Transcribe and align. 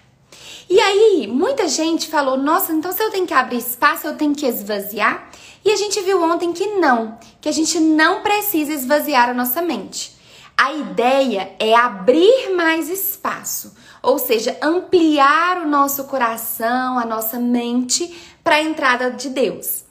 E 0.70 0.78
aí, 0.78 1.26
muita 1.26 1.66
gente 1.66 2.06
falou: 2.06 2.36
nossa, 2.36 2.72
então 2.72 2.92
se 2.92 3.02
eu 3.02 3.10
tenho 3.10 3.26
que 3.26 3.34
abrir 3.34 3.58
espaço, 3.58 4.06
eu 4.06 4.16
tenho 4.16 4.36
que 4.36 4.46
esvaziar. 4.46 5.30
E 5.66 5.72
a 5.72 5.76
gente 5.76 6.00
viu 6.00 6.22
ontem 6.22 6.52
que 6.52 6.64
não, 6.76 7.18
que 7.40 7.48
a 7.48 7.52
gente 7.52 7.80
não 7.80 8.22
precisa 8.22 8.72
esvaziar 8.72 9.28
a 9.28 9.34
nossa 9.34 9.60
mente. 9.60 10.16
A 10.56 10.72
ideia 10.72 11.56
é 11.58 11.74
abrir 11.74 12.54
mais 12.54 12.88
espaço, 12.88 13.74
ou 14.00 14.16
seja, 14.16 14.56
ampliar 14.62 15.62
o 15.62 15.68
nosso 15.68 16.04
coração, 16.04 17.00
a 17.00 17.04
nossa 17.04 17.40
mente 17.40 18.16
para 18.44 18.54
a 18.54 18.62
entrada 18.62 19.10
de 19.10 19.28
Deus. 19.28 19.82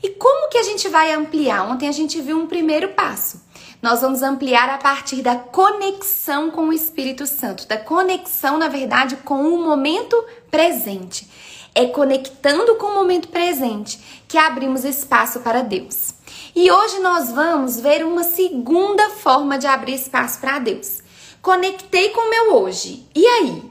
E 0.00 0.10
como 0.10 0.48
que 0.48 0.58
a 0.58 0.62
gente 0.62 0.88
vai 0.88 1.12
ampliar? 1.12 1.68
Ontem 1.68 1.88
a 1.88 1.92
gente 1.92 2.22
viu 2.22 2.38
um 2.38 2.46
primeiro 2.46 2.90
passo. 2.90 3.42
Nós 3.82 4.02
vamos 4.02 4.22
ampliar 4.22 4.70
a 4.70 4.78
partir 4.78 5.20
da 5.20 5.34
conexão 5.34 6.48
com 6.48 6.68
o 6.68 6.72
Espírito 6.72 7.26
Santo, 7.26 7.66
da 7.66 7.76
conexão, 7.76 8.56
na 8.56 8.68
verdade, 8.68 9.16
com 9.16 9.52
o 9.52 9.64
momento 9.64 10.16
presente. 10.48 11.28
É 11.74 11.86
conectando 11.86 12.76
com 12.76 12.86
o 12.86 12.94
momento 12.94 13.28
presente 13.28 13.98
que 14.28 14.38
abrimos 14.38 14.84
espaço 14.84 15.40
para 15.40 15.62
Deus. 15.62 16.14
E 16.54 16.70
hoje 16.70 17.00
nós 17.00 17.32
vamos 17.32 17.80
ver 17.80 18.04
uma 18.04 18.22
segunda 18.22 19.10
forma 19.10 19.58
de 19.58 19.66
abrir 19.66 19.94
espaço 19.94 20.40
para 20.40 20.58
Deus. 20.58 21.02
Conectei 21.42 22.10
com 22.10 22.20
o 22.20 22.30
meu 22.30 22.62
hoje. 22.62 23.08
E 23.14 23.26
aí? 23.26 23.62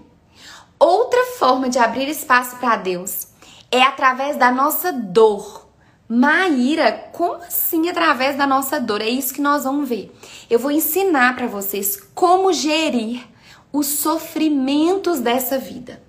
Outra 0.77 1.25
forma 1.37 1.69
de 1.69 1.79
abrir 1.79 2.09
espaço 2.09 2.57
para 2.57 2.75
Deus 2.75 3.27
é 3.71 3.81
através 3.81 4.35
da 4.35 4.51
nossa 4.51 4.91
dor 4.91 5.63
Maíra, 6.07 6.91
como 7.13 7.35
assim 7.35 7.89
através 7.89 8.37
da 8.37 8.45
nossa 8.45 8.79
dor? 8.79 9.01
É 9.01 9.09
isso 9.09 9.33
que 9.33 9.41
nós 9.41 9.63
vamos 9.63 9.87
ver. 9.89 10.13
Eu 10.49 10.59
vou 10.59 10.69
ensinar 10.69 11.35
para 11.35 11.47
vocês 11.47 11.97
como 12.13 12.51
gerir 12.53 13.25
os 13.71 13.87
sofrimentos 13.87 15.19
dessa 15.19 15.57
vida. 15.57 16.03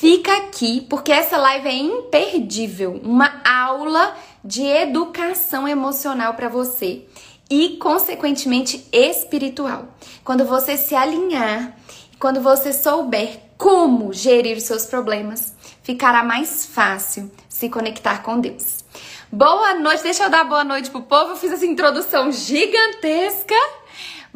Fica 0.00 0.36
aqui 0.36 0.80
porque 0.90 1.12
essa 1.12 1.38
live 1.38 1.68
é 1.68 1.72
imperdível, 1.72 3.00
uma 3.04 3.40
aula 3.44 4.14
de 4.44 4.62
educação 4.62 5.68
emocional 5.68 6.34
para 6.34 6.48
você 6.48 7.04
e 7.48 7.76
consequentemente 7.76 8.86
espiritual. 8.92 9.86
Quando 10.24 10.44
você 10.44 10.76
se 10.76 10.96
alinhar, 10.96 11.78
quando 12.18 12.40
você 12.40 12.72
souber 12.72 13.38
como 13.56 14.12
gerir 14.12 14.60
seus 14.60 14.84
problemas, 14.84 15.54
ficará 15.84 16.24
mais 16.24 16.66
fácil 16.66 17.30
se 17.48 17.68
conectar 17.68 18.20
com 18.22 18.40
Deus. 18.40 18.84
Boa 19.30 19.74
noite, 19.74 20.02
deixa 20.02 20.24
eu 20.24 20.30
dar 20.30 20.44
boa 20.44 20.64
noite 20.64 20.90
pro 20.90 21.02
povo. 21.02 21.30
Eu 21.30 21.36
fiz 21.36 21.52
essa 21.52 21.64
introdução 21.64 22.32
gigantesca. 22.32 23.54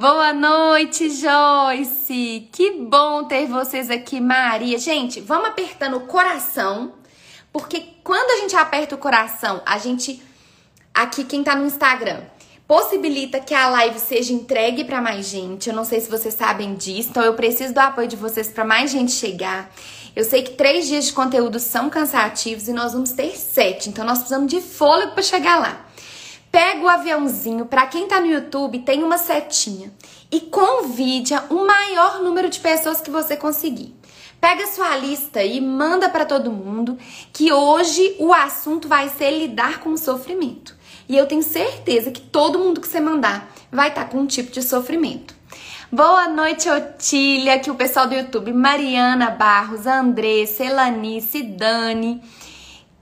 Boa 0.00 0.32
noite, 0.32 1.10
Joyce. 1.10 2.48
Que 2.52 2.70
bom 2.70 3.24
ter 3.24 3.48
vocês 3.48 3.90
aqui, 3.90 4.20
Maria. 4.20 4.78
Gente, 4.78 5.20
vamos 5.20 5.48
apertando 5.48 5.96
o 5.96 6.06
coração, 6.06 6.92
porque 7.52 7.84
quando 8.04 8.30
a 8.30 8.36
gente 8.42 8.54
aperta 8.54 8.94
o 8.94 8.98
coração, 8.98 9.60
a 9.66 9.76
gente 9.76 10.22
aqui 10.94 11.24
quem 11.24 11.42
tá 11.42 11.56
no 11.56 11.66
Instagram, 11.66 12.20
possibilita 12.64 13.40
que 13.40 13.52
a 13.52 13.68
live 13.70 13.98
seja 13.98 14.32
entregue 14.32 14.84
para 14.84 15.02
mais 15.02 15.26
gente. 15.26 15.68
Eu 15.68 15.74
não 15.74 15.84
sei 15.84 16.00
se 16.00 16.08
vocês 16.08 16.32
sabem 16.32 16.76
disso, 16.76 17.08
então 17.10 17.24
eu 17.24 17.34
preciso 17.34 17.74
do 17.74 17.80
apoio 17.80 18.06
de 18.06 18.14
vocês 18.14 18.46
para 18.46 18.64
mais 18.64 18.92
gente 18.92 19.10
chegar. 19.10 19.68
Eu 20.14 20.24
sei 20.24 20.44
que 20.44 20.52
três 20.52 20.86
dias 20.86 21.06
de 21.06 21.12
conteúdo 21.12 21.58
são 21.58 21.90
cansativos 21.90 22.68
e 22.68 22.72
nós 22.72 22.92
vamos 22.92 23.10
ter 23.10 23.36
sete, 23.36 23.88
então 23.88 24.04
nós 24.04 24.18
precisamos 24.18 24.48
de 24.48 24.60
fôlego 24.60 25.10
para 25.10 25.24
chegar 25.24 25.58
lá. 25.58 25.87
Pega 26.50 26.80
o 26.80 26.88
aviãozinho, 26.88 27.66
para 27.66 27.86
quem 27.86 28.08
tá 28.08 28.20
no 28.20 28.26
YouTube, 28.26 28.78
tem 28.80 29.04
uma 29.04 29.18
setinha 29.18 29.92
e 30.32 30.40
convide 30.40 31.34
o 31.50 31.66
maior 31.66 32.22
número 32.22 32.48
de 32.48 32.58
pessoas 32.58 33.00
que 33.00 33.10
você 33.10 33.36
conseguir. 33.36 33.94
Pega 34.40 34.66
sua 34.68 34.96
lista 34.96 35.42
e 35.42 35.60
manda 35.60 36.08
para 36.08 36.24
todo 36.24 36.52
mundo 36.52 36.96
que 37.32 37.52
hoje 37.52 38.14
o 38.18 38.32
assunto 38.32 38.86
vai 38.88 39.08
ser 39.08 39.30
lidar 39.32 39.80
com 39.80 39.90
o 39.90 39.98
sofrimento. 39.98 40.76
E 41.08 41.16
eu 41.16 41.26
tenho 41.26 41.42
certeza 41.42 42.10
que 42.10 42.20
todo 42.20 42.58
mundo 42.58 42.80
que 42.80 42.88
você 42.88 43.00
mandar 43.00 43.50
vai 43.70 43.88
estar 43.88 44.04
tá 44.04 44.10
com 44.10 44.18
um 44.18 44.26
tipo 44.26 44.50
de 44.50 44.62
sofrimento. 44.62 45.34
Boa 45.90 46.28
noite, 46.28 46.68
Otília, 46.68 47.58
que 47.58 47.70
o 47.70 47.74
pessoal 47.74 48.06
do 48.06 48.14
YouTube, 48.14 48.52
Mariana 48.52 49.30
Barros, 49.30 49.86
Andressa, 49.86 50.64
Elanice, 50.64 51.42
Dani, 51.42 52.22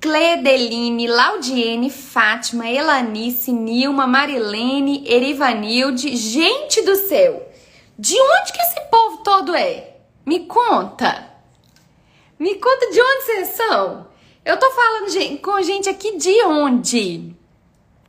Cledeline, 0.06 1.08
Laudiene, 1.08 1.90
Fátima, 1.90 2.70
Elanice, 2.70 3.50
Nilma, 3.50 4.06
Marilene, 4.06 5.02
Erivanilde. 5.04 6.16
Gente 6.16 6.80
do 6.82 6.94
céu, 6.94 7.50
de 7.98 8.14
onde 8.14 8.52
que 8.52 8.62
esse 8.62 8.80
povo 8.88 9.16
todo 9.24 9.52
é? 9.56 9.96
Me 10.24 10.46
conta. 10.46 11.28
Me 12.38 12.54
conta 12.54 12.88
de 12.88 13.00
onde 13.00 13.22
vocês 13.24 13.48
são. 13.48 14.06
Eu 14.44 14.56
tô 14.56 14.70
falando 14.70 15.40
com 15.40 15.60
gente 15.60 15.88
aqui 15.88 16.16
de 16.16 16.40
onde? 16.44 17.34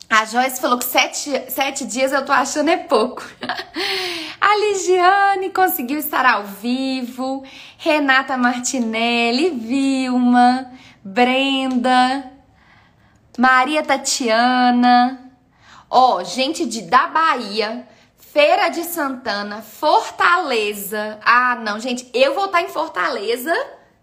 A 0.07 0.23
Joyce 0.23 0.61
falou 0.61 0.77
que 0.77 0.85
sete, 0.85 1.51
sete 1.51 1.83
dias 1.83 2.13
eu 2.13 2.23
tô 2.23 2.31
achando 2.31 2.69
é 2.69 2.77
pouco. 2.77 3.23
A 4.39 4.55
Ligiane 4.55 5.49
conseguiu 5.49 5.97
estar 5.97 6.27
ao 6.27 6.44
vivo. 6.44 7.44
Renata 7.79 8.38
Martinelli, 8.38 9.49
Vilma, 9.49 10.71
Brenda, 11.07 12.31
Maria 13.38 13.81
Tatiana. 13.81 15.31
Ó, 15.89 16.18
oh, 16.18 16.24
gente 16.24 16.65
de 16.65 16.81
da 16.81 17.07
Bahia, 17.07 17.88
Feira 18.18 18.68
de 18.68 18.83
Santana, 18.83 19.62
Fortaleza. 19.62 21.18
Ah, 21.24 21.57
não, 21.63 21.80
gente, 21.80 22.09
eu 22.13 22.36
vou 22.36 22.45
estar 22.45 22.62
em 22.62 22.68
Fortaleza 22.68 23.54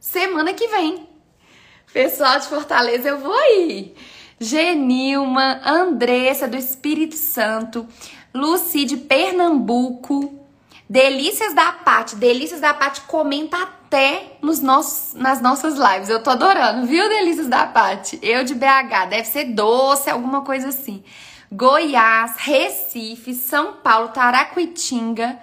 semana 0.00 0.54
que 0.54 0.66
vem. 0.68 1.06
Pessoal 1.92 2.40
de 2.40 2.46
Fortaleza, 2.46 3.10
eu 3.10 3.18
vou 3.18 3.38
ir. 3.60 3.94
Genilma, 4.40 5.60
Andressa 5.62 6.48
do 6.48 6.56
Espírito 6.56 7.16
Santo, 7.16 7.86
Luci 8.34 8.86
de 8.86 8.96
Pernambuco, 8.96 10.42
Delícias 10.88 11.54
da 11.54 11.70
Pati. 11.70 12.16
Delícias 12.16 12.60
da 12.60 12.72
Pati 12.72 13.02
comenta 13.02 13.83
até 13.94 14.38
nos 14.42 14.60
nossos, 14.60 15.14
nas 15.14 15.40
nossas 15.40 15.78
lives. 15.78 16.08
Eu 16.08 16.20
tô 16.20 16.30
adorando, 16.30 16.84
viu, 16.84 17.08
Delícias 17.08 17.46
da 17.46 17.64
Pati? 17.64 18.18
Eu 18.20 18.42
de 18.42 18.52
BH, 18.52 19.06
deve 19.08 19.24
ser 19.24 19.44
doce, 19.44 20.10
alguma 20.10 20.42
coisa 20.42 20.68
assim. 20.68 21.04
Goiás, 21.50 22.34
Recife, 22.38 23.32
São 23.34 23.74
Paulo, 23.74 24.08
Taraquitinga, 24.08 25.38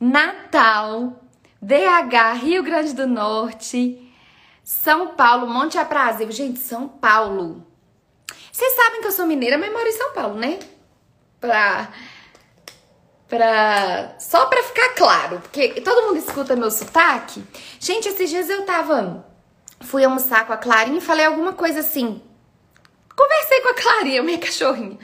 Natal, 0.00 1.22
DH, 1.62 2.42
Rio 2.42 2.64
Grande 2.64 2.92
do 2.92 3.06
Norte, 3.06 4.12
São 4.64 5.14
Paulo, 5.14 5.46
Monte 5.46 5.78
Aprazível. 5.78 6.32
Gente, 6.32 6.58
São 6.58 6.88
Paulo. 6.88 7.64
Vocês 8.50 8.74
sabem 8.74 9.00
que 9.00 9.06
eu 9.06 9.12
sou 9.12 9.28
mineira, 9.28 9.56
mas 9.56 9.72
moro 9.72 9.86
em 9.86 9.92
São 9.92 10.12
Paulo, 10.12 10.34
né? 10.34 10.58
Pra 11.40 11.88
pra 13.28 14.14
só 14.18 14.46
pra 14.46 14.62
ficar 14.62 14.94
claro, 14.94 15.40
porque 15.40 15.80
todo 15.80 16.06
mundo 16.06 16.18
escuta 16.18 16.56
meu 16.56 16.70
sotaque. 16.70 17.42
Gente, 17.80 18.08
esses 18.08 18.30
dias 18.30 18.48
eu 18.48 18.64
tava 18.64 19.24
fui 19.80 20.04
almoçar 20.04 20.46
com 20.46 20.52
a 20.52 20.56
Clarinha 20.56 20.98
e 20.98 21.02
falei 21.02 21.26
alguma 21.26 21.52
coisa 21.52 21.80
assim. 21.80 22.22
Conversei 23.16 23.60
com 23.60 23.68
a 23.68 23.74
Clarinha, 23.74 24.22
minha 24.22 24.38
cachorrinha. 24.38 24.98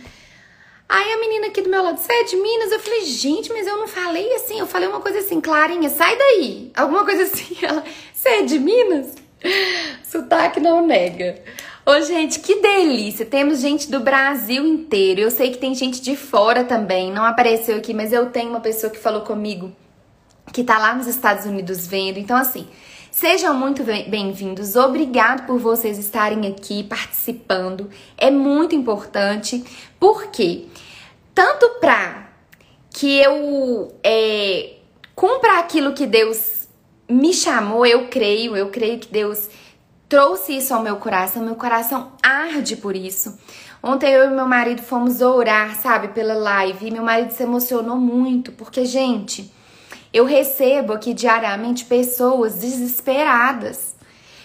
Aí 0.88 1.12
a 1.12 1.18
menina 1.20 1.46
aqui 1.46 1.62
do 1.62 1.70
meu 1.70 1.82
lado, 1.82 1.98
você 1.98 2.12
é 2.12 2.24
de 2.24 2.36
Minas? 2.36 2.70
Eu 2.70 2.78
falei, 2.78 3.04
gente, 3.06 3.50
mas 3.50 3.66
eu 3.66 3.78
não 3.78 3.88
falei 3.88 4.34
assim. 4.34 4.58
Eu 4.58 4.66
falei 4.66 4.86
uma 4.86 5.00
coisa 5.00 5.20
assim, 5.20 5.40
Clarinha, 5.40 5.88
sai 5.88 6.16
daí. 6.18 6.70
Alguma 6.76 7.04
coisa 7.04 7.22
assim. 7.22 7.56
Ela, 7.64 7.82
você 8.12 8.28
é 8.28 8.42
de 8.42 8.58
Minas? 8.58 9.14
Sotaque 10.04 10.60
não 10.60 10.86
nega. 10.86 11.42
Ô, 11.84 12.00
gente, 12.00 12.38
que 12.38 12.60
delícia! 12.60 13.26
Temos 13.26 13.60
gente 13.60 13.90
do 13.90 13.98
Brasil 13.98 14.64
inteiro. 14.64 15.20
Eu 15.20 15.32
sei 15.32 15.50
que 15.50 15.58
tem 15.58 15.74
gente 15.74 16.00
de 16.00 16.16
fora 16.16 16.62
também. 16.62 17.10
Não 17.10 17.24
apareceu 17.24 17.76
aqui, 17.76 17.92
mas 17.92 18.12
eu 18.12 18.30
tenho 18.30 18.50
uma 18.50 18.60
pessoa 18.60 18.88
que 18.88 19.00
falou 19.00 19.22
comigo 19.22 19.72
que 20.52 20.62
tá 20.62 20.78
lá 20.78 20.94
nos 20.94 21.08
Estados 21.08 21.44
Unidos 21.44 21.84
vendo. 21.84 22.18
Então, 22.18 22.36
assim, 22.36 22.68
sejam 23.10 23.52
muito 23.54 23.82
bem-vindos. 23.82 24.76
Obrigado 24.76 25.44
por 25.44 25.58
vocês 25.58 25.98
estarem 25.98 26.46
aqui 26.46 26.84
participando. 26.84 27.90
É 28.16 28.30
muito 28.30 28.76
importante, 28.76 29.64
porque 29.98 30.66
tanto 31.34 31.68
pra 31.80 32.28
que 32.90 33.18
eu 33.18 33.92
é, 34.04 34.74
cumpra 35.16 35.58
aquilo 35.58 35.94
que 35.94 36.06
Deus 36.06 36.68
me 37.08 37.34
chamou, 37.34 37.84
eu 37.84 38.06
creio, 38.06 38.56
eu 38.56 38.68
creio 38.68 39.00
que 39.00 39.08
Deus 39.08 39.48
trouxe 40.12 40.58
isso 40.58 40.74
ao 40.74 40.82
meu 40.82 40.96
coração, 40.96 41.42
meu 41.42 41.54
coração 41.54 42.12
arde 42.22 42.76
por 42.76 42.94
isso. 42.94 43.38
Ontem 43.82 44.12
eu 44.12 44.26
e 44.26 44.28
meu 44.28 44.46
marido 44.46 44.82
fomos 44.82 45.22
orar, 45.22 45.74
sabe, 45.74 46.08
pela 46.08 46.34
live, 46.34 46.86
e 46.86 46.90
meu 46.90 47.02
marido 47.02 47.30
se 47.30 47.42
emocionou 47.42 47.96
muito, 47.96 48.52
porque, 48.52 48.84
gente, 48.84 49.50
eu 50.12 50.26
recebo 50.26 50.92
aqui 50.92 51.14
diariamente 51.14 51.86
pessoas 51.86 52.56
desesperadas 52.56 53.96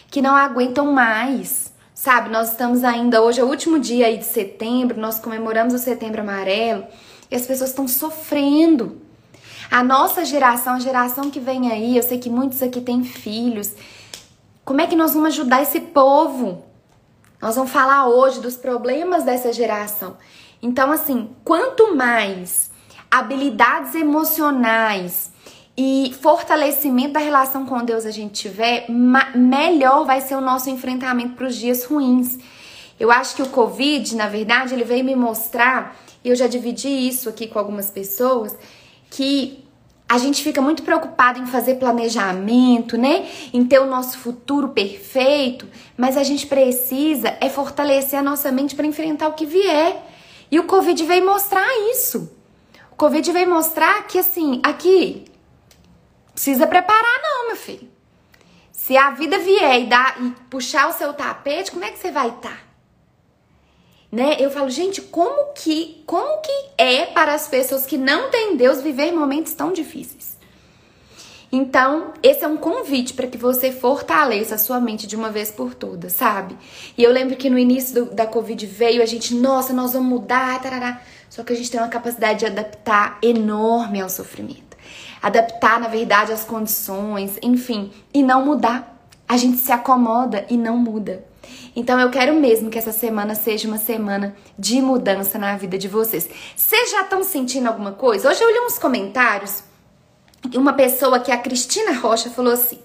que 0.09 0.21
não 0.21 0.37
aguentam 0.37 0.93
mais. 0.93 1.73
Sabe, 1.93 2.29
nós 2.29 2.51
estamos 2.51 2.85
ainda, 2.85 3.21
hoje 3.21 3.41
é 3.41 3.43
o 3.43 3.49
último 3.49 3.77
dia 3.77 4.05
aí 4.05 4.17
de 4.17 4.25
setembro, 4.25 4.97
nós 4.97 5.19
comemoramos 5.19 5.73
o 5.73 5.77
setembro 5.77 6.21
amarelo 6.21 6.85
e 7.29 7.35
as 7.35 7.45
pessoas 7.45 7.71
estão 7.71 7.89
sofrendo. 7.89 9.01
A 9.69 9.83
nossa 9.83 10.23
geração, 10.23 10.75
a 10.75 10.79
geração 10.79 11.29
que 11.29 11.41
vem 11.41 11.69
aí, 11.69 11.97
eu 11.97 12.03
sei 12.03 12.19
que 12.19 12.29
muitos 12.29 12.63
aqui 12.63 12.79
têm 12.79 13.03
filhos 13.03 13.73
como 14.67 14.81
é 14.81 14.85
que 14.85 14.97
nós 14.97 15.13
vamos 15.13 15.29
ajudar 15.29 15.61
esse 15.61 15.79
povo? 15.79 16.61
Nós 17.41 17.55
vamos 17.55 17.71
falar 17.71 18.09
hoje 18.09 18.41
dos 18.41 18.57
problemas 18.57 19.23
dessa 19.23 19.53
geração. 19.53 20.17
Então, 20.61 20.91
assim, 20.91 21.29
quanto 21.45 21.95
mais 21.95 22.69
habilidades 23.09 23.95
emocionais 23.95 25.31
e 25.77 26.13
fortalecimento 26.21 27.13
da 27.13 27.21
relação 27.21 27.65
com 27.65 27.81
Deus 27.85 28.05
a 28.05 28.11
gente 28.11 28.41
tiver, 28.41 28.87
melhor 29.33 30.03
vai 30.03 30.19
ser 30.19 30.35
o 30.35 30.41
nosso 30.41 30.69
enfrentamento 30.69 31.35
para 31.35 31.47
os 31.47 31.55
dias 31.55 31.85
ruins. 31.85 32.37
Eu 32.99 33.09
acho 33.09 33.37
que 33.37 33.43
o 33.43 33.47
Covid, 33.47 34.17
na 34.17 34.27
verdade, 34.27 34.73
ele 34.73 34.83
veio 34.83 35.05
me 35.05 35.15
mostrar, 35.15 35.95
e 36.21 36.27
eu 36.27 36.35
já 36.35 36.45
dividi 36.45 36.89
isso 36.89 37.29
aqui 37.29 37.47
com 37.47 37.57
algumas 37.57 37.89
pessoas, 37.89 38.53
que 39.09 39.65
a 40.09 40.17
gente 40.17 40.41
fica 40.41 40.61
muito 40.61 40.83
preocupado 40.83 41.39
em 41.39 41.45
fazer 41.45 41.75
planejamento, 41.75 42.97
né? 42.97 43.27
Em 43.53 43.65
ter 43.65 43.79
o 43.79 43.85
nosso 43.85 44.17
futuro 44.17 44.69
perfeito, 44.69 45.67
mas 45.97 46.15
a 46.15 46.23
gente 46.23 46.47
precisa 46.47 47.35
é 47.41 47.49
fortalecer 47.49 48.17
a 48.17 48.23
nossa 48.23 48.51
mente 48.51 48.73
para 48.73 48.87
enfrentar 48.87 49.27
o 49.27 49.33
que 49.33 49.45
vier. 49.45 50.01
E 50.49 50.59
o 50.59 50.63
Covid 50.63 51.03
veio 51.03 51.25
mostrar 51.25 51.67
isso. 51.91 52.31
O 52.91 52.95
Covid 52.95 53.31
veio 53.31 53.49
mostrar 53.49 54.07
que 54.07 54.17
assim, 54.17 54.61
aqui 54.63 55.25
precisa 56.31 56.65
preparar 56.65 57.21
não, 57.21 57.47
meu 57.47 57.57
filho. 57.57 57.89
Se 58.71 58.95
a 58.95 59.11
vida 59.11 59.37
vier 59.39 59.81
e 59.81 59.87
dar 59.87 60.21
e 60.21 60.29
puxar 60.49 60.87
o 60.87 60.93
seu 60.93 61.13
tapete, 61.13 61.71
como 61.71 61.83
é 61.83 61.91
que 61.91 61.99
você 61.99 62.11
vai 62.11 62.29
estar? 62.29 62.49
Tá? 62.49 62.66
Né? 64.11 64.37
Eu 64.39 64.49
falo, 64.49 64.69
gente, 64.69 65.01
como 65.01 65.53
que, 65.53 66.01
como 66.05 66.41
que 66.41 66.51
é 66.77 67.05
para 67.07 67.33
as 67.33 67.47
pessoas 67.47 67.85
que 67.85 67.97
não 67.97 68.29
têm 68.29 68.55
Deus 68.55 68.81
viver 68.81 69.11
momentos 69.11 69.53
tão 69.53 69.73
difíceis? 69.73 70.37
Então, 71.51 72.13
esse 72.21 72.43
é 72.43 72.47
um 72.47 72.57
convite 72.57 73.13
para 73.13 73.27
que 73.27 73.37
você 73.37 73.71
fortaleça 73.71 74.55
a 74.55 74.57
sua 74.57 74.81
mente 74.81 75.07
de 75.07 75.15
uma 75.15 75.29
vez 75.29 75.49
por 75.49 75.73
todas, 75.73 76.11
sabe? 76.11 76.57
E 76.97 77.03
eu 77.03 77.11
lembro 77.11 77.37
que 77.37 77.49
no 77.49 77.57
início 77.57 78.05
do, 78.05 78.13
da 78.13 78.27
Covid 78.27 78.65
veio 78.65 79.01
a 79.01 79.05
gente, 79.05 79.33
nossa, 79.33 79.71
nós 79.71 79.93
vamos 79.93 80.09
mudar, 80.09 80.61
tarará. 80.61 81.01
Só 81.29 81.43
que 81.43 81.53
a 81.53 81.55
gente 81.55 81.71
tem 81.71 81.79
uma 81.79 81.87
capacidade 81.87 82.39
de 82.39 82.45
adaptar 82.45 83.17
enorme 83.21 84.01
ao 84.01 84.09
sofrimento. 84.09 84.75
Adaptar, 85.21 85.79
na 85.79 85.87
verdade, 85.87 86.33
as 86.33 86.43
condições, 86.43 87.37
enfim, 87.41 87.91
e 88.13 88.21
não 88.21 88.45
mudar. 88.45 89.01
A 89.27 89.37
gente 89.37 89.57
se 89.57 89.71
acomoda 89.71 90.45
e 90.49 90.57
não 90.57 90.77
muda. 90.77 91.23
Então 91.79 91.99
eu 91.99 92.09
quero 92.09 92.33
mesmo 92.33 92.71
que 92.71 92.79
essa 92.79 92.91
semana 92.91 93.35
seja 93.35 93.67
uma 93.67 93.77
semana 93.77 94.35
de 94.57 94.81
mudança 94.81 95.37
na 95.37 95.55
vida 95.55 95.77
de 95.77 95.87
vocês. 95.87 96.27
Vocês 96.55 96.89
já 96.89 97.03
estão 97.03 97.23
sentindo 97.23 97.67
alguma 97.67 97.91
coisa? 97.91 98.31
Hoje 98.31 98.43
eu 98.43 98.51
li 98.51 98.59
uns 98.61 98.79
comentários 98.79 99.63
uma 100.55 100.73
pessoa 100.73 101.19
que 101.19 101.31
a 101.31 101.37
Cristina 101.37 101.91
Rocha 101.91 102.31
falou 102.31 102.53
assim: 102.53 102.79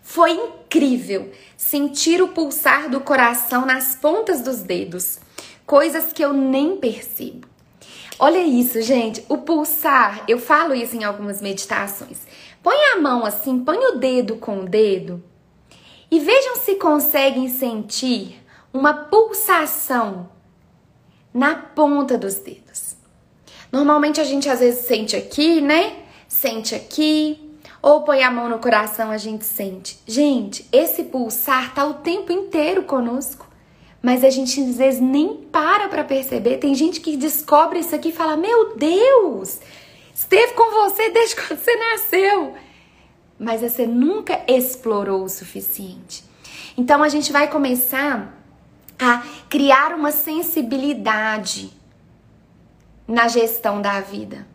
"Foi 0.00 0.30
incrível 0.30 1.30
sentir 1.58 2.22
o 2.22 2.28
pulsar 2.28 2.88
do 2.88 3.02
coração 3.02 3.66
nas 3.66 3.94
pontas 3.94 4.40
dos 4.40 4.62
dedos, 4.62 5.18
coisas 5.66 6.10
que 6.10 6.24
eu 6.24 6.32
nem 6.32 6.78
percebo". 6.78 7.46
Olha 8.18 8.42
isso, 8.42 8.80
gente, 8.80 9.22
o 9.28 9.36
pulsar, 9.36 10.24
eu 10.26 10.38
falo 10.38 10.74
isso 10.74 10.96
em 10.96 11.04
algumas 11.04 11.42
meditações. 11.42 12.26
Põe 12.62 12.78
a 12.94 12.98
mão 12.98 13.26
assim, 13.26 13.58
põe 13.58 13.76
o 13.76 13.98
dedo 13.98 14.36
com 14.36 14.60
o 14.60 14.66
dedo 14.66 15.22
e 16.10 16.18
vejam 16.18 16.56
se 16.56 16.76
conseguem 16.76 17.48
sentir 17.48 18.42
uma 18.72 18.94
pulsação 18.94 20.28
na 21.32 21.54
ponta 21.54 22.16
dos 22.16 22.36
dedos. 22.36 22.96
Normalmente 23.70 24.20
a 24.20 24.24
gente 24.24 24.48
às 24.48 24.60
vezes 24.60 24.86
sente 24.86 25.14
aqui, 25.14 25.60
né? 25.60 26.04
Sente 26.26 26.74
aqui, 26.74 27.48
ou 27.82 28.02
põe 28.02 28.22
a 28.22 28.30
mão 28.30 28.48
no 28.48 28.58
coração, 28.58 29.10
a 29.10 29.18
gente 29.18 29.44
sente. 29.44 29.98
Gente, 30.06 30.66
esse 30.72 31.04
pulsar 31.04 31.74
tá 31.74 31.84
o 31.84 31.94
tempo 31.94 32.32
inteiro 32.32 32.82
conosco, 32.82 33.46
mas 34.02 34.24
a 34.24 34.30
gente 34.30 34.60
às 34.60 34.76
vezes 34.76 35.00
nem 35.00 35.36
para 35.36 35.88
para 35.88 36.04
perceber. 36.04 36.58
Tem 36.58 36.74
gente 36.74 37.00
que 37.00 37.16
descobre 37.16 37.80
isso 37.80 37.94
aqui 37.94 38.08
e 38.08 38.12
fala: 38.12 38.36
"Meu 38.36 38.76
Deus, 38.76 39.60
esteve 40.14 40.54
com 40.54 40.70
você 40.70 41.10
desde 41.10 41.36
quando 41.36 41.58
você 41.58 41.76
nasceu" 41.76 42.54
mas 43.38 43.60
você 43.60 43.86
nunca 43.86 44.42
explorou 44.48 45.22
o 45.22 45.28
suficiente. 45.28 46.24
Então 46.76 47.02
a 47.02 47.08
gente 47.08 47.30
vai 47.30 47.48
começar 47.48 48.34
a 48.98 49.22
criar 49.48 49.94
uma 49.94 50.10
sensibilidade 50.10 51.70
na 53.06 53.28
gestão 53.28 53.80
da 53.80 54.00
vida. 54.00 54.46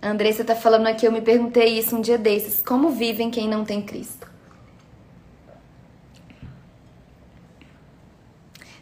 A 0.00 0.10
Andressa 0.10 0.44
tá 0.44 0.54
falando 0.54 0.86
aqui, 0.86 1.06
eu 1.06 1.12
me 1.12 1.22
perguntei 1.22 1.78
isso 1.78 1.96
um 1.96 2.00
dia 2.00 2.18
desses, 2.18 2.62
como 2.62 2.90
vivem 2.90 3.30
quem 3.30 3.48
não 3.48 3.64
tem 3.64 3.80
Cristo? 3.80 4.30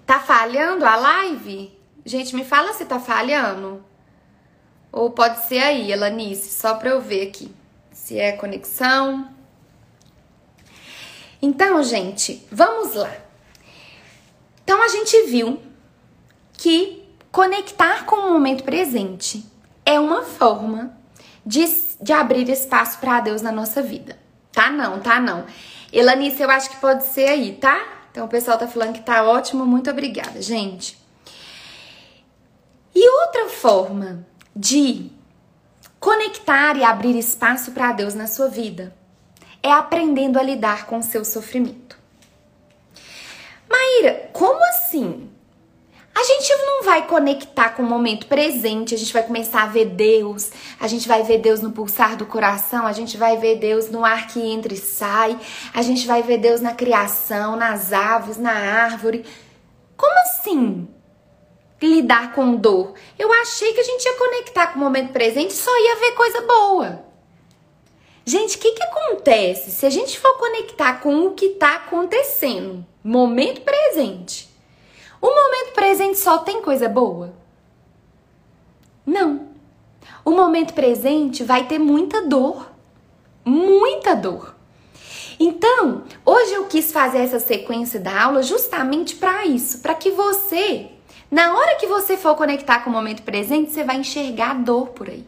Tá 0.05 0.19
falhando 0.19 0.85
a 0.85 0.97
live? 0.97 1.79
Gente, 2.05 2.35
me 2.35 2.45
fala 2.45 2.73
se 2.73 2.85
tá 2.85 2.99
falhando. 2.99 3.85
Ou 4.91 5.11
pode 5.11 5.45
ser 5.45 5.59
aí, 5.59 5.93
Elanice, 5.93 6.51
só 6.51 6.75
pra 6.75 6.91
eu 6.91 7.01
ver 7.01 7.29
aqui 7.29 7.60
se 8.11 8.19
é 8.19 8.33
conexão. 8.33 9.29
Então, 11.41 11.81
gente, 11.85 12.45
vamos 12.51 12.97
lá. 12.97 13.13
Então, 14.65 14.83
a 14.83 14.89
gente 14.89 15.27
viu 15.27 15.63
que 16.55 17.09
conectar 17.31 18.05
com 18.07 18.17
o 18.17 18.33
momento 18.33 18.65
presente 18.65 19.45
é 19.87 20.01
uma 20.01 20.25
forma 20.25 20.93
de, 21.47 21.65
de 22.01 22.13
abrir 22.13 22.49
espaço 22.49 22.99
para 22.99 23.21
Deus 23.21 23.43
na 23.43 23.53
nossa 23.53 23.81
vida. 23.81 24.19
Tá 24.51 24.73
não, 24.73 24.99
tá 24.99 25.21
não. 25.21 25.47
Elanice, 25.93 26.43
eu 26.43 26.51
acho 26.51 26.69
que 26.69 26.81
pode 26.81 27.05
ser 27.05 27.29
aí, 27.29 27.53
tá? 27.61 27.81
Então 28.11 28.27
o 28.27 28.29
pessoal 28.29 28.59
tá 28.59 28.67
falando 28.67 28.95
que 28.95 29.03
tá 29.03 29.23
ótimo, 29.23 29.65
muito 29.65 29.89
obrigada, 29.89 30.43
gente. 30.43 30.99
E 32.93 33.09
outra 33.09 33.49
forma 33.49 34.27
de 34.55 35.13
Conectar 36.01 36.79
e 36.79 36.83
abrir 36.83 37.19
espaço 37.19 37.73
para 37.73 37.93
Deus 37.93 38.15
na 38.15 38.27
sua 38.27 38.49
vida 38.49 38.97
é 39.63 39.71
aprendendo 39.71 40.39
a 40.39 40.43
lidar 40.43 40.87
com 40.87 40.97
o 40.97 41.03
seu 41.03 41.27
sofrimento. 41.27 41.99
Maíra, 43.69 44.31
como 44.33 44.59
assim? 44.71 45.31
A 46.15 46.23
gente 46.23 46.55
não 46.65 46.85
vai 46.85 47.07
conectar 47.07 47.71
com 47.71 47.83
o 47.83 47.87
momento 47.87 48.27
presente, 48.27 48.95
a 48.95 48.99
gente 48.99 49.13
vai 49.13 49.23
começar 49.23 49.63
a 49.63 49.67
ver 49.67 49.91
Deus, 49.91 50.51
a 50.81 50.89
gente 50.89 51.07
vai 51.07 51.23
ver 51.23 51.39
Deus 51.39 51.61
no 51.61 51.71
pulsar 51.71 52.17
do 52.17 52.25
coração, 52.25 52.87
a 52.87 52.93
gente 52.93 53.19
vai 53.19 53.37
ver 53.37 53.57
Deus 53.57 53.91
no 53.91 54.03
ar 54.03 54.27
que 54.27 54.41
entra 54.41 54.73
e 54.73 54.79
sai, 54.79 55.39
a 55.75 55.83
gente 55.83 56.07
vai 56.07 56.23
ver 56.23 56.39
Deus 56.39 56.63
na 56.63 56.73
criação, 56.73 57.57
nas 57.57 57.93
aves, 57.93 58.39
na 58.39 58.53
árvore. 58.53 59.27
Como 59.99 60.13
assim? 60.21 60.89
Lidar 61.83 62.33
com 62.35 62.57
dor. 62.57 62.95
Eu 63.19 63.33
achei 63.33 63.73
que 63.73 63.81
a 63.81 63.85
gente 63.85 64.05
ia 64.05 64.17
conectar 64.17 64.69
com 64.69 64.79
o 64.79 64.83
momento 64.83 65.13
presente 65.13 65.51
e 65.51 65.57
só 65.57 65.71
ia 65.79 65.97
ver 65.97 66.13
coisa 66.13 66.43
boa. 66.43 67.05
Gente, 68.25 68.57
o 68.57 68.61
que, 68.61 68.73
que 68.73 68.83
acontece 68.83 69.71
se 69.71 69.87
a 69.87 69.91
gente 69.91 70.19
for 70.19 70.37
conectar 70.37 71.01
com 71.01 71.27
o 71.27 71.33
que 71.33 71.47
está 71.47 71.77
acontecendo, 71.77 72.85
momento 73.03 73.63
presente? 73.63 74.49
O 75.21 75.27
momento 75.27 75.75
presente 75.75 76.19
só 76.19 76.39
tem 76.39 76.63
coisa 76.63 76.89
boa? 76.89 77.35
Não. 79.05 79.49
O 80.25 80.31
momento 80.31 80.75
presente 80.75 81.43
vai 81.43 81.67
ter 81.67 81.79
muita 81.79 82.23
dor. 82.23 82.71
Muita 83.45 84.15
dor. 84.15 84.55
Então, 85.39 86.05
hoje 86.25 86.53
eu 86.53 86.67
quis 86.67 86.93
fazer 86.93 87.19
essa 87.19 87.41
sequência 87.41 87.99
da 87.99 88.23
aula 88.23 88.43
justamente 88.43 89.17
para 89.17 89.47
isso, 89.47 89.81
para 89.81 89.95
que 89.95 90.11
você, 90.11 90.91
na 91.31 91.57
hora 91.57 91.77
que 91.77 91.87
você 91.87 92.17
for 92.17 92.35
conectar 92.35 92.81
com 92.81 92.91
o 92.91 92.93
momento 92.93 93.23
presente, 93.23 93.71
você 93.71 93.85
vai 93.85 93.97
enxergar 93.97 94.51
a 94.51 94.55
dor 94.55 94.89
por 94.89 95.09
aí. 95.09 95.27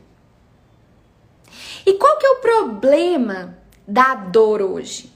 E 1.86 1.94
qual 1.94 2.18
que 2.18 2.26
é 2.26 2.30
o 2.30 2.40
problema 2.40 3.58
da 3.86 4.14
dor 4.14 4.62
hoje? 4.62 5.12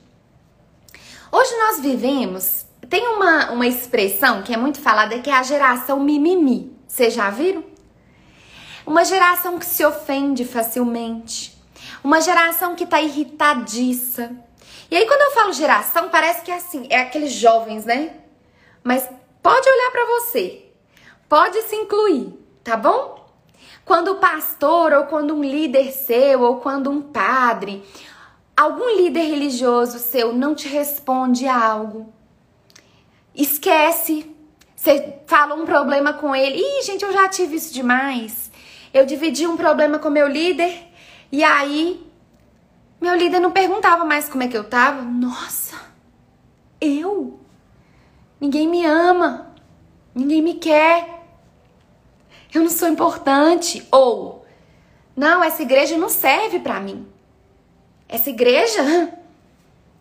Hoje 1.32 1.56
nós 1.56 1.80
vivemos 1.80 2.66
tem 2.88 3.06
uma, 3.08 3.50
uma 3.50 3.66
expressão 3.66 4.42
que 4.42 4.52
é 4.52 4.56
muito 4.56 4.80
falada 4.80 5.18
que 5.18 5.30
é 5.30 5.34
a 5.34 5.42
geração 5.42 6.00
mimimi. 6.00 6.72
Vocês 6.86 7.14
já 7.14 7.30
viram? 7.30 7.64
Uma 8.86 9.04
geração 9.04 9.58
que 9.58 9.66
se 9.66 9.84
ofende 9.84 10.44
facilmente. 10.44 11.56
Uma 12.02 12.20
geração 12.20 12.76
que 12.76 12.86
tá 12.86 13.00
irritadiça. 13.00 14.30
E 14.88 14.96
aí, 14.96 15.04
quando 15.06 15.22
eu 15.22 15.30
falo 15.32 15.52
geração, 15.52 16.08
parece 16.08 16.42
que 16.42 16.50
é 16.50 16.54
assim, 16.54 16.86
é 16.88 17.00
aqueles 17.00 17.32
jovens, 17.32 17.84
né? 17.84 18.14
Mas 18.84 19.08
pode 19.42 19.68
olhar 19.68 19.90
para 19.90 20.06
você. 20.06 20.65
Pode 21.28 21.62
se 21.62 21.74
incluir, 21.76 22.32
tá 22.62 22.76
bom? 22.76 23.26
Quando 23.84 24.12
o 24.12 24.16
pastor, 24.16 24.92
ou 24.92 25.04
quando 25.04 25.34
um 25.34 25.42
líder 25.42 25.92
seu, 25.92 26.42
ou 26.42 26.56
quando 26.56 26.90
um 26.90 27.00
padre, 27.00 27.84
algum 28.56 28.96
líder 28.96 29.22
religioso 29.22 29.98
seu 29.98 30.32
não 30.32 30.54
te 30.54 30.68
responde 30.68 31.46
algo, 31.46 32.12
esquece. 33.34 34.34
Você 34.74 35.20
fala 35.26 35.54
um 35.54 35.64
problema 35.64 36.12
com 36.12 36.34
ele. 36.34 36.58
Ih, 36.58 36.82
gente, 36.82 37.04
eu 37.04 37.12
já 37.12 37.28
tive 37.28 37.56
isso 37.56 37.72
demais. 37.72 38.50
Eu 38.92 39.04
dividi 39.04 39.46
um 39.46 39.56
problema 39.56 39.98
com 39.98 40.10
meu 40.10 40.28
líder 40.28 40.86
e 41.30 41.42
aí 41.42 42.06
meu 43.00 43.14
líder 43.14 43.40
não 43.40 43.50
perguntava 43.50 44.04
mais 44.04 44.28
como 44.28 44.42
é 44.42 44.48
que 44.48 44.56
eu 44.56 44.64
tava. 44.64 45.02
Nossa, 45.02 45.76
eu? 46.80 47.40
Ninguém 48.40 48.68
me 48.68 48.84
ama. 48.84 49.54
Ninguém 50.14 50.40
me 50.40 50.54
quer. 50.54 51.15
Eu 52.56 52.62
não 52.62 52.70
sou 52.70 52.88
importante. 52.88 53.86
Ou, 53.92 54.46
não, 55.14 55.44
essa 55.44 55.60
igreja 55.60 55.98
não 55.98 56.08
serve 56.08 56.58
para 56.58 56.80
mim. 56.80 57.06
Essa 58.08 58.30
igreja? 58.30 59.12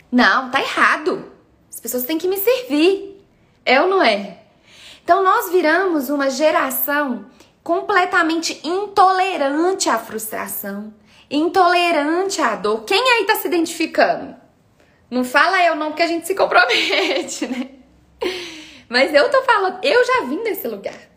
Não, 0.09 0.50
tá 0.50 0.62
errado. 0.62 1.33
As 1.69 1.81
pessoas 1.81 2.03
têm 2.03 2.17
que 2.17 2.29
me 2.29 2.38
servir. 2.38 3.21
É 3.65 3.81
ou 3.81 3.89
não 3.89 4.01
é? 4.01 4.38
Então 5.03 5.21
nós 5.21 5.51
viramos 5.51 6.09
uma 6.09 6.29
geração 6.29 7.25
completamente 7.62 8.62
intolerante 8.63 9.89
à 9.89 10.00
frustração, 10.00 10.93
intolerante 11.29 12.41
à 12.41 12.55
dor. 12.55 12.85
Quem 12.85 13.01
aí 13.01 13.25
tá 13.25 13.35
se 13.35 13.47
identificando? 13.47 14.33
Não 15.12 15.25
fala 15.25 15.62
eu 15.65 15.75
não, 15.75 15.91
que 15.91 16.01
a 16.01 16.07
gente 16.07 16.25
se 16.25 16.33
compromete, 16.33 17.47
né? 17.51 17.69
Mas 18.88 19.13
eu 19.13 19.29
tô 19.29 19.43
falando, 19.43 19.83
eu 19.83 20.05
já 20.05 20.21
vim 20.21 20.41
desse 20.41 20.69
lugar. 20.69 21.14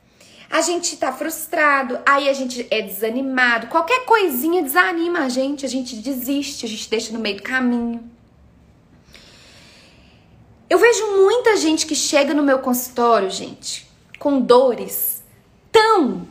A 0.50 0.62
gente 0.62 0.96
tá 0.96 1.12
frustrado, 1.12 2.00
aí 2.06 2.28
a 2.28 2.32
gente 2.32 2.66
é 2.70 2.80
desanimado, 2.80 3.66
qualquer 3.66 4.06
coisinha 4.06 4.62
desanima 4.62 5.20
a 5.20 5.28
gente, 5.28 5.66
a 5.66 5.68
gente 5.68 5.96
desiste, 5.96 6.64
a 6.64 6.68
gente 6.68 6.88
deixa 6.88 7.12
no 7.12 7.18
meio 7.18 7.36
do 7.36 7.42
caminho. 7.42 8.10
Eu 10.70 10.78
vejo 10.78 11.06
muita 11.16 11.56
gente 11.56 11.86
que 11.86 11.94
chega 11.94 12.32
no 12.32 12.42
meu 12.42 12.58
consultório, 12.60 13.30
gente, 13.30 13.86
com 14.18 14.40
dores 14.40 15.22
tão, 15.70 16.26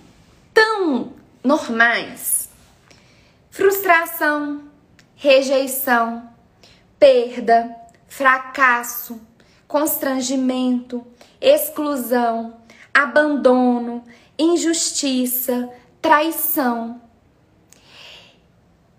tão 0.53 1.13
normais. 1.43 2.49
Frustração, 3.49 4.63
rejeição, 5.15 6.29
perda, 6.99 7.75
fracasso, 8.07 9.19
constrangimento, 9.67 11.05
exclusão, 11.41 12.57
abandono, 12.97 14.03
injustiça, 14.39 15.69
traição. 16.01 16.99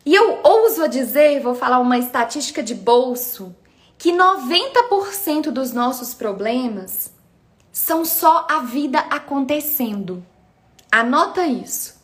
E 0.07 0.15
eu 0.15 0.41
ouso 0.45 0.85
a 0.85 0.87
dizer, 0.87 1.41
vou 1.41 1.55
falar 1.55 1.81
uma 1.81 1.99
estatística 1.99 2.63
de 2.63 2.77
bolso, 2.77 3.55
que 3.99 4.13
90% 4.13 5.51
dos 5.51 5.73
nossos 5.73 6.15
problemas 6.15 7.13
são 7.73 8.05
só 8.05 8.47
a 8.49 8.61
vida 8.61 9.01
acontecendo. 9.01 10.25
Anota 10.93 11.45
isso. 11.45 11.99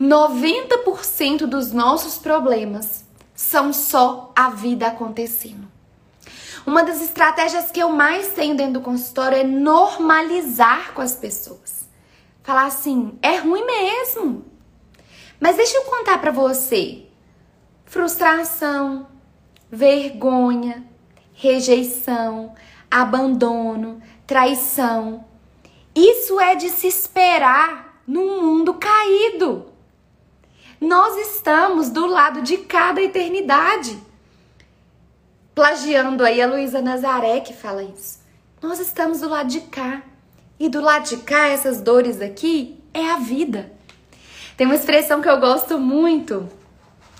90% 0.00 1.46
dos 1.46 1.72
nossos 1.72 2.16
problemas 2.16 3.04
são 3.34 3.70
só 3.70 4.32
a 4.34 4.48
vida 4.48 4.86
acontecendo. 4.86 5.68
Uma 6.68 6.84
das 6.84 7.00
estratégias 7.00 7.70
que 7.70 7.80
eu 7.80 7.88
mais 7.88 8.34
tenho 8.34 8.54
dentro 8.54 8.74
do 8.74 8.80
consultório 8.82 9.38
é 9.38 9.42
normalizar 9.42 10.92
com 10.92 11.00
as 11.00 11.16
pessoas. 11.16 11.88
Falar 12.42 12.66
assim, 12.66 13.18
é 13.22 13.36
ruim 13.36 13.64
mesmo. 13.64 14.44
Mas 15.40 15.56
deixa 15.56 15.78
eu 15.78 15.84
contar 15.84 16.18
para 16.18 16.30
você. 16.30 17.06
Frustração, 17.86 19.08
vergonha, 19.70 20.86
rejeição, 21.32 22.54
abandono, 22.90 24.02
traição. 24.26 25.24
Isso 25.94 26.38
é 26.38 26.54
de 26.54 26.68
se 26.68 26.86
esperar 26.86 28.02
num 28.06 28.42
mundo 28.42 28.74
caído. 28.74 29.72
Nós 30.78 31.16
estamos 31.16 31.88
do 31.88 32.04
lado 32.04 32.42
de 32.42 32.58
cada 32.58 33.00
eternidade. 33.00 34.07
Plagiando 35.58 36.24
aí 36.24 36.40
a 36.40 36.46
Luísa 36.46 36.80
Nazaré 36.80 37.40
que 37.40 37.52
fala 37.52 37.82
isso. 37.82 38.20
Nós 38.62 38.78
estamos 38.78 39.22
do 39.22 39.28
lado 39.28 39.48
de 39.48 39.62
cá. 39.62 40.02
E 40.56 40.68
do 40.68 40.80
lado 40.80 41.08
de 41.08 41.16
cá, 41.16 41.48
essas 41.48 41.80
dores 41.80 42.20
aqui, 42.20 42.78
é 42.94 43.04
a 43.10 43.16
vida. 43.16 43.68
Tem 44.56 44.64
uma 44.64 44.76
expressão 44.76 45.20
que 45.20 45.28
eu 45.28 45.40
gosto 45.40 45.76
muito, 45.76 46.48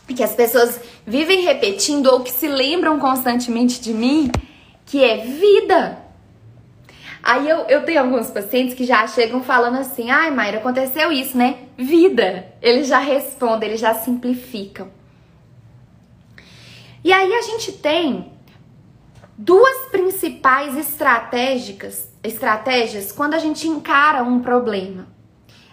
que 0.06 0.22
as 0.22 0.36
pessoas 0.36 0.80
vivem 1.04 1.40
repetindo 1.40 2.06
ou 2.06 2.20
que 2.20 2.30
se 2.30 2.46
lembram 2.46 3.00
constantemente 3.00 3.80
de 3.80 3.92
mim, 3.92 4.30
que 4.86 5.02
é 5.02 5.16
vida. 5.16 5.98
Aí 7.20 7.48
eu, 7.48 7.62
eu 7.62 7.84
tenho 7.84 7.98
alguns 7.98 8.30
pacientes 8.30 8.76
que 8.76 8.84
já 8.84 9.04
chegam 9.08 9.42
falando 9.42 9.78
assim: 9.78 10.12
ai, 10.12 10.30
Mayra, 10.30 10.58
aconteceu 10.58 11.10
isso, 11.10 11.36
né? 11.36 11.56
Vida. 11.76 12.46
Eles 12.62 12.86
já 12.86 13.00
respondem, 13.00 13.70
eles 13.70 13.80
já 13.80 13.94
simplificam. 13.94 14.96
E 17.02 17.12
aí 17.12 17.32
a 17.32 17.42
gente 17.42 17.72
tem 17.72 18.32
duas 19.36 19.86
principais 19.90 20.76
estratégicas, 20.76 22.10
estratégias 22.22 23.12
quando 23.12 23.34
a 23.34 23.38
gente 23.38 23.68
encara 23.68 24.22
um 24.22 24.40
problema. 24.40 25.06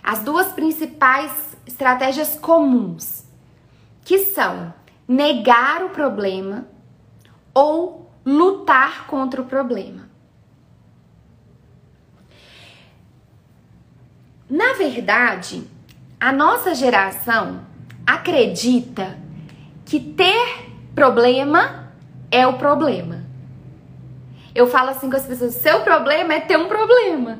As 0.04 0.20
duas 0.20 0.48
principais 0.48 1.58
estratégias 1.66 2.38
comuns 2.38 3.26
que 4.04 4.20
são 4.20 4.72
negar 5.08 5.84
o 5.84 5.90
problema 5.90 6.68
ou 7.54 8.12
lutar 8.24 9.08
contra 9.08 9.42
o 9.42 9.46
problema. 9.46 10.10
Na 14.48 14.74
verdade, 14.74 15.68
a 16.20 16.32
nossa 16.32 16.76
geração 16.76 17.66
acredita 18.06 19.18
que 19.84 20.00
ter 20.00 20.65
problema 20.96 21.92
é 22.32 22.48
o 22.48 22.54
problema. 22.54 23.24
Eu 24.56 24.68
falo 24.68 24.90
assim 24.90 25.10
com 25.10 25.18
as 25.18 25.28
pessoas: 25.28 25.56
seu 25.56 25.82
problema 25.82 26.34
é 26.34 26.40
ter 26.40 26.58
um 26.58 26.68
problema. 26.68 27.40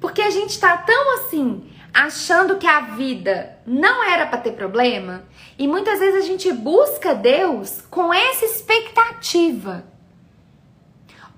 Porque 0.00 0.22
a 0.22 0.30
gente 0.30 0.58
tá 0.58 0.76
tão 0.78 1.18
assim 1.18 1.70
achando 1.92 2.56
que 2.56 2.66
a 2.66 2.80
vida 2.80 3.58
não 3.66 4.04
era 4.04 4.26
para 4.26 4.38
ter 4.38 4.52
problema, 4.52 5.24
e 5.58 5.66
muitas 5.66 5.98
vezes 5.98 6.24
a 6.24 6.26
gente 6.26 6.52
busca 6.52 7.14
Deus 7.14 7.82
com 7.90 8.12
essa 8.12 8.44
expectativa. 8.44 9.84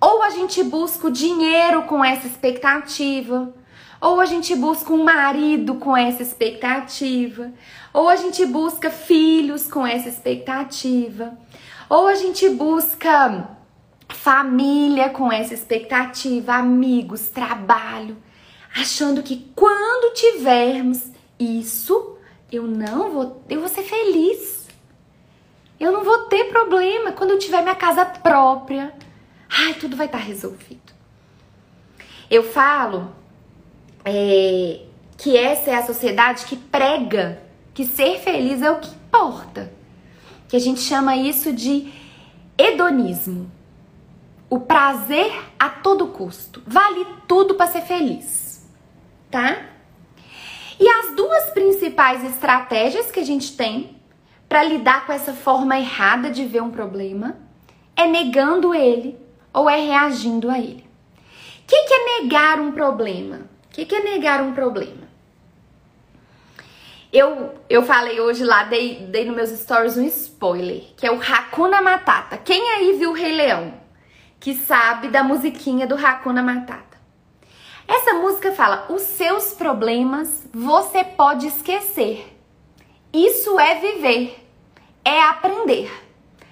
Ou 0.00 0.22
a 0.22 0.30
gente 0.30 0.62
busca 0.64 1.06
o 1.06 1.12
dinheiro 1.12 1.82
com 1.82 2.04
essa 2.04 2.26
expectativa, 2.26 3.52
ou 4.00 4.20
a 4.20 4.24
gente 4.26 4.54
busca 4.54 4.92
um 4.92 5.04
marido 5.04 5.74
com 5.76 5.96
essa 5.96 6.22
expectativa, 6.22 7.52
ou 7.92 8.08
a 8.08 8.16
gente 8.16 8.44
busca 8.46 8.90
filhos 8.90 9.66
com 9.66 9.86
essa 9.86 10.08
expectativa, 10.08 11.36
ou 11.88 12.06
a 12.06 12.14
gente 12.14 12.48
busca 12.50 13.48
família 14.08 15.10
com 15.10 15.32
essa 15.32 15.54
expectativa, 15.54 16.54
amigos, 16.54 17.28
trabalho, 17.28 18.16
achando 18.74 19.22
que 19.22 19.50
quando 19.54 20.14
tivermos 20.14 21.10
isso, 21.38 22.16
eu 22.50 22.64
não 22.64 23.10
vou, 23.10 23.42
eu 23.48 23.60
vou 23.60 23.68
ser 23.68 23.82
feliz. 23.82 24.68
Eu 25.78 25.92
não 25.92 26.02
vou 26.02 26.24
ter 26.24 26.44
problema 26.44 27.12
quando 27.12 27.30
eu 27.30 27.38
tiver 27.38 27.62
minha 27.62 27.74
casa 27.74 28.04
própria. 28.04 28.92
Ai, 29.48 29.74
tudo 29.74 29.96
vai 29.96 30.06
estar 30.06 30.18
resolvido. 30.18 30.92
Eu 32.28 32.42
falo 32.42 33.12
é, 34.10 34.80
que 35.18 35.36
essa 35.36 35.70
é 35.70 35.74
a 35.74 35.86
sociedade 35.86 36.46
que 36.46 36.56
prega 36.56 37.42
que 37.74 37.84
ser 37.84 38.18
feliz 38.20 38.62
é 38.62 38.70
o 38.70 38.80
que 38.80 38.88
importa. 38.88 39.70
Que 40.48 40.56
a 40.56 40.58
gente 40.58 40.80
chama 40.80 41.14
isso 41.14 41.52
de 41.52 41.92
hedonismo. 42.56 43.50
O 44.48 44.60
prazer 44.60 45.30
a 45.58 45.68
todo 45.68 46.06
custo. 46.06 46.62
Vale 46.66 47.06
tudo 47.26 47.54
para 47.54 47.66
ser 47.66 47.82
feliz, 47.82 48.66
tá? 49.30 49.58
E 50.80 50.88
as 50.88 51.14
duas 51.14 51.50
principais 51.50 52.24
estratégias 52.24 53.10
que 53.10 53.20
a 53.20 53.24
gente 53.24 53.54
tem 53.56 53.96
para 54.48 54.64
lidar 54.64 55.04
com 55.04 55.12
essa 55.12 55.34
forma 55.34 55.78
errada 55.78 56.30
de 56.30 56.46
ver 56.46 56.62
um 56.62 56.70
problema 56.70 57.36
é 57.94 58.06
negando 58.06 58.74
ele 58.74 59.18
ou 59.52 59.68
é 59.68 59.76
reagindo 59.76 60.50
a 60.50 60.58
ele. 60.58 60.88
O 61.62 61.66
que, 61.66 61.82
que 61.82 61.92
é 61.92 62.22
negar 62.22 62.58
um 62.58 62.72
problema? 62.72 63.57
Que, 63.78 63.86
que 63.86 63.94
é 63.94 64.02
negar 64.02 64.42
um 64.42 64.52
problema? 64.52 65.06
Eu, 67.12 67.54
eu 67.70 67.80
falei 67.84 68.18
hoje 68.18 68.42
lá, 68.42 68.64
dei, 68.64 69.06
dei 69.06 69.24
nos 69.24 69.36
meus 69.36 69.50
stories 69.50 69.96
um 69.96 70.04
spoiler, 70.06 70.82
que 70.96 71.06
é 71.06 71.12
o 71.12 71.22
Hakuna 71.22 71.80
Matata. 71.80 72.36
Quem 72.38 72.70
aí 72.70 72.94
viu 72.94 73.10
o 73.10 73.14
Rei 73.14 73.30
Leão? 73.30 73.74
Que 74.40 74.52
sabe 74.52 75.06
da 75.06 75.22
musiquinha 75.22 75.86
do 75.86 75.94
Hakuna 75.94 76.42
Matata. 76.42 76.98
Essa 77.86 78.14
música 78.14 78.50
fala: 78.50 78.86
os 78.88 79.02
seus 79.02 79.54
problemas 79.54 80.48
você 80.52 81.04
pode 81.04 81.46
esquecer. 81.46 82.36
Isso 83.12 83.60
é 83.60 83.76
viver, 83.76 84.44
é 85.04 85.22
aprender. 85.22 85.88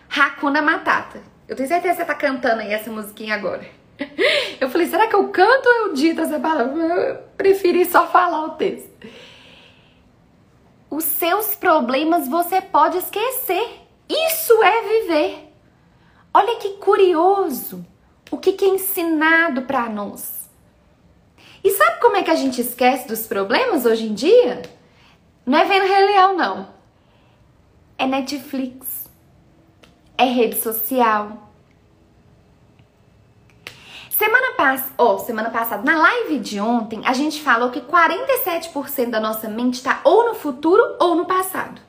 Hakuna 0.08 0.62
Matata. 0.62 1.20
Eu 1.48 1.56
tenho 1.56 1.68
certeza 1.68 1.96
que 1.96 2.00
você 2.02 2.06
tá 2.06 2.14
cantando 2.14 2.62
aí 2.62 2.72
essa 2.72 2.88
musiquinha 2.88 3.34
agora. 3.34 3.75
Eu 4.60 4.70
falei, 4.70 4.86
será 4.86 5.06
que 5.06 5.14
eu 5.14 5.28
canto 5.28 5.68
ou 5.68 5.74
eu 5.74 5.94
dito 5.94 6.20
essa 6.20 6.38
palavra? 6.38 6.82
Eu 6.82 7.16
preferi 7.36 7.84
só 7.84 8.06
falar 8.06 8.44
o 8.44 8.50
texto. 8.50 8.90
Os 10.90 11.04
seus 11.04 11.54
problemas 11.54 12.28
você 12.28 12.60
pode 12.60 12.98
esquecer. 12.98 13.80
Isso 14.08 14.62
é 14.62 14.82
viver. 14.82 15.52
Olha 16.32 16.56
que 16.56 16.70
curioso 16.76 17.84
o 18.30 18.38
que, 18.38 18.52
que 18.52 18.64
é 18.64 18.68
ensinado 18.68 19.62
para 19.62 19.88
nós. 19.88 20.48
E 21.62 21.70
sabe 21.70 22.00
como 22.00 22.16
é 22.16 22.22
que 22.22 22.30
a 22.30 22.36
gente 22.36 22.60
esquece 22.60 23.08
dos 23.08 23.26
problemas 23.26 23.84
hoje 23.84 24.06
em 24.06 24.14
dia? 24.14 24.62
Não 25.44 25.58
é 25.58 25.64
vendo 25.64 25.86
Rei 25.86 26.06
Leão, 26.06 26.36
não. 26.36 26.68
É 27.98 28.06
Netflix. 28.06 29.06
É 30.18 30.24
rede 30.24 30.56
social 30.56 31.46
Semana, 34.16 34.45
pass 34.56 34.92
oh, 34.96 35.18
semana 35.18 35.50
passada, 35.50 35.82
na 35.82 35.96
live 35.98 36.38
de 36.38 36.58
ontem, 36.58 37.02
a 37.04 37.12
gente 37.12 37.40
falou 37.42 37.70
que 37.70 37.80
47% 37.80 39.10
da 39.10 39.20
nossa 39.20 39.48
mente 39.48 39.74
está 39.74 40.00
ou 40.04 40.26
no 40.26 40.34
futuro 40.34 40.96
ou 40.98 41.14
no 41.14 41.26
passado. 41.26 41.80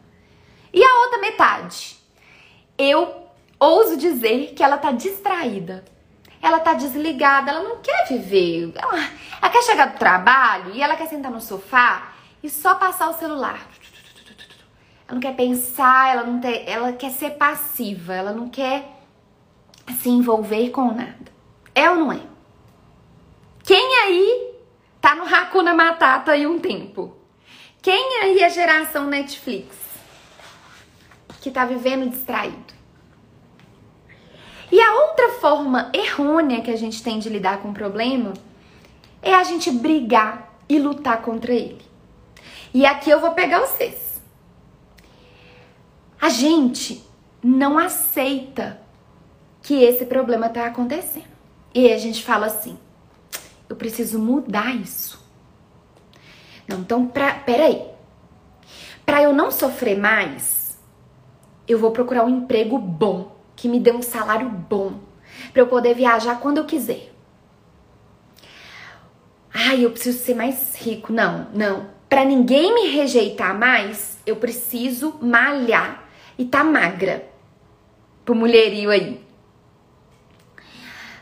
E 0.73 0.83
a 0.83 0.99
outra 1.03 1.19
metade? 1.19 1.97
Eu 2.77 3.27
ouso 3.59 3.97
dizer 3.97 4.53
que 4.53 4.61
ela 4.61 4.75
está 4.75 4.91
distraída. 4.91 5.83
Ela 6.41 6.57
está 6.57 6.73
desligada, 6.73 7.51
ela 7.51 7.63
não 7.63 7.77
quer 7.77 8.07
viver. 8.07 8.71
Ela, 8.75 9.09
ela 9.41 9.51
quer 9.51 9.63
chegar 9.63 9.87
do 9.87 9.97
trabalho 9.97 10.75
e 10.75 10.81
ela 10.81 10.95
quer 10.95 11.07
sentar 11.07 11.31
no 11.31 11.41
sofá 11.41 12.13
e 12.43 12.49
só 12.49 12.75
passar 12.75 13.09
o 13.09 13.13
celular. 13.13 13.67
Ela 15.07 15.13
não 15.13 15.19
quer 15.19 15.35
pensar, 15.35 16.11
ela 16.11 16.23
não 16.23 16.39
ela 16.65 16.93
quer 16.93 17.11
ser 17.11 17.31
passiva, 17.31 18.13
ela 18.13 18.33
não 18.33 18.49
quer 18.49 18.85
se 19.99 20.09
envolver 20.09 20.69
com 20.69 20.93
nada. 20.93 21.31
É 21.73 21.89
ou 21.89 21.95
não 21.95 22.11
é? 22.11 22.19
Quem 23.67 23.99
aí 23.99 24.55
tá 25.01 25.13
no 25.13 25.25
Hakuna 25.25 25.73
Matata 25.73 26.31
aí 26.31 26.47
um 26.47 26.57
tempo? 26.57 27.17
Quem 27.81 28.21
aí 28.21 28.39
é 28.39 28.49
geração 28.49 29.07
Netflix? 29.07 29.75
Que 31.41 31.51
tá 31.51 31.65
vivendo 31.65 32.09
distraído? 32.09 32.73
E 34.71 34.79
a 34.79 34.93
outra 34.93 35.33
forma 35.41 35.91
errônea 35.93 36.61
que 36.61 36.71
a 36.71 36.77
gente 36.77 37.03
tem 37.03 37.19
de 37.19 37.27
lidar 37.27 37.61
com 37.61 37.71
o 37.71 37.73
problema 37.73 38.31
é 39.21 39.33
a 39.33 39.43
gente 39.43 39.69
brigar 39.69 40.57
e 40.69 40.79
lutar 40.79 41.21
contra 41.21 41.53
ele. 41.53 41.81
E 42.73 42.85
aqui 42.85 43.09
eu 43.09 43.19
vou 43.19 43.31
pegar 43.31 43.59
vocês. 43.59 44.21
A 46.21 46.29
gente 46.29 47.05
não 47.43 47.77
aceita 47.77 48.79
que 49.61 49.83
esse 49.83 50.05
problema 50.05 50.47
tá 50.47 50.65
acontecendo. 50.65 51.35
E 51.75 51.91
a 51.91 51.97
gente 51.97 52.23
fala 52.23 52.45
assim: 52.45 52.79
eu 53.69 53.75
preciso 53.75 54.19
mudar 54.19 54.75
isso. 54.75 55.25
Não, 56.67 56.79
então, 56.79 57.07
pra, 57.07 57.33
peraí. 57.33 57.85
Pra 59.05 59.23
eu 59.23 59.33
não 59.33 59.51
sofrer 59.51 59.97
mais, 59.97 60.77
eu 61.67 61.79
vou 61.79 61.91
procurar 61.91 62.25
um 62.25 62.29
emprego 62.29 62.77
bom, 62.77 63.35
que 63.55 63.69
me 63.69 63.79
dê 63.79 63.91
um 63.91 64.01
salário 64.01 64.49
bom, 64.49 64.99
para 65.53 65.61
eu 65.61 65.67
poder 65.67 65.93
viajar 65.93 66.39
quando 66.39 66.57
eu 66.57 66.65
quiser. 66.65 67.13
Ai, 69.53 69.83
eu 69.83 69.91
preciso 69.91 70.19
ser 70.19 70.35
mais 70.35 70.75
rico. 70.75 71.11
Não, 71.11 71.47
não. 71.53 71.89
Para 72.07 72.23
ninguém 72.23 72.73
me 72.73 72.87
rejeitar 72.89 73.57
mais, 73.57 74.19
eu 74.25 74.35
preciso 74.35 75.17
malhar 75.21 76.07
e 76.37 76.45
tá 76.45 76.63
magra. 76.63 77.27
Pro 78.23 78.35
mulherio 78.35 78.91
aí. 78.91 79.25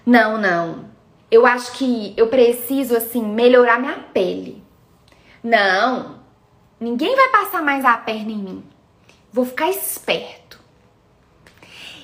Não, 0.06 0.38
não. 0.38 0.95
Eu 1.36 1.46
acho 1.46 1.74
que 1.74 2.14
eu 2.16 2.28
preciso, 2.28 2.96
assim, 2.96 3.22
melhorar 3.22 3.78
minha 3.78 4.00
pele. 4.14 4.64
Não. 5.44 6.22
Ninguém 6.80 7.14
vai 7.14 7.28
passar 7.28 7.62
mais 7.62 7.84
a 7.84 7.98
perna 7.98 8.32
em 8.32 8.38
mim. 8.38 8.64
Vou 9.34 9.44
ficar 9.44 9.70
esperto. 9.70 10.58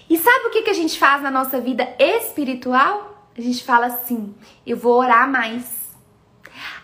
E 0.09 0.17
sabe 0.17 0.47
o 0.47 0.49
que, 0.49 0.63
que 0.63 0.69
a 0.69 0.73
gente 0.73 0.99
faz 0.99 1.23
na 1.23 1.31
nossa 1.31 1.61
vida 1.61 1.95
espiritual? 1.97 3.25
A 3.37 3.39
gente 3.39 3.63
fala 3.63 3.85
assim: 3.85 4.35
eu 4.67 4.75
vou 4.75 4.99
orar 4.99 5.31
mais. 5.31 5.63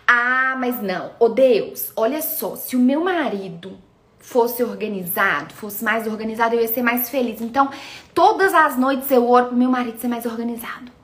Ah, 0.06 0.56
mas 0.58 0.80
não. 0.80 1.12
Ô 1.20 1.28
Deus, 1.28 1.92
olha 1.94 2.22
só, 2.22 2.56
se 2.56 2.76
o 2.76 2.80
meu 2.80 3.04
marido 3.04 3.76
fosse 4.18 4.64
organizado, 4.64 5.52
fosse 5.52 5.84
mais 5.84 6.06
organizado, 6.06 6.54
eu 6.54 6.62
ia 6.62 6.68
ser 6.68 6.82
mais 6.82 7.10
feliz. 7.10 7.42
Então, 7.42 7.68
todas 8.14 8.54
as 8.54 8.78
noites 8.78 9.10
eu 9.10 9.28
oro 9.28 9.48
pro 9.48 9.56
meu 9.56 9.70
marido 9.70 10.00
ser 10.00 10.08
mais 10.08 10.24
organizado. 10.24 10.96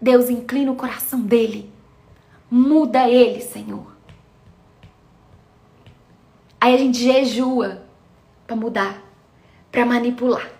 Deus 0.00 0.30
inclina 0.30 0.70
o 0.70 0.76
coração 0.76 1.20
dele. 1.20 1.72
Muda 2.50 3.08
ele, 3.08 3.40
Senhor. 3.40 3.96
Aí 6.60 6.74
a 6.74 6.78
gente 6.78 6.98
jejua 6.98 7.82
para 8.46 8.56
mudar, 8.56 9.02
para 9.70 9.84
manipular, 9.84 10.50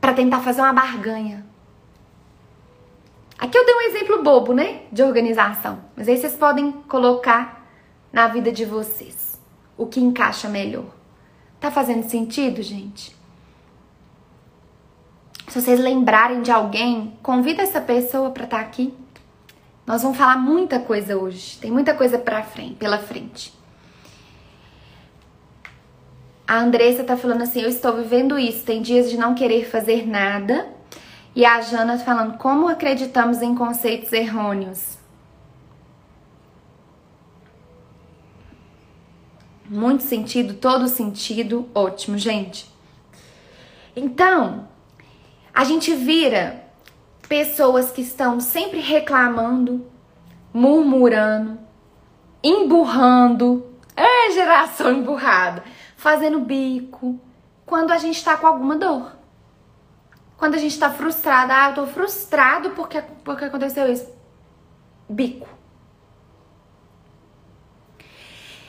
para 0.00 0.12
tentar 0.12 0.40
fazer 0.40 0.60
uma 0.60 0.72
barganha. 0.72 1.46
Aqui 3.38 3.56
eu 3.56 3.64
dei 3.64 3.74
um 3.74 3.80
exemplo 3.80 4.22
bobo, 4.22 4.52
né, 4.52 4.82
de 4.92 5.02
organização, 5.02 5.84
mas 5.96 6.08
aí 6.08 6.16
vocês 6.16 6.34
podem 6.34 6.72
colocar 6.72 7.66
na 8.12 8.28
vida 8.28 8.52
de 8.52 8.64
vocês 8.64 9.40
o 9.76 9.86
que 9.86 10.00
encaixa 10.00 10.48
melhor. 10.48 10.86
Tá 11.58 11.70
fazendo 11.70 12.08
sentido, 12.08 12.62
gente? 12.62 13.16
Se 15.52 15.60
vocês 15.60 15.78
lembrarem 15.78 16.40
de 16.40 16.50
alguém, 16.50 17.12
convida 17.22 17.60
essa 17.60 17.78
pessoa 17.78 18.30
para 18.30 18.44
estar 18.44 18.56
tá 18.56 18.62
aqui. 18.62 18.94
Nós 19.86 20.02
vamos 20.02 20.16
falar 20.16 20.38
muita 20.38 20.78
coisa 20.78 21.18
hoje. 21.18 21.58
Tem 21.58 21.70
muita 21.70 21.92
coisa 21.92 22.18
para 22.18 22.42
frente, 22.42 22.76
pela 22.76 22.96
frente. 22.96 23.52
A 26.48 26.58
Andressa 26.58 27.04
tá 27.04 27.18
falando 27.18 27.42
assim: 27.42 27.60
"Eu 27.60 27.68
estou 27.68 27.94
vivendo 27.98 28.38
isso. 28.38 28.64
Tem 28.64 28.80
dias 28.80 29.10
de 29.10 29.18
não 29.18 29.34
querer 29.34 29.68
fazer 29.68 30.06
nada". 30.08 30.68
E 31.36 31.44
a 31.44 31.60
Jana 31.60 31.98
tá 31.98 32.04
falando: 32.06 32.38
"Como 32.38 32.66
acreditamos 32.66 33.42
em 33.42 33.54
conceitos 33.54 34.10
errôneos?" 34.10 34.96
Muito 39.68 40.02
sentido, 40.02 40.54
todo 40.54 40.88
sentido, 40.88 41.68
ótimo, 41.74 42.16
gente. 42.16 42.72
Então, 43.94 44.71
a 45.54 45.64
gente 45.64 45.94
vira 45.94 46.64
pessoas 47.28 47.90
que 47.90 48.02
estão 48.02 48.40
sempre 48.40 48.80
reclamando, 48.80 49.86
murmurando, 50.52 51.58
emburrando. 52.42 53.66
É 53.94 54.30
geração 54.32 54.92
emburrada, 54.96 55.62
fazendo 55.96 56.40
bico, 56.40 57.20
quando 57.66 57.92
a 57.92 57.98
gente 57.98 58.24
tá 58.24 58.36
com 58.36 58.46
alguma 58.46 58.76
dor. 58.76 59.12
Quando 60.36 60.54
a 60.54 60.58
gente 60.58 60.78
tá 60.78 60.90
frustrada, 60.90 61.54
ah, 61.54 61.70
eu 61.70 61.74
tô 61.74 61.86
frustrado 61.86 62.70
porque, 62.70 63.00
porque 63.22 63.44
aconteceu 63.44 63.90
isso. 63.92 64.10
Bico. 65.08 65.48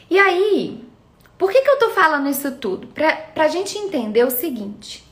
E 0.10 0.20
aí, 0.20 0.88
por 1.38 1.52
que, 1.52 1.62
que 1.62 1.70
eu 1.70 1.80
tô 1.80 1.90
falando 1.90 2.30
isso 2.30 2.52
tudo? 2.58 2.88
Pra, 2.88 3.16
pra 3.16 3.48
gente 3.48 3.78
entender 3.78 4.24
o 4.24 4.30
seguinte: 4.30 5.04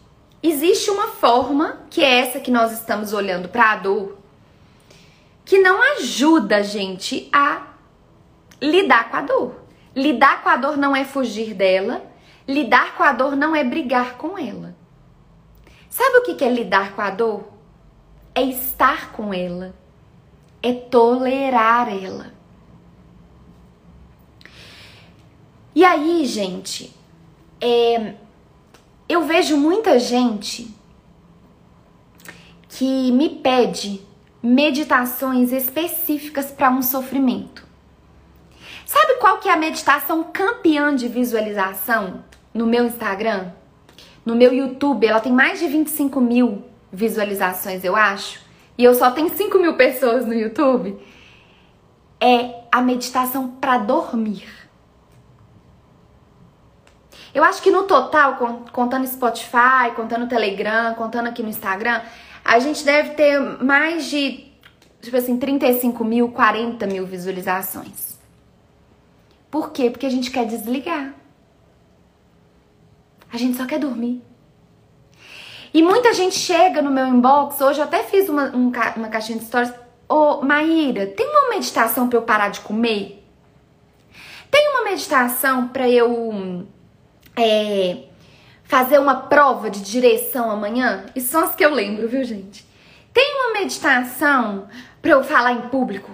existe 0.41 0.89
uma 0.89 1.07
forma, 1.07 1.81
que 1.89 2.03
é 2.03 2.19
essa 2.19 2.39
que 2.39 2.51
nós 2.51 2.71
estamos 2.71 3.13
olhando 3.13 3.49
para 3.49 3.71
a 3.71 3.75
dor, 3.77 4.17
que 5.45 5.59
não 5.59 5.81
ajuda 5.97 6.57
a 6.57 6.61
gente 6.61 7.29
a 7.31 7.67
lidar 8.61 9.09
com 9.09 9.17
a 9.17 9.21
dor. 9.21 9.61
Lidar 9.95 10.41
com 10.41 10.49
a 10.49 10.57
dor 10.57 10.77
não 10.77 10.95
é 10.95 11.03
fugir 11.03 11.53
dela, 11.53 12.01
lidar 12.47 12.95
com 12.95 13.03
a 13.03 13.11
dor 13.11 13.35
não 13.35 13.55
é 13.55 13.63
brigar 13.63 14.17
com 14.17 14.37
ela. 14.37 14.75
Sabe 15.89 16.17
o 16.17 16.21
que 16.21 16.43
é 16.43 16.49
lidar 16.49 16.95
com 16.95 17.01
a 17.01 17.09
dor? 17.09 17.43
É 18.33 18.41
estar 18.41 19.11
com 19.11 19.33
ela, 19.33 19.75
é 20.63 20.71
tolerar 20.71 21.89
ela. 21.89 22.31
E 25.75 25.83
aí, 25.83 26.25
gente, 26.25 26.95
é, 27.59 28.15
eu 29.11 29.23
vejo 29.23 29.57
muita 29.57 29.99
gente 29.99 30.73
que 32.69 33.11
me 33.11 33.29
pede 33.29 34.01
meditações 34.41 35.51
específicas 35.51 36.51
para 36.51 36.69
um 36.69 36.81
sofrimento. 36.81 37.67
Sabe 38.85 39.15
qual 39.15 39.37
que 39.39 39.49
é 39.49 39.53
a 39.53 39.57
meditação 39.57 40.23
campeã 40.23 40.95
de 40.95 41.07
visualização 41.07 42.23
no 42.53 42.65
meu 42.65 42.85
Instagram? 42.85 43.51
No 44.25 44.35
meu 44.35 44.53
YouTube, 44.53 45.05
ela 45.05 45.19
tem 45.19 45.31
mais 45.31 45.59
de 45.59 45.67
25 45.67 46.21
mil 46.21 46.63
visualizações, 46.91 47.83
eu 47.83 47.95
acho. 47.95 48.39
E 48.77 48.83
eu 48.83 48.93
só 48.93 49.11
tenho 49.11 49.29
5 49.29 49.57
mil 49.59 49.75
pessoas 49.75 50.25
no 50.25 50.33
YouTube. 50.33 50.97
É 52.19 52.61
a 52.71 52.81
meditação 52.81 53.49
para 53.49 53.77
dormir. 53.77 54.60
Eu 57.33 57.43
acho 57.43 57.61
que 57.61 57.71
no 57.71 57.83
total, 57.83 58.35
contando 58.71 59.07
Spotify, 59.07 59.91
contando 59.95 60.27
Telegram, 60.27 60.93
contando 60.95 61.27
aqui 61.27 61.41
no 61.41 61.49
Instagram, 61.49 62.01
a 62.43 62.59
gente 62.59 62.83
deve 62.83 63.11
ter 63.11 63.39
mais 63.63 64.05
de, 64.05 64.51
tipo 65.01 65.15
assim, 65.15 65.37
35 65.37 66.03
mil, 66.03 66.29
40 66.29 66.85
mil 66.87 67.05
visualizações. 67.05 68.19
Por 69.49 69.71
quê? 69.71 69.89
Porque 69.89 70.05
a 70.05 70.09
gente 70.09 70.29
quer 70.29 70.45
desligar. 70.45 71.13
A 73.31 73.37
gente 73.37 73.57
só 73.57 73.65
quer 73.65 73.79
dormir. 73.79 74.21
E 75.73 75.81
muita 75.81 76.13
gente 76.13 76.35
chega 76.35 76.81
no 76.81 76.91
meu 76.91 77.07
inbox, 77.07 77.61
hoje 77.61 77.79
eu 77.79 77.85
até 77.85 78.03
fiz 78.03 78.27
uma, 78.27 78.53
um, 78.53 78.71
uma 78.97 79.07
caixinha 79.07 79.39
de 79.39 79.45
stories. 79.45 79.73
Ô, 80.07 80.41
Maíra, 80.41 81.07
tem 81.07 81.25
uma 81.25 81.49
meditação 81.49 82.09
para 82.09 82.17
eu 82.17 82.23
parar 82.23 82.49
de 82.49 82.59
comer? 82.59 83.25
Tem 84.49 84.69
uma 84.71 84.83
meditação 84.83 85.69
para 85.69 85.89
eu 85.89 86.67
é, 87.35 88.03
fazer 88.63 88.99
uma 88.99 89.15
prova 89.15 89.69
de 89.69 89.81
direção 89.81 90.49
amanhã, 90.49 91.05
e 91.15 91.21
são 91.21 91.43
as 91.43 91.55
que 91.55 91.65
eu 91.65 91.73
lembro, 91.73 92.07
viu, 92.07 92.23
gente? 92.23 92.65
Tem 93.13 93.35
uma 93.35 93.59
meditação 93.59 94.67
para 95.01 95.11
eu 95.11 95.23
falar 95.23 95.53
em 95.53 95.69
público. 95.69 96.11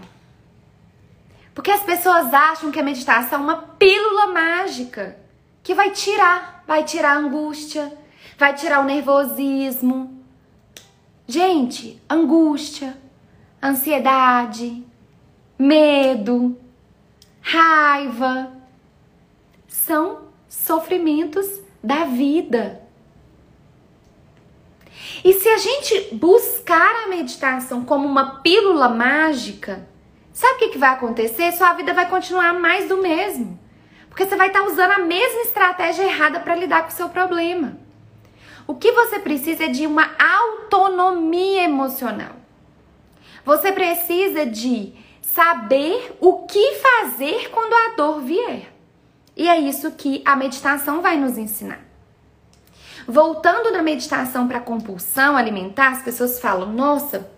Porque 1.53 1.71
as 1.71 1.82
pessoas 1.82 2.34
acham 2.34 2.71
que 2.71 2.80
a 2.80 2.84
meditação 2.84 3.39
é 3.39 3.43
uma 3.43 3.58
pílula 3.58 4.27
mágica 4.27 5.17
que 5.63 5.73
vai 5.73 5.91
tirar, 5.91 6.63
vai 6.67 6.84
tirar 6.84 7.13
a 7.13 7.17
angústia, 7.17 7.91
vai 8.38 8.53
tirar 8.53 8.80
o 8.80 8.86
nervosismo. 8.86 10.23
Gente, 11.27 12.01
angústia, 12.10 12.97
ansiedade, 13.62 14.86
medo, 15.58 16.58
raiva 17.41 18.51
são 19.67 20.27
sofrimentos 20.63 21.62
da 21.84 22.06
vida. 22.06 22.82
E 25.24 25.34
se 25.34 25.48
a 25.48 25.58
gente 25.58 26.15
buscar 26.15 27.04
a 27.04 27.08
meditação 27.08 27.86
como 27.86 28.08
uma 28.08 28.41
pílula 28.41 28.89
mágica, 28.89 29.88
sabe 30.34 30.65
o 30.65 30.72
que, 30.72 30.78
vai 30.78 30.89
acontecer? 30.89 31.52
Sua 31.52 31.74
vida 31.74 31.93
vai 31.93 32.10
continuar 32.10 32.54
mais 32.54 32.89
do 32.89 32.98
mesmo. 32.98 33.60
Porque 34.10 34.26
você 34.26 34.36
vai 34.36 34.48
estar 34.48 34.63
usando 34.63 34.91
a 34.91 35.00
mesma 35.00 35.41
estratégia 35.41 36.04
errada 36.04 36.39
para 36.39 36.56
lidar 36.56 36.84
com 36.84 36.89
o 36.89 36.93
seu 36.93 37.10
problema. 37.10 37.78
O 38.65 38.76
que 38.76 38.91
você 38.91 39.20
precisa 39.20 39.65
é 39.65 39.70
de 39.70 39.86
uma 39.86 40.10
autonomia 40.20 41.63
emocional. 41.63 42.36
Você 43.46 43.72
precisa 43.72 44.46
de 44.46 44.93
saber 45.22 46.17
o 46.20 46.46
que 46.46 46.76
fazer 46.76 47.50
quando 47.52 47.74
a 47.74 47.96
dor 47.96 48.22
vier. 48.22 48.77
E 49.38 49.47
é 49.47 49.60
isso 49.60 49.91
que 49.91 50.23
a 50.26 50.36
meditação 50.36 51.00
vai 51.00 51.15
nos 51.15 51.38
ensinar. 51.38 51.80
Voltando 53.08 53.71
da 53.71 53.84
meditação 53.84 54.47
para 54.47 54.60
compulsão 54.60 55.38
alimentar, 55.38 55.91
as 55.91 56.02
pessoas 56.02 56.39
falam: 56.39 56.73
nossa, 56.73 57.30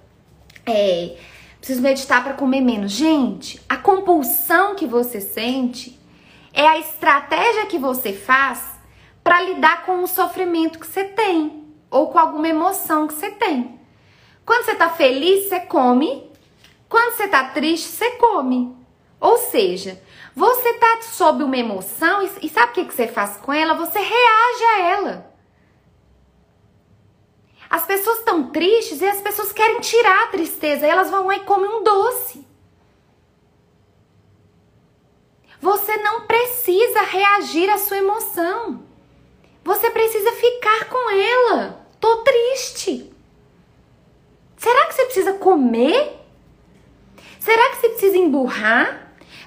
é, 0.66 1.18
preciso 1.60 1.82
meditar 1.82 2.24
para 2.24 2.34
comer 2.34 2.62
menos. 2.62 2.94
Gente, 2.94 3.62
a 3.68 3.76
compulsão 3.76 4.76
que 4.76 4.88
você 4.88 5.20
sente 5.20 6.00
é 6.54 6.66
a 6.66 6.80
estratégia 6.80 7.66
que 7.66 7.78
você 7.78 8.14
faz 8.14 8.80
para 9.22 9.42
lidar 9.42 9.86
com 9.86 10.02
o 10.02 10.08
sofrimento 10.08 10.80
que 10.80 10.88
você 10.88 11.04
tem 11.04 11.66
ou 11.92 12.08
com 12.08 12.18
alguma 12.18 12.48
emoção 12.48 13.08
que 13.08 13.14
você 13.14 13.32
tem. 13.32 13.78
Quando 14.46 14.64
você 14.64 14.72
está 14.72 14.90
feliz, 14.90 15.50
você 15.50 15.60
come. 15.60 16.32
Quando 16.88 17.16
você 17.16 17.26
está 17.26 17.44
triste, 17.50 17.90
você 17.90 18.12
come. 18.12 18.76
Ou 19.20 19.38
seja, 19.38 20.02
você 20.36 20.74
tá 20.74 21.02
sob 21.02 21.44
uma 21.44 21.58
emoção 21.58 22.22
e, 22.24 22.46
e 22.46 22.50
sabe 22.50 22.72
o 22.72 22.76
que, 22.76 22.86
que 22.86 22.94
você 22.94 23.08
faz 23.08 23.38
com 23.38 23.52
ela? 23.52 23.74
Você 23.74 24.00
reage 24.00 24.64
a 24.76 24.80
ela. 24.80 25.34
As 27.70 27.86
pessoas 27.86 28.20
estão 28.20 28.50
tristes 28.50 29.02
e 29.02 29.08
as 29.08 29.22
pessoas 29.22 29.52
querem 29.52 29.80
tirar 29.80 30.24
a 30.24 30.28
tristeza. 30.28 30.88
Elas 30.88 31.10
vão 31.10 31.28
lá 31.28 31.36
e 31.36 31.42
comem 31.42 31.70
um 31.70 31.84
doce. 31.84 32.48
Você 35.62 35.98
não 35.98 36.22
precisa 36.22 37.02
reagir 37.02 37.70
à 37.70 37.78
sua 37.78 37.98
emoção. 37.98 38.84
Você 39.64 39.92
precisa 39.92 40.32
ficar 40.32 40.86
com 40.86 41.12
ela. 41.12 41.86
Tô 42.00 42.18
triste. 42.18 43.14
Será 44.58 44.88
que 44.88 44.96
você 44.96 45.06
precisa 45.06 45.34
comer? 45.34 46.18
Será 47.40 47.70
que 47.70 47.78
você 47.78 47.90
precisa 47.90 48.18
emburrar? 48.18 48.99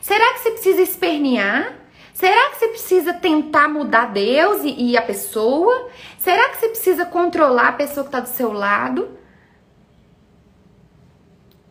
Será 0.03 0.35
que 0.35 0.41
você 0.41 0.51
precisa 0.51 0.83
espernear? 0.83 1.79
Será 2.13 2.51
que 2.51 2.57
você 2.57 2.69
precisa 2.69 3.15
tentar 3.15 3.69
mudar 3.69 4.07
Deus 4.07 4.63
e, 4.65 4.91
e 4.91 4.97
a 4.97 5.03
pessoa? 5.03 5.89
Será 6.19 6.49
que 6.51 6.59
você 6.59 6.69
precisa 6.69 7.07
controlar 7.07 7.69
a 7.69 7.73
pessoa 7.73 8.03
que 8.03 8.09
está 8.09 8.19
do 8.19 8.29
seu 8.29 8.53
lado? 8.53 9.17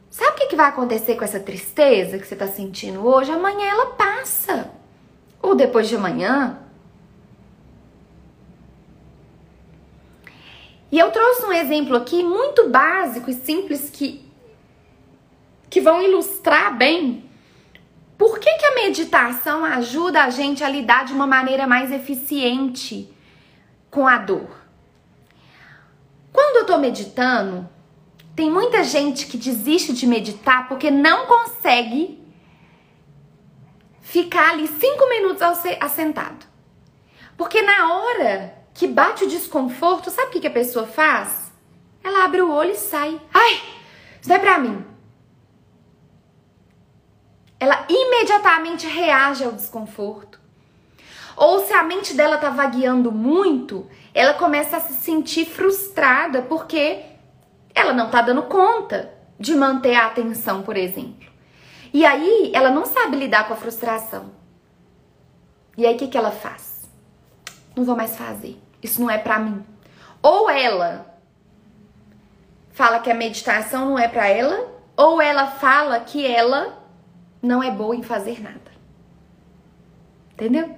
Sabe 0.10 0.32
o 0.32 0.36
que, 0.36 0.48
que 0.48 0.56
vai 0.56 0.70
acontecer 0.70 1.16
com 1.16 1.26
essa 1.26 1.42
tristeza 1.42 2.18
que 2.18 2.26
você 2.26 2.34
está 2.34 2.48
sentindo 2.48 3.06
hoje? 3.06 3.30
Amanhã 3.30 3.70
ela 3.70 3.88
passa. 3.88 4.72
Ou 5.42 5.54
depois 5.54 5.90
de 5.90 5.98
amanhã. 5.98 6.58
E 10.90 10.98
eu 10.98 11.12
trouxe 11.12 11.46
um 11.46 11.52
exemplo 11.52 11.98
aqui 11.98 12.24
muito 12.24 12.70
básico 12.70 13.30
e 13.30 13.34
simples 13.34 13.90
que, 13.90 14.26
que 15.70 15.82
vão 15.82 16.02
ilustrar 16.02 16.78
bem 16.78 17.30
por 18.22 18.38
que, 18.38 18.54
que 18.54 18.66
a 18.68 18.76
meditação 18.76 19.66
ajuda 19.66 20.22
a 20.22 20.30
gente 20.30 20.64
a 20.64 20.70
lidar 20.70 21.06
de 21.06 21.12
uma 21.12 21.26
maneira 21.26 21.66
mais 21.66 21.92
eficiente 21.92 23.12
com 23.90 24.08
a 24.08 24.20
dor? 24.20 24.62
Quando 26.32 26.58
eu 26.58 26.66
tô 26.68 26.78
meditando, 26.78 27.68
tem 28.36 28.48
muita 28.48 28.84
gente 28.84 29.26
que 29.26 29.40
desiste 29.40 29.92
de 29.94 30.06
meditar 30.06 30.68
porque 30.68 30.92
não 30.92 31.26
consegue 31.26 32.24
ficar 34.02 34.52
ali 34.52 34.68
cinco 34.68 35.10
minutos 35.10 35.42
assentado. 35.80 36.46
Porque 37.36 37.64
na 37.64 37.92
hora 37.92 38.54
que 38.72 38.86
bate 38.86 39.24
o 39.24 39.28
desconforto, 39.28 40.12
sabe 40.12 40.38
o 40.38 40.40
que, 40.40 40.46
a 40.46 40.52
pessoa 40.52 40.86
faz? 40.86 41.52
Ela 42.04 42.26
abre 42.26 42.44
o 42.44 42.52
olho 42.52 42.70
e 42.70 42.76
sai. 42.76 43.20
Ai, 43.34 43.64
isso 44.22 44.30
não 44.30 44.36
é 44.36 44.40
pra 44.40 44.60
mim 44.60 44.91
ela 47.62 47.86
imediatamente 47.88 48.88
reage 48.88 49.44
ao 49.44 49.52
desconforto. 49.52 50.42
Ou 51.38 51.64
se 51.64 51.72
a 51.72 51.84
mente 51.84 52.16
dela 52.16 52.40
tá 52.40 52.50
vagueando 52.50 53.12
muito, 53.12 53.88
ela 54.16 54.34
começa 54.34 54.78
a 54.78 54.80
se 54.80 54.94
sentir 54.94 55.46
frustrada 55.46 56.42
porque 56.42 57.04
ela 57.76 57.94
não 57.94 58.10
tá 58.10 58.24
dando 58.24 58.42
conta 58.44 59.14
de 59.40 59.54
manter 59.54 59.94
a 59.94 60.08
atenção, 60.08 60.64
por 60.64 60.76
exemplo. 60.76 61.30
E 61.94 62.04
aí 62.04 62.52
ela 62.52 62.72
não 62.72 62.84
sabe 62.84 63.16
lidar 63.16 63.48
com 63.48 63.54
a 63.54 63.58
frustração. 63.58 64.32
E 65.78 65.86
aí 65.86 65.94
o 65.94 65.98
que, 66.00 66.08
que 66.08 66.18
ela 66.18 66.32
faz? 66.32 66.90
Não 67.76 67.84
vou 67.84 67.96
mais 67.96 68.18
fazer. 68.18 68.60
Isso 68.82 69.00
não 69.00 69.10
é 69.10 69.20
para 69.20 69.38
mim. 69.38 69.64
Ou 70.20 70.50
ela 70.50 71.16
fala 72.72 73.00
que 73.00 73.12
a 73.12 73.16
meditação 73.16 73.86
não 73.86 74.00
é 74.00 74.08
para 74.08 74.28
ela, 74.28 74.68
ou 74.98 75.22
ela 75.22 75.46
fala 75.46 76.00
que 76.00 76.26
ela 76.26 76.81
não 77.42 77.64
é 77.64 77.72
boa 77.72 77.96
em 77.96 78.04
fazer 78.04 78.42
nada. 78.42 78.72
Entendeu? 80.34 80.78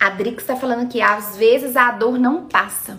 A 0.00 0.10
Drix 0.10 0.42
está 0.42 0.56
falando 0.56 0.88
que 0.88 1.00
às 1.00 1.36
vezes 1.36 1.76
a 1.76 1.90
dor 1.90 2.18
não 2.18 2.46
passa. 2.46 2.96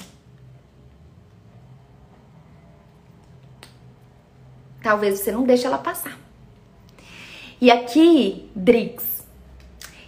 Talvez 4.81 5.19
você 5.19 5.31
não 5.31 5.43
deixe 5.43 5.65
ela 5.65 5.77
passar. 5.77 6.17
E 7.61 7.69
aqui, 7.69 8.49
Drix, 8.55 9.25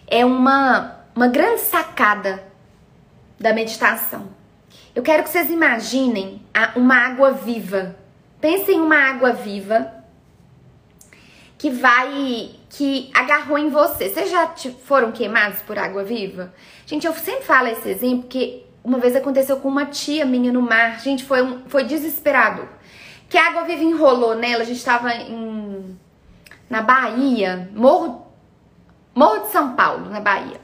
é 0.08 0.26
uma, 0.26 1.06
uma 1.16 1.28
grande 1.28 1.62
sacada 1.62 2.44
da 3.40 3.54
meditação. 3.54 4.41
Eu 4.94 5.04
quero 5.04 5.24
que 5.24 5.30
vocês 5.30 5.50
imaginem 5.50 6.42
uma 6.76 6.96
água 6.96 7.32
viva. 7.32 7.96
Pensem 8.42 8.78
em 8.78 8.82
uma 8.82 8.98
água 8.98 9.32
viva 9.32 9.94
que 11.58 11.70
vai 11.70 12.50
que 12.70 13.10
agarrou 13.14 13.58
em 13.58 13.70
você. 13.70 14.10
Vocês 14.10 14.30
já 14.30 14.54
foram 14.86 15.12
queimados 15.12 15.62
por 15.62 15.78
água 15.78 16.04
viva? 16.04 16.54
Gente, 16.86 17.06
eu 17.06 17.14
sempre 17.14 17.44
falo 17.44 17.68
esse 17.68 17.88
exemplo 17.90 18.24
porque 18.24 18.64
uma 18.84 18.98
vez 18.98 19.16
aconteceu 19.16 19.58
com 19.58 19.68
uma 19.68 19.86
tia 19.86 20.26
minha 20.26 20.52
no 20.52 20.62
mar. 20.62 21.00
Gente, 21.00 21.24
foi, 21.24 21.42
um, 21.42 21.62
foi 21.68 21.84
desesperado. 21.84 22.68
Que 23.30 23.38
a 23.38 23.48
água 23.48 23.64
viva 23.64 23.84
enrolou 23.84 24.36
nela. 24.36 24.64
A 24.64 24.66
gente 24.66 24.84
tava 24.84 25.14
em, 25.14 25.98
na 26.70 26.82
Bahia, 26.82 27.70
Morro, 27.74 28.26
Morro 29.16 29.46
de 29.46 29.52
São 29.52 29.76
Paulo, 29.76 30.10
na 30.10 30.20
Bahia. 30.20 30.61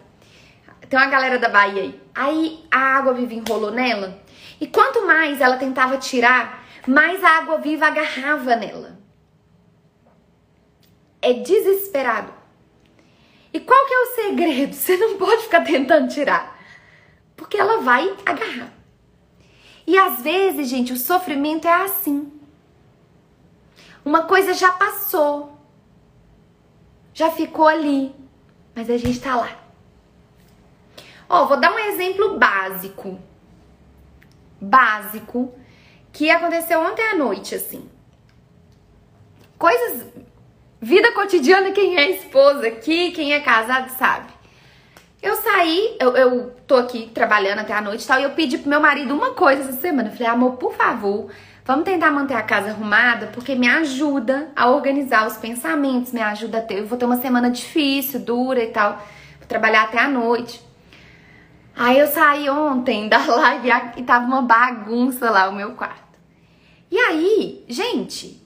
Tem 0.90 1.00
uma 1.00 1.08
galera 1.08 1.38
da 1.38 1.50
Bahia 1.50 1.82
aí. 1.82 2.02
Aí 2.16 2.66
a 2.72 2.80
água 2.98 3.14
viva 3.14 3.34
enrolou 3.34 3.72
nela. 3.72 4.22
E 4.60 4.68
quanto 4.68 5.06
mais 5.06 5.42
ela 5.42 5.58
tentava 5.58 5.98
tirar, 5.98 6.66
mais 6.88 7.24
a 7.24 7.38
água 7.38 7.58
viva 7.58 7.88
agarrava 7.88 8.56
nela 8.56 8.98
é 11.22 11.34
desesperado. 11.34 12.34
E 13.54 13.60
qual 13.60 13.86
que 13.86 13.94
é 13.94 14.00
o 14.00 14.16
segredo? 14.16 14.74
Você 14.76 14.98
não 14.98 15.18
pode 15.18 15.44
ficar 15.44 15.62
tentando 15.62 16.08
tirar, 16.08 16.58
porque 17.36 17.58
ela 17.58 17.82
vai 17.82 18.16
agarrar. 18.26 18.74
E 19.86 19.98
às 19.98 20.22
vezes, 20.22 20.68
gente, 20.68 20.94
o 20.94 20.98
sofrimento 20.98 21.68
é 21.68 21.84
assim. 21.84 22.32
Uma 24.04 24.24
coisa 24.24 24.54
já 24.54 24.72
passou, 24.72 25.58
já 27.14 27.30
ficou 27.32 27.68
ali, 27.68 28.14
mas 28.76 28.90
a 28.90 28.98
gente 28.98 29.20
tá 29.20 29.36
lá. 29.36 29.67
Ó, 31.30 31.46
vou 31.46 31.60
dar 31.60 31.74
um 31.74 31.80
exemplo 31.80 32.38
básico. 32.38 33.20
Básico 34.60 35.54
que 36.12 36.30
aconteceu 36.30 36.80
ontem 36.80 37.04
à 37.04 37.16
noite, 37.16 37.56
assim. 37.56 37.90
Coisas 39.58 40.06
Vida 40.80 41.12
cotidiana, 41.12 41.72
quem 41.72 41.98
é 41.98 42.12
esposa 42.12 42.68
aqui, 42.68 43.10
quem 43.12 43.34
é 43.34 43.40
casado 43.40 43.90
sabe. 43.98 44.28
Eu 45.24 45.36
saí, 45.38 45.98
eu, 46.00 46.16
eu 46.16 46.52
tô 46.68 46.76
aqui 46.76 47.10
trabalhando 47.12 47.60
até 47.60 47.74
a 47.74 47.82
noite 47.82 48.04
e 48.04 48.08
tal, 48.08 48.20
e 48.20 48.24
eu 48.24 48.30
pedi 48.32 48.60
pro 48.60 48.70
meu 48.70 48.80
marido 48.80 49.12
uma 49.12 49.32
coisa 49.32 49.64
essa 49.64 49.74
semana. 49.74 50.10
Eu 50.10 50.14
falei, 50.14 50.28
amor, 50.28 50.54
por 50.58 50.76
favor, 50.76 51.32
vamos 51.66 51.84
tentar 51.84 52.12
manter 52.12 52.36
a 52.36 52.44
casa 52.44 52.70
arrumada, 52.70 53.26
porque 53.34 53.56
me 53.56 53.68
ajuda 53.68 54.50
a 54.56 54.70
organizar 54.70 55.26
os 55.26 55.36
pensamentos, 55.38 56.14
me 56.14 56.22
ajuda 56.22 56.60
a 56.60 56.62
ter. 56.62 56.78
Eu 56.78 56.86
vou 56.86 56.96
ter 56.96 57.06
uma 57.06 57.18
semana 57.18 57.50
difícil, 57.50 58.20
dura 58.20 58.64
e 58.64 58.68
tal. 58.68 59.04
Vou 59.40 59.48
trabalhar 59.48 59.86
até 59.86 59.98
a 59.98 60.08
noite. 60.08 60.62
Aí 61.78 62.00
eu 62.00 62.08
saí 62.08 62.50
ontem 62.50 63.08
da 63.08 63.20
live 63.24 63.70
e 63.98 64.04
tava 64.04 64.26
uma 64.26 64.42
bagunça 64.42 65.30
lá 65.30 65.48
o 65.48 65.56
meu 65.56 65.74
quarto. 65.74 66.18
E 66.90 66.98
aí, 66.98 67.64
gente, 67.70 68.42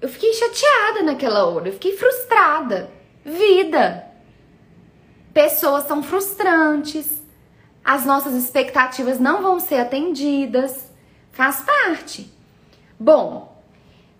eu 0.00 0.08
fiquei 0.08 0.34
chateada 0.34 1.02
naquela 1.02 1.46
hora, 1.46 1.68
eu 1.68 1.72
fiquei 1.72 1.96
frustrada. 1.96 2.90
Vida. 3.24 4.06
Pessoas 5.32 5.84
são 5.84 6.02
frustrantes. 6.02 7.22
As 7.82 8.04
nossas 8.04 8.34
expectativas 8.34 9.18
não 9.18 9.40
vão 9.40 9.58
ser 9.58 9.76
atendidas. 9.76 10.92
Faz 11.30 11.62
parte. 11.62 12.30
Bom, 13.00 13.58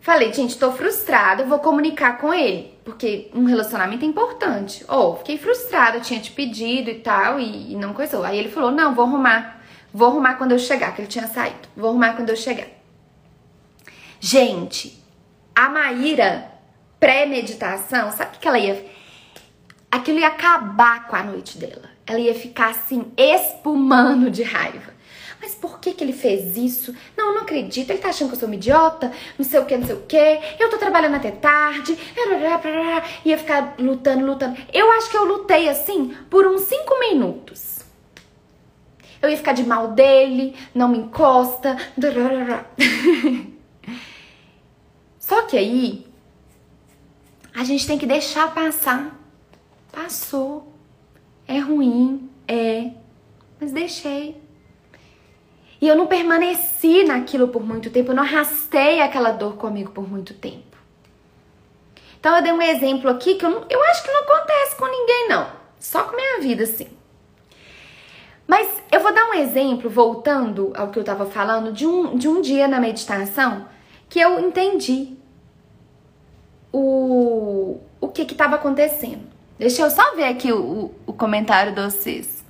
falei, 0.00 0.32
gente, 0.32 0.58
tô 0.58 0.72
frustrada, 0.72 1.44
vou 1.44 1.58
comunicar 1.58 2.18
com 2.18 2.32
ele, 2.32 2.71
porque 2.84 3.30
um 3.34 3.44
relacionamento 3.44 4.04
é 4.04 4.08
importante. 4.08 4.84
Ou, 4.88 5.12
oh, 5.12 5.16
fiquei 5.16 5.38
frustrada, 5.38 6.00
tinha 6.00 6.20
te 6.20 6.32
pedido 6.32 6.90
e 6.90 6.96
tal, 6.96 7.38
e, 7.38 7.72
e 7.72 7.76
não 7.76 7.92
coisou. 7.92 8.24
Aí 8.24 8.38
ele 8.38 8.50
falou: 8.50 8.70
não, 8.70 8.94
vou 8.94 9.04
arrumar. 9.04 9.60
Vou 9.92 10.08
arrumar 10.08 10.34
quando 10.34 10.52
eu 10.52 10.58
chegar, 10.58 10.94
que 10.94 11.02
ele 11.02 11.08
tinha 11.08 11.26
saído. 11.26 11.68
Vou 11.76 11.90
arrumar 11.90 12.14
quando 12.14 12.30
eu 12.30 12.36
chegar. 12.36 12.66
Gente, 14.18 15.02
a 15.54 15.68
Maíra, 15.68 16.50
pré-meditação, 16.98 18.10
sabe 18.10 18.36
o 18.36 18.40
que 18.40 18.48
ela 18.48 18.58
ia. 18.58 18.86
Aquilo 19.90 20.20
ia 20.20 20.28
acabar 20.28 21.08
com 21.08 21.16
a 21.16 21.22
noite 21.22 21.58
dela. 21.58 21.90
Ela 22.06 22.20
ia 22.20 22.34
ficar 22.34 22.70
assim, 22.70 23.12
espumando 23.16 24.30
de 24.30 24.42
raiva. 24.42 24.94
Mas 25.42 25.56
por 25.56 25.80
que 25.80 25.92
que 25.92 26.04
ele 26.04 26.12
fez 26.12 26.56
isso? 26.56 26.94
Não, 27.16 27.34
não 27.34 27.42
acredito. 27.42 27.90
Ele 27.90 27.98
tá 27.98 28.10
achando 28.10 28.28
que 28.28 28.36
eu 28.36 28.38
sou 28.38 28.48
uma 28.48 28.54
idiota, 28.54 29.10
não 29.36 29.44
sei 29.44 29.58
o 29.58 29.66
que, 29.66 29.76
não 29.76 29.84
sei 29.84 29.96
o 29.96 30.02
que. 30.02 30.40
Eu 30.56 30.70
tô 30.70 30.78
trabalhando 30.78 31.16
até 31.16 31.32
tarde. 31.32 31.98
Ia 33.24 33.36
ficar 33.36 33.74
lutando, 33.76 34.24
lutando. 34.24 34.56
Eu 34.72 34.92
acho 34.92 35.10
que 35.10 35.16
eu 35.16 35.24
lutei 35.24 35.68
assim 35.68 36.16
por 36.30 36.46
uns 36.46 36.60
cinco 36.60 36.96
minutos. 37.00 37.80
Eu 39.20 39.28
ia 39.28 39.36
ficar 39.36 39.52
de 39.52 39.64
mal 39.64 39.88
dele, 39.88 40.54
não 40.72 40.88
me 40.88 40.98
encosta. 40.98 41.76
Só 45.18 45.42
que 45.42 45.56
aí 45.56 46.06
a 47.52 47.64
gente 47.64 47.84
tem 47.84 47.98
que 47.98 48.06
deixar 48.06 48.54
passar. 48.54 49.18
Passou. 49.90 50.72
É 51.48 51.58
ruim, 51.58 52.30
é, 52.46 52.92
mas 53.60 53.72
deixei. 53.72 54.41
E 55.82 55.88
eu 55.88 55.96
não 55.96 56.06
permaneci 56.06 57.02
naquilo 57.02 57.48
por 57.48 57.66
muito 57.66 57.90
tempo, 57.90 58.12
eu 58.12 58.14
não 58.14 58.22
arrastei 58.22 59.00
aquela 59.00 59.32
dor 59.32 59.56
comigo 59.56 59.90
por 59.90 60.08
muito 60.08 60.32
tempo. 60.32 60.78
Então 62.20 62.36
eu 62.36 62.42
dei 62.42 62.52
um 62.52 62.62
exemplo 62.62 63.10
aqui 63.10 63.34
que 63.34 63.44
eu, 63.44 63.50
não, 63.50 63.66
eu 63.68 63.82
acho 63.86 64.04
que 64.04 64.12
não 64.12 64.22
acontece 64.22 64.76
com 64.76 64.86
ninguém, 64.86 65.28
não. 65.28 65.44
Só 65.80 66.04
com 66.04 66.14
minha 66.14 66.40
vida, 66.40 66.64
sim. 66.66 66.86
Mas 68.46 68.80
eu 68.92 69.00
vou 69.00 69.12
dar 69.12 69.28
um 69.30 69.34
exemplo, 69.34 69.90
voltando 69.90 70.72
ao 70.76 70.88
que 70.92 71.00
eu 71.00 71.02
estava 71.02 71.26
falando, 71.26 71.72
de 71.72 71.84
um, 71.84 72.16
de 72.16 72.28
um 72.28 72.40
dia 72.40 72.68
na 72.68 72.78
meditação 72.78 73.66
que 74.08 74.20
eu 74.20 74.38
entendi 74.38 75.16
o, 76.72 77.80
o 78.00 78.06
que 78.06 78.22
estava 78.22 78.54
acontecendo. 78.54 79.26
Deixa 79.58 79.82
eu 79.82 79.90
só 79.90 80.14
ver 80.14 80.26
aqui 80.26 80.52
o, 80.52 80.92
o 81.04 81.12
comentário 81.12 81.74
de 81.74 81.82
vocês. 81.82 82.41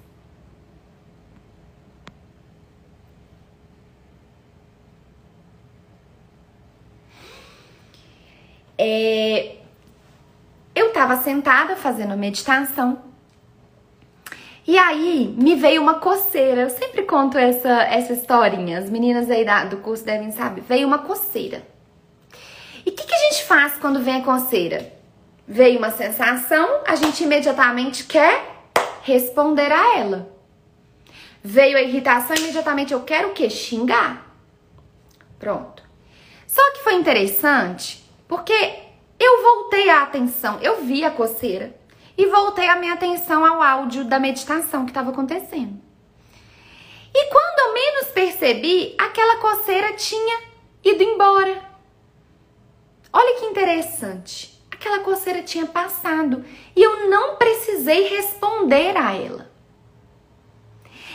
É, 8.85 9.59
eu 10.75 10.88
estava 10.88 11.16
sentada 11.18 11.77
fazendo 11.77 12.16
meditação 12.16 13.01
e 14.66 14.77
aí 14.77 15.33
me 15.38 15.55
veio 15.55 15.81
uma 15.81 16.01
coceira. 16.01 16.62
Eu 16.62 16.71
sempre 16.71 17.03
conto 17.03 17.38
essa, 17.38 17.71
essa 17.85 18.12
historinha. 18.12 18.81
As 18.81 18.90
meninas 18.90 19.31
aí 19.31 19.45
da, 19.45 19.66
do 19.66 19.77
curso 19.77 20.05
devem 20.05 20.33
saber. 20.33 20.62
Veio 20.62 20.85
uma 20.85 20.99
coceira. 20.99 21.64
E 22.85 22.90
o 22.90 22.92
que, 22.92 23.07
que 23.07 23.14
a 23.14 23.18
gente 23.18 23.45
faz 23.45 23.75
quando 23.75 24.01
vem 24.01 24.16
a 24.16 24.25
coceira? 24.25 24.92
Veio 25.47 25.79
uma 25.79 25.92
sensação, 25.92 26.81
a 26.85 26.97
gente 26.97 27.23
imediatamente 27.23 28.03
quer 28.03 28.64
responder 29.03 29.71
a 29.71 29.99
ela. 29.99 30.29
Veio 31.40 31.77
a 31.77 31.83
irritação, 31.83 32.35
imediatamente 32.35 32.92
eu 32.92 33.03
quero 33.03 33.29
o 33.29 33.33
quê? 33.33 33.49
Xingar. 33.49 34.27
Pronto. 35.38 35.85
Só 36.49 36.73
que 36.73 36.83
foi 36.83 36.95
interessante 36.95 38.02
porque 38.33 38.79
eu 39.18 39.42
voltei 39.42 39.90
a 39.90 40.05
atenção, 40.05 40.59
eu 40.62 40.83
vi 40.83 41.05
a 41.05 41.11
coceira 41.11 41.79
e 42.16 42.25
voltei 42.25 42.66
a 42.66 42.77
minha 42.77 42.95
atenção 42.95 43.45
ao 43.45 43.61
áudio 43.61 44.07
da 44.07 44.18
meditação 44.18 44.87
que 44.87 44.90
estava 44.90 45.11
acontecendo. 45.11 45.79
E 47.14 47.27
quando 47.27 47.59
eu 47.59 47.75
menos 47.75 48.07
percebi, 48.07 48.95
aquela 48.97 49.37
coceira 49.37 49.92
tinha 49.92 50.40
ido 50.83 51.03
embora. 51.03 51.62
Olha 53.12 53.38
que 53.38 53.45
interessante. 53.45 54.59
Aquela 54.71 55.01
coceira 55.01 55.42
tinha 55.42 55.66
passado 55.66 56.42
e 56.75 56.83
eu 56.83 57.11
não 57.11 57.37
precisei 57.37 58.09
responder 58.09 58.97
a 58.97 59.12
ela. 59.12 59.53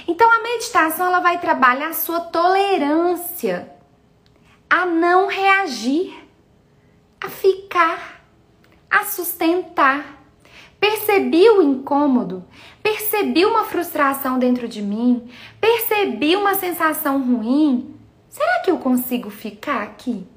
Então 0.08 0.32
a 0.32 0.44
meditação 0.44 1.08
ela 1.08 1.20
vai 1.20 1.40
trabalhar 1.40 1.88
a 1.88 1.94
sua 1.96 2.20
tolerância 2.20 3.76
a 4.70 4.86
não 4.86 5.26
reagir, 5.26 6.27
a 7.20 7.30
ficar, 7.30 8.24
a 8.90 9.04
sustentar. 9.06 10.24
Percebi 10.80 11.50
o 11.50 11.62
incômodo, 11.62 12.46
percebi 12.84 13.46
uma 13.46 13.64
frustração 13.64 14.38
dentro 14.38 14.68
de 14.68 14.82
mim, 14.82 15.28
percebi 15.60 16.36
uma 16.36 16.54
sensação 16.54 17.22
ruim. 17.22 17.96
Será 18.30 18.60
que 18.60 18.70
eu 18.70 18.78
consigo 18.78 19.30
ficar 19.30 19.82
aqui? 19.82 20.28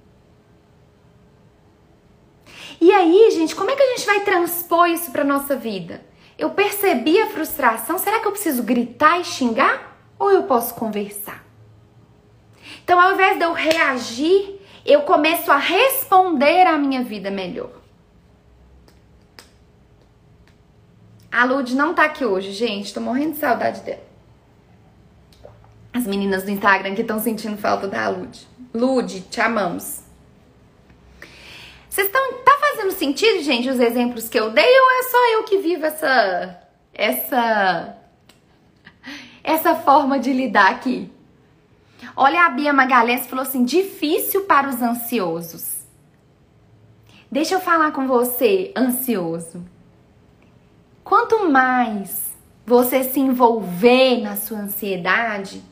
E 2.80 2.90
aí, 2.90 3.30
gente, 3.32 3.54
como 3.54 3.70
é 3.70 3.76
que 3.76 3.82
a 3.82 3.96
gente 3.96 4.06
vai 4.06 4.20
transpor 4.20 4.86
isso 4.86 5.10
para 5.10 5.22
nossa 5.22 5.54
vida? 5.54 6.02
Eu 6.38 6.50
percebi 6.50 7.20
a 7.20 7.26
frustração, 7.26 7.98
será 7.98 8.18
que 8.18 8.26
eu 8.26 8.32
preciso 8.32 8.62
gritar 8.62 9.20
e 9.20 9.24
xingar 9.24 9.98
ou 10.18 10.30
eu 10.30 10.44
posso 10.44 10.74
conversar? 10.74 11.44
Então, 12.82 12.98
ao 12.98 13.12
invés 13.12 13.36
de 13.38 13.44
eu 13.44 13.52
reagir, 13.52 14.59
eu 14.92 15.02
começo 15.02 15.50
a 15.52 15.56
responder 15.56 16.66
à 16.66 16.76
minha 16.76 17.02
vida 17.02 17.30
melhor. 17.30 17.70
A 21.30 21.44
Lud 21.44 21.76
não 21.76 21.94
tá 21.94 22.04
aqui 22.04 22.24
hoje, 22.24 22.52
gente. 22.52 22.92
Tô 22.92 23.00
morrendo 23.00 23.32
de 23.32 23.38
saudade 23.38 23.82
dela. 23.82 24.02
As 25.92 26.06
meninas 26.06 26.42
do 26.42 26.50
Instagram 26.50 26.94
que 26.94 27.02
estão 27.02 27.20
sentindo 27.20 27.56
falta 27.56 27.86
da 27.86 28.08
Lud. 28.08 28.46
Lud, 28.74 29.20
te 29.22 29.40
amamos. 29.40 30.02
Vocês 31.88 32.06
estão. 32.06 32.32
Tá 32.44 32.56
fazendo 32.60 32.92
sentido, 32.92 33.42
gente, 33.42 33.68
os 33.68 33.78
exemplos 33.78 34.28
que 34.28 34.38
eu 34.38 34.50
dei? 34.50 34.80
Ou 34.80 34.90
é 34.90 35.02
só 35.04 35.32
eu 35.34 35.44
que 35.44 35.58
vivo 35.58 35.86
essa. 35.86 36.60
Essa. 36.92 37.96
Essa 39.42 39.74
forma 39.76 40.18
de 40.18 40.32
lidar 40.32 40.70
aqui? 40.70 41.10
Olha, 42.16 42.46
a 42.46 42.50
Bia 42.50 42.72
Magalhães 42.72 43.26
falou 43.26 43.42
assim: 43.42 43.64
difícil 43.64 44.42
para 44.42 44.68
os 44.68 44.80
ansiosos. 44.82 45.80
Deixa 47.30 47.54
eu 47.54 47.60
falar 47.60 47.92
com 47.92 48.06
você, 48.06 48.72
ansioso. 48.76 49.64
Quanto 51.04 51.48
mais 51.50 52.36
você 52.66 53.04
se 53.04 53.20
envolver 53.20 54.20
na 54.20 54.36
sua 54.36 54.58
ansiedade, 54.58 55.62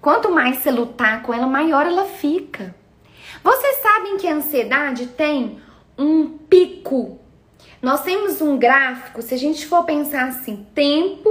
quanto 0.00 0.30
mais 0.30 0.58
você 0.58 0.70
lutar 0.70 1.22
com 1.22 1.32
ela, 1.32 1.46
maior 1.46 1.86
ela 1.86 2.04
fica. 2.04 2.74
Vocês 3.42 3.76
sabem 3.76 4.16
que 4.16 4.26
a 4.26 4.34
ansiedade 4.34 5.06
tem 5.08 5.60
um 5.96 6.28
pico. 6.28 7.18
Nós 7.80 8.02
temos 8.02 8.40
um 8.40 8.58
gráfico, 8.58 9.22
se 9.22 9.34
a 9.34 9.38
gente 9.38 9.66
for 9.66 9.84
pensar 9.84 10.28
assim, 10.28 10.66
tempo 10.74 11.30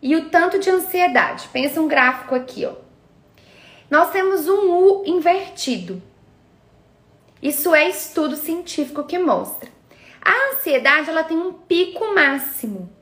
e 0.00 0.14
o 0.16 0.30
tanto 0.30 0.58
de 0.58 0.70
ansiedade. 0.70 1.48
Pensa 1.52 1.80
um 1.80 1.88
gráfico 1.88 2.34
aqui, 2.34 2.64
ó. 2.64 2.89
Nós 3.90 4.10
temos 4.10 4.48
um 4.48 4.70
U 4.70 5.02
invertido. 5.04 6.00
Isso 7.42 7.74
é 7.74 7.88
estudo 7.88 8.36
científico 8.36 9.02
que 9.02 9.18
mostra. 9.18 9.68
A 10.22 10.52
ansiedade 10.52 11.10
ela 11.10 11.24
tem 11.24 11.36
um 11.36 11.52
pico 11.52 12.14
máximo. 12.14 12.94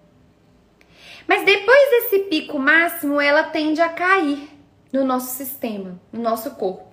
Mas 1.27 1.45
depois 1.45 1.91
desse 1.91 2.21
pico 2.21 2.59
máximo, 2.59 3.21
ela 3.21 3.43
tende 3.43 3.83
a 3.83 3.91
cair 3.91 4.49
no 4.91 5.05
nosso 5.05 5.37
sistema, 5.37 6.01
no 6.11 6.23
nosso 6.23 6.53
corpo. 6.53 6.89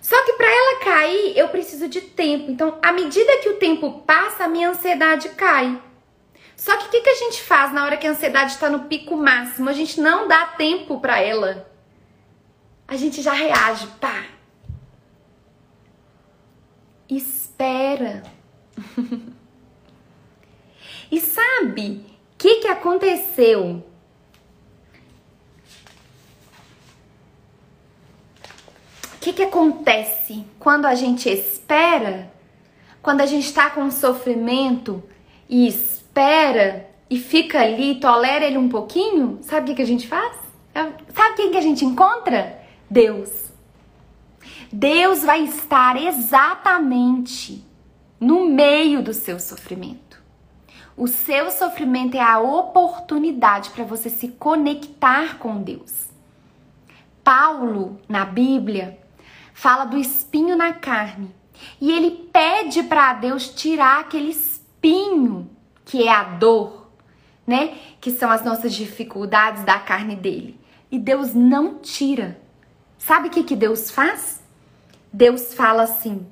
Só 0.00 0.20
que 0.24 0.32
para 0.32 0.50
ela 0.50 0.80
cair, 0.80 1.38
eu 1.38 1.48
preciso 1.48 1.86
de 1.86 2.00
tempo. 2.00 2.50
Então, 2.50 2.76
à 2.82 2.90
medida 2.90 3.36
que 3.36 3.50
o 3.50 3.58
tempo 3.58 4.02
passa, 4.04 4.44
a 4.44 4.48
minha 4.48 4.70
ansiedade 4.70 5.28
cai. 5.28 5.80
Só 6.56 6.76
que 6.76 6.86
o 6.86 6.90
que, 6.90 7.02
que 7.02 7.10
a 7.10 7.14
gente 7.14 7.40
faz 7.40 7.72
na 7.72 7.84
hora 7.84 7.96
que 7.96 8.06
a 8.06 8.10
ansiedade 8.10 8.52
está 8.52 8.68
no 8.68 8.86
pico 8.86 9.16
máximo? 9.16 9.70
A 9.70 9.72
gente 9.72 10.00
não 10.00 10.26
dá 10.26 10.46
tempo 10.46 10.98
para 10.98 11.20
ela. 11.20 11.71
A 12.92 12.96
gente 12.96 13.22
já 13.22 13.32
reage, 13.32 13.86
pá. 13.98 14.26
Espera. 17.08 18.22
E 21.10 21.18
sabe 21.18 22.04
o 22.06 22.36
que, 22.36 22.56
que 22.56 22.68
aconteceu? 22.68 23.82
O 29.14 29.18
que, 29.20 29.32
que 29.32 29.42
acontece 29.42 30.44
quando 30.58 30.84
a 30.84 30.94
gente 30.94 31.30
espera? 31.30 32.30
Quando 33.00 33.22
a 33.22 33.26
gente 33.26 33.46
está 33.46 33.70
com 33.70 33.90
sofrimento 33.90 35.02
e 35.48 35.66
espera 35.66 36.90
e 37.08 37.18
fica 37.18 37.60
ali, 37.60 37.98
tolera 37.98 38.44
ele 38.44 38.58
um 38.58 38.68
pouquinho? 38.68 39.38
Sabe 39.40 39.62
o 39.62 39.66
que, 39.68 39.76
que 39.76 39.82
a 39.82 39.86
gente 39.86 40.06
faz? 40.06 40.36
Sabe 41.14 41.36
quem 41.36 41.50
que 41.50 41.56
a 41.56 41.62
gente 41.62 41.86
encontra? 41.86 42.61
Deus. 42.92 43.50
Deus 44.70 45.22
vai 45.22 45.44
estar 45.44 45.96
exatamente 45.96 47.66
no 48.20 48.44
meio 48.44 49.02
do 49.02 49.14
seu 49.14 49.40
sofrimento. 49.40 50.22
O 50.94 51.08
seu 51.08 51.50
sofrimento 51.50 52.18
é 52.18 52.20
a 52.20 52.38
oportunidade 52.38 53.70
para 53.70 53.82
você 53.82 54.10
se 54.10 54.28
conectar 54.28 55.38
com 55.38 55.62
Deus. 55.62 56.10
Paulo, 57.24 57.98
na 58.06 58.26
Bíblia, 58.26 58.98
fala 59.54 59.86
do 59.86 59.96
espinho 59.96 60.54
na 60.54 60.74
carne 60.74 61.34
e 61.80 61.90
ele 61.90 62.28
pede 62.30 62.82
para 62.82 63.14
Deus 63.14 63.48
tirar 63.48 64.00
aquele 64.00 64.32
espinho 64.32 65.48
que 65.86 66.06
é 66.06 66.12
a 66.12 66.24
dor, 66.24 66.90
né? 67.46 67.74
Que 68.02 68.10
são 68.10 68.30
as 68.30 68.44
nossas 68.44 68.74
dificuldades 68.74 69.64
da 69.64 69.78
carne 69.78 70.14
dele. 70.14 70.60
E 70.90 70.98
Deus 70.98 71.32
não 71.32 71.78
tira. 71.78 72.41
Sabe 73.04 73.26
o 73.26 73.30
que, 73.32 73.42
que 73.42 73.56
Deus 73.56 73.90
faz? 73.90 74.40
Deus 75.12 75.52
fala 75.54 75.82
assim: 75.82 76.24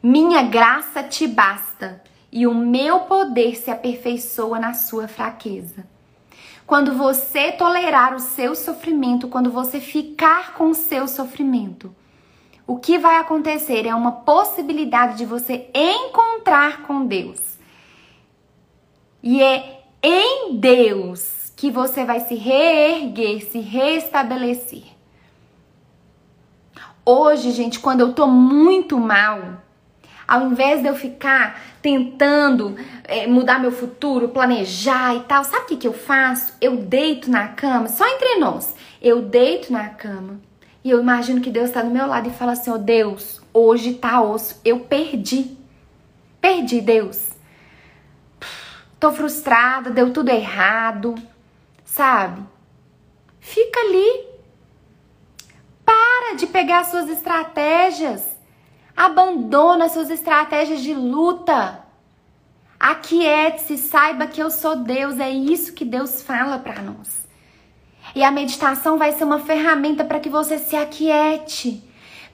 Minha 0.00 0.42
graça 0.42 1.02
te 1.02 1.26
basta 1.26 2.00
e 2.30 2.46
o 2.46 2.54
meu 2.54 3.00
poder 3.00 3.56
se 3.56 3.72
aperfeiçoa 3.72 4.60
na 4.60 4.72
sua 4.72 5.08
fraqueza. 5.08 5.84
Quando 6.64 6.96
você 6.96 7.50
tolerar 7.50 8.14
o 8.14 8.20
seu 8.20 8.54
sofrimento, 8.54 9.26
quando 9.26 9.50
você 9.50 9.80
ficar 9.80 10.54
com 10.54 10.70
o 10.70 10.74
seu 10.74 11.08
sofrimento, 11.08 11.92
o 12.64 12.78
que 12.78 12.98
vai 12.98 13.16
acontecer 13.16 13.84
é 13.84 13.94
uma 13.94 14.12
possibilidade 14.12 15.18
de 15.18 15.26
você 15.26 15.68
encontrar 15.74 16.82
com 16.82 17.04
Deus. 17.04 17.58
E 19.24 19.42
é 19.42 19.82
em 20.00 20.56
Deus 20.56 21.41
que 21.62 21.70
você 21.70 22.04
vai 22.04 22.18
se 22.18 22.34
reerguer, 22.34 23.40
se 23.40 23.60
restabelecer. 23.60 24.82
Hoje, 27.06 27.52
gente, 27.52 27.78
quando 27.78 28.00
eu 28.00 28.12
tô 28.12 28.26
muito 28.26 28.98
mal, 28.98 29.62
ao 30.26 30.48
invés 30.48 30.82
de 30.82 30.88
eu 30.88 30.96
ficar 30.96 31.62
tentando 31.80 32.74
é, 33.04 33.28
mudar 33.28 33.60
meu 33.60 33.70
futuro, 33.70 34.30
planejar 34.30 35.14
e 35.14 35.20
tal, 35.20 35.44
sabe 35.44 35.62
o 35.62 35.66
que, 35.66 35.76
que 35.76 35.86
eu 35.86 35.92
faço? 35.92 36.52
Eu 36.60 36.78
deito 36.78 37.30
na 37.30 37.46
cama, 37.46 37.86
só 37.86 38.08
entre 38.08 38.40
nós. 38.40 38.74
Eu 39.00 39.22
deito 39.22 39.72
na 39.72 39.88
cama 39.88 40.40
e 40.82 40.90
eu 40.90 41.00
imagino 41.00 41.40
que 41.40 41.48
Deus 41.48 41.68
está 41.68 41.80
do 41.80 41.90
meu 41.90 42.08
lado 42.08 42.28
e 42.28 42.32
fala 42.32 42.54
assim: 42.54 42.72
Ó 42.72 42.74
oh, 42.74 42.78
Deus, 42.78 43.40
hoje 43.54 43.94
tá 43.94 44.20
osso, 44.20 44.60
eu 44.64 44.80
perdi. 44.80 45.56
Perdi, 46.40 46.80
Deus. 46.80 47.30
Tô 48.98 49.12
frustrada, 49.12 49.90
deu 49.90 50.12
tudo 50.12 50.28
errado, 50.30 51.14
sabe? 51.94 52.42
Fica 53.40 53.80
ali. 53.80 54.32
Para 55.84 56.36
de 56.36 56.46
pegar 56.46 56.84
suas 56.84 57.08
estratégias 57.08 58.32
Abandona 58.96 59.88
suas 59.88 60.10
estratégias 60.10 60.80
de 60.80 60.94
luta. 60.94 61.80
Aquiete-se, 62.78 63.78
saiba 63.78 64.26
que 64.26 64.42
eu 64.42 64.50
sou 64.50 64.76
Deus. 64.76 65.18
É 65.18 65.30
isso 65.30 65.72
que 65.72 65.84
Deus 65.84 66.22
fala 66.22 66.58
para 66.58 66.82
nós. 66.82 67.26
E 68.14 68.22
a 68.22 68.30
meditação 68.30 68.98
vai 68.98 69.12
ser 69.12 69.24
uma 69.24 69.38
ferramenta 69.38 70.04
para 70.04 70.20
que 70.20 70.28
você 70.28 70.58
se 70.58 70.76
aquiete, 70.76 71.82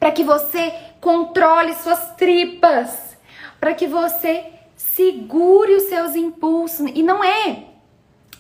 para 0.00 0.10
que 0.10 0.24
você 0.24 0.72
controle 1.00 1.74
suas 1.74 2.14
tripas, 2.16 3.16
para 3.60 3.74
que 3.74 3.86
você 3.86 4.46
segure 4.74 5.74
os 5.74 5.84
seus 5.84 6.16
impulsos. 6.16 6.90
E 6.94 7.02
não 7.02 7.22
é 7.22 7.67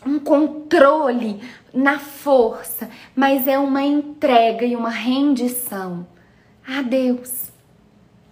um 0.06 0.18
controle 0.18 1.40
na 1.72 1.98
força, 1.98 2.88
mas 3.14 3.46
é 3.46 3.58
uma 3.58 3.82
entrega 3.82 4.64
e 4.64 4.74
uma 4.74 4.90
rendição 4.90 6.06
a 6.66 6.82
Deus. 6.82 7.50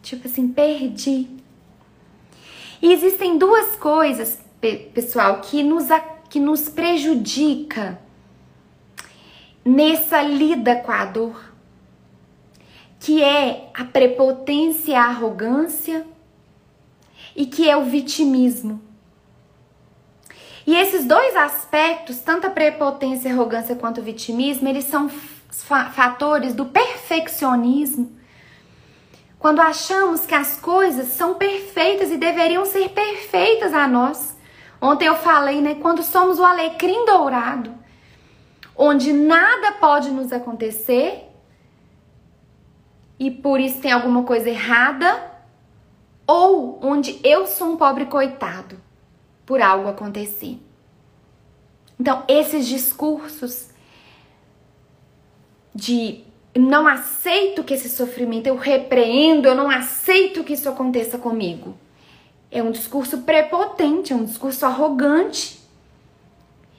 Tipo 0.02 0.28
assim, 0.28 0.48
perdi. 0.48 1.28
E 2.80 2.92
existem 2.92 3.38
duas 3.38 3.76
coisas, 3.76 4.38
pessoal, 4.94 5.40
que 5.40 5.62
nos, 5.62 5.86
que 6.28 6.38
nos 6.38 6.68
prejudica 6.68 7.98
nessa 9.64 10.22
lida 10.22 10.76
com 10.76 10.92
a 10.92 11.04
dor. 11.04 11.52
que 12.98 13.22
é 13.22 13.70
a 13.74 13.84
prepotência 13.84 14.92
e 14.92 14.94
a 14.94 15.04
arrogância, 15.04 16.06
e 17.36 17.46
que 17.46 17.68
é 17.68 17.76
o 17.76 17.84
vitimismo. 17.84 18.80
E 20.66 20.74
esses 20.74 21.04
dois 21.04 21.36
aspectos, 21.36 22.18
tanto 22.18 22.48
a 22.48 22.50
prepotência, 22.50 23.30
a 23.30 23.34
arrogância 23.34 23.76
quanto 23.76 24.00
o 24.00 24.04
vitimismo, 24.04 24.66
eles 24.68 24.84
são 24.84 25.08
fatores 25.08 26.54
do 26.54 26.66
perfeccionismo. 26.66 28.16
Quando 29.38 29.60
achamos 29.60 30.26
que 30.26 30.34
as 30.34 30.58
coisas 30.58 31.08
são 31.08 31.34
perfeitas 31.34 32.10
e 32.10 32.16
deveriam 32.16 32.64
ser 32.64 32.88
perfeitas 32.88 33.72
a 33.72 33.86
nós. 33.86 34.36
Ontem 34.80 35.06
eu 35.06 35.14
falei, 35.14 35.60
né? 35.60 35.76
Quando 35.76 36.02
somos 36.02 36.40
o 36.40 36.44
alecrim 36.44 37.06
dourado, 37.06 37.72
onde 38.76 39.12
nada 39.12 39.72
pode 39.72 40.10
nos 40.10 40.32
acontecer 40.32 41.30
e 43.20 43.30
por 43.30 43.60
isso 43.60 43.80
tem 43.80 43.92
alguma 43.92 44.24
coisa 44.24 44.50
errada, 44.50 45.30
ou 46.26 46.80
onde 46.82 47.20
eu 47.22 47.46
sou 47.46 47.68
um 47.68 47.76
pobre 47.76 48.06
coitado 48.06 48.85
por 49.46 49.62
algo 49.62 49.88
acontecer. 49.88 50.58
Então, 51.98 52.24
esses 52.28 52.66
discursos 52.66 53.70
de 55.74 56.24
não 56.54 56.86
aceito 56.86 57.62
que 57.62 57.74
esse 57.74 57.88
sofrimento, 57.88 58.46
eu 58.46 58.56
repreendo, 58.56 59.46
eu 59.46 59.54
não 59.54 59.70
aceito 59.70 60.42
que 60.42 60.54
isso 60.54 60.68
aconteça 60.68 61.16
comigo. 61.16 61.76
É 62.50 62.62
um 62.62 62.70
discurso 62.70 63.18
prepotente, 63.18 64.12
é 64.12 64.16
um 64.16 64.24
discurso 64.24 64.64
arrogante. 64.66 65.60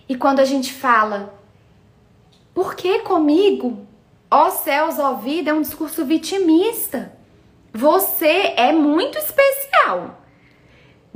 E 0.09 0.15
quando 0.15 0.39
a 0.39 0.45
gente 0.45 0.74
fala, 0.74 1.34
por 2.53 2.76
que 2.76 2.99
comigo? 2.99 3.86
Ó 4.30 4.49
céus, 4.49 4.99
ó 4.99 5.13
vida, 5.13 5.51
é 5.51 5.53
um 5.53 5.61
discurso 5.61 6.05
vitimista. 6.05 7.13
Você 7.74 8.53
é 8.57 8.72
muito 8.72 9.18
especial. 9.18 10.16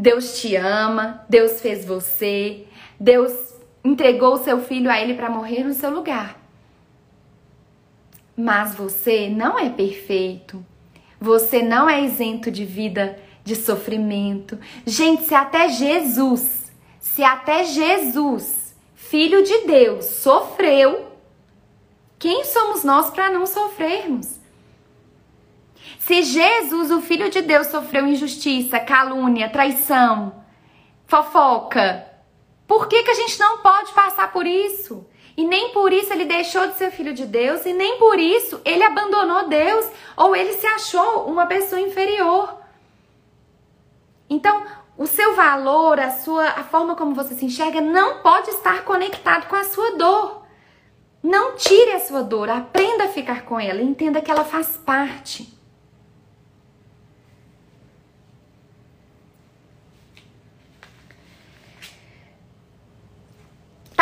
Deus 0.02 0.42
te 0.42 0.56
ama, 0.56 1.24
Deus 1.30 1.62
fez 1.62 1.86
você, 1.86 2.66
Deus 3.00 3.32
entregou 3.84 4.34
o 4.34 4.44
seu 4.44 4.60
filho 4.60 4.90
a 4.90 5.00
ele 5.00 5.14
para 5.14 5.30
morrer 5.30 5.64
no 5.64 5.76
seu 5.76 5.92
lugar. 5.92 6.42
Mas 8.36 8.74
você 8.74 9.30
não 9.30 9.60
é 9.60 9.70
perfeito. 9.70 10.66
Você 11.20 11.62
não 11.62 11.88
é 11.88 12.02
isento 12.02 12.50
de 12.50 12.66
vida 12.66 13.20
de 13.44 13.56
sofrimento. 13.56 14.58
Gente, 14.88 15.26
se 15.26 15.36
até 15.36 15.70
Jesus, 15.70 16.72
se 17.00 17.24
até 17.24 17.64
Jesus, 17.64 18.76
filho 18.96 19.44
de 19.44 19.68
Deus, 19.68 20.06
sofreu, 20.06 21.12
quem 22.18 22.44
somos 22.44 22.84
nós 22.84 23.12
para 23.12 23.30
não 23.30 23.46
sofrermos? 23.46 24.41
Se 26.06 26.24
Jesus, 26.24 26.90
o 26.90 27.00
Filho 27.00 27.30
de 27.30 27.44
Deus, 27.44 27.68
sofreu 27.68 28.08
injustiça, 28.08 28.80
calúnia, 28.80 29.52
traição, 29.52 30.44
fofoca, 31.06 32.08
por 32.66 32.88
que, 32.88 33.04
que 33.04 33.12
a 33.12 33.14
gente 33.14 33.40
não 33.40 33.60
pode 33.60 33.94
passar 33.94 34.32
por 34.32 34.48
isso? 34.48 35.06
E 35.38 35.46
nem 35.46 35.70
por 35.70 35.94
isso 35.94 36.12
ele 36.12 36.26
deixou 36.26 36.68
de 36.68 36.76
ser 36.76 36.90
filho 36.90 37.14
de 37.14 37.28
Deus, 37.28 37.68
e 37.68 37.74
nem 37.74 38.00
por 38.00 38.18
isso 38.18 38.60
ele 38.66 38.84
abandonou 38.84 39.48
Deus 39.48 39.86
ou 40.18 40.36
ele 40.36 40.54
se 40.54 40.66
achou 40.66 41.28
uma 41.28 41.46
pessoa 41.46 41.80
inferior. 41.80 42.58
Então, 44.28 44.66
o 44.98 45.06
seu 45.06 45.36
valor, 45.36 46.00
a 46.00 46.10
sua 46.10 46.48
a 46.48 46.64
forma 46.64 46.96
como 46.96 47.14
você 47.14 47.36
se 47.36 47.46
enxerga 47.46 47.80
não 47.80 48.24
pode 48.24 48.50
estar 48.50 48.84
conectado 48.86 49.48
com 49.48 49.56
a 49.56 49.66
sua 49.66 49.92
dor. 49.98 50.48
Não 51.22 51.56
tire 51.56 51.92
a 51.92 52.00
sua 52.00 52.24
dor, 52.24 52.50
aprenda 52.50 53.04
a 53.04 53.10
ficar 53.10 53.44
com 53.46 53.60
ela, 53.60 53.84
entenda 53.84 54.20
que 54.20 54.32
ela 54.32 54.44
faz 54.44 54.78
parte. 54.78 55.61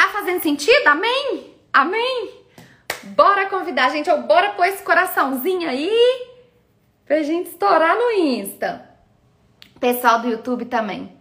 Fazendo 0.07 0.41
sentido? 0.41 0.87
Amém? 0.87 1.53
Amém? 1.73 2.39
Bora 3.03 3.49
convidar, 3.49 3.89
gente, 3.89 4.09
ou 4.09 4.23
bora 4.23 4.51
pôr 4.51 4.65
esse 4.65 4.83
coraçãozinho 4.83 5.69
aí 5.69 5.91
pra 7.05 7.21
gente 7.23 7.49
estourar 7.49 7.95
no 7.95 8.11
Insta. 8.11 8.87
Pessoal 9.79 10.21
do 10.21 10.29
YouTube 10.29 10.65
também. 10.65 11.17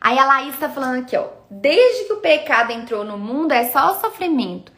Aí 0.00 0.18
a 0.18 0.24
Laís 0.24 0.58
tá 0.58 0.68
falando 0.68 1.02
aqui, 1.02 1.16
ó. 1.16 1.28
Desde 1.50 2.04
que 2.04 2.12
o 2.12 2.20
pecado 2.20 2.70
entrou 2.70 3.04
no 3.04 3.18
mundo, 3.18 3.52
é 3.52 3.64
só 3.64 3.92
o 3.92 4.00
sofrimento. 4.00 4.72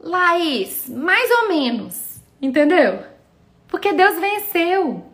Laís, 0.00 0.88
mais 0.88 1.30
ou 1.30 1.48
menos. 1.48 2.22
Entendeu? 2.40 3.04
Porque 3.66 3.92
Deus 3.92 4.18
venceu. 4.18 5.04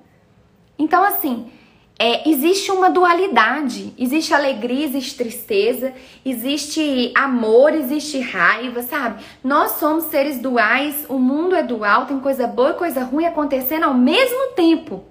Então, 0.78 1.02
assim, 1.02 1.50
é, 1.98 2.28
existe 2.28 2.72
uma 2.72 2.90
dualidade. 2.90 3.94
Existe 3.96 4.34
alegria, 4.34 4.84
existe 4.84 5.16
tristeza, 5.16 5.94
existe 6.24 7.12
amor, 7.14 7.72
existe 7.72 8.18
raiva, 8.18 8.82
sabe? 8.82 9.24
Nós 9.42 9.72
somos 9.72 10.04
seres 10.04 10.40
duais, 10.40 11.06
o 11.08 11.18
mundo 11.18 11.54
é 11.54 11.62
dual, 11.62 12.06
tem 12.06 12.18
coisa 12.18 12.46
boa 12.46 12.70
e 12.70 12.74
coisa 12.74 13.04
ruim 13.04 13.26
acontecendo 13.26 13.84
ao 13.84 13.94
mesmo 13.94 14.52
tempo. 14.56 15.04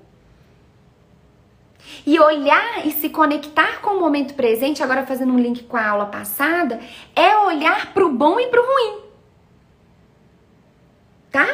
E 2.06 2.20
olhar 2.20 2.86
e 2.86 2.92
se 2.92 3.08
conectar 3.10 3.80
com 3.82 3.92
o 3.92 4.00
momento 4.00 4.34
presente, 4.34 4.84
agora 4.84 5.06
fazendo 5.06 5.32
um 5.32 5.40
link 5.40 5.64
com 5.64 5.78
a 5.78 5.88
aula 5.88 6.08
passada, 6.08 6.82
é 7.16 7.38
olhar 7.38 7.94
para 7.94 8.06
o 8.06 8.12
bom 8.12 8.40
e 8.40 8.48
para 8.48 8.62
o 8.62 8.66
ruim. 8.66 9.04
Tá? 11.32 11.48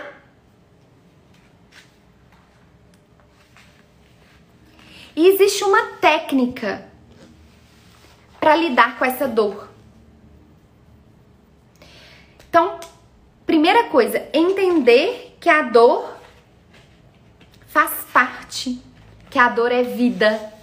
E 5.20 5.28
existe 5.28 5.66
uma 5.66 5.98
técnica 5.98 6.90
para 8.40 8.56
lidar 8.56 8.98
com 8.98 9.04
essa 9.04 9.28
dor. 9.28 9.68
Então, 12.48 12.80
primeira 13.46 13.90
coisa, 13.90 14.30
entender 14.32 15.36
que 15.38 15.50
a 15.50 15.64
dor 15.64 16.18
faz 17.68 18.06
parte, 18.14 18.82
que 19.30 19.38
a 19.38 19.50
dor 19.50 19.74
é 19.74 19.84
vida. 19.84 20.54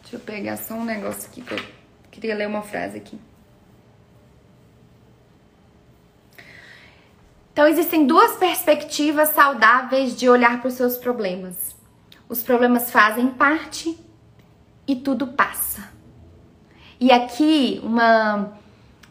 Deixa 0.00 0.16
eu 0.16 0.20
pegar 0.20 0.56
só 0.56 0.72
um 0.72 0.84
negócio 0.86 1.28
aqui 1.28 1.42
que 1.42 1.52
eu 1.52 1.60
queria 2.10 2.34
ler 2.34 2.48
uma 2.48 2.62
frase 2.62 2.96
aqui. 2.96 3.20
Então, 7.58 7.66
existem 7.66 8.06
duas 8.06 8.36
perspectivas 8.36 9.30
saudáveis 9.30 10.14
de 10.14 10.28
olhar 10.28 10.60
para 10.60 10.68
os 10.68 10.74
seus 10.74 10.96
problemas. 10.96 11.74
Os 12.28 12.40
problemas 12.40 12.88
fazem 12.88 13.30
parte 13.30 13.98
e 14.86 14.94
tudo 14.94 15.26
passa. 15.26 15.92
E 17.00 17.10
aqui, 17.10 17.80
uma, 17.82 18.52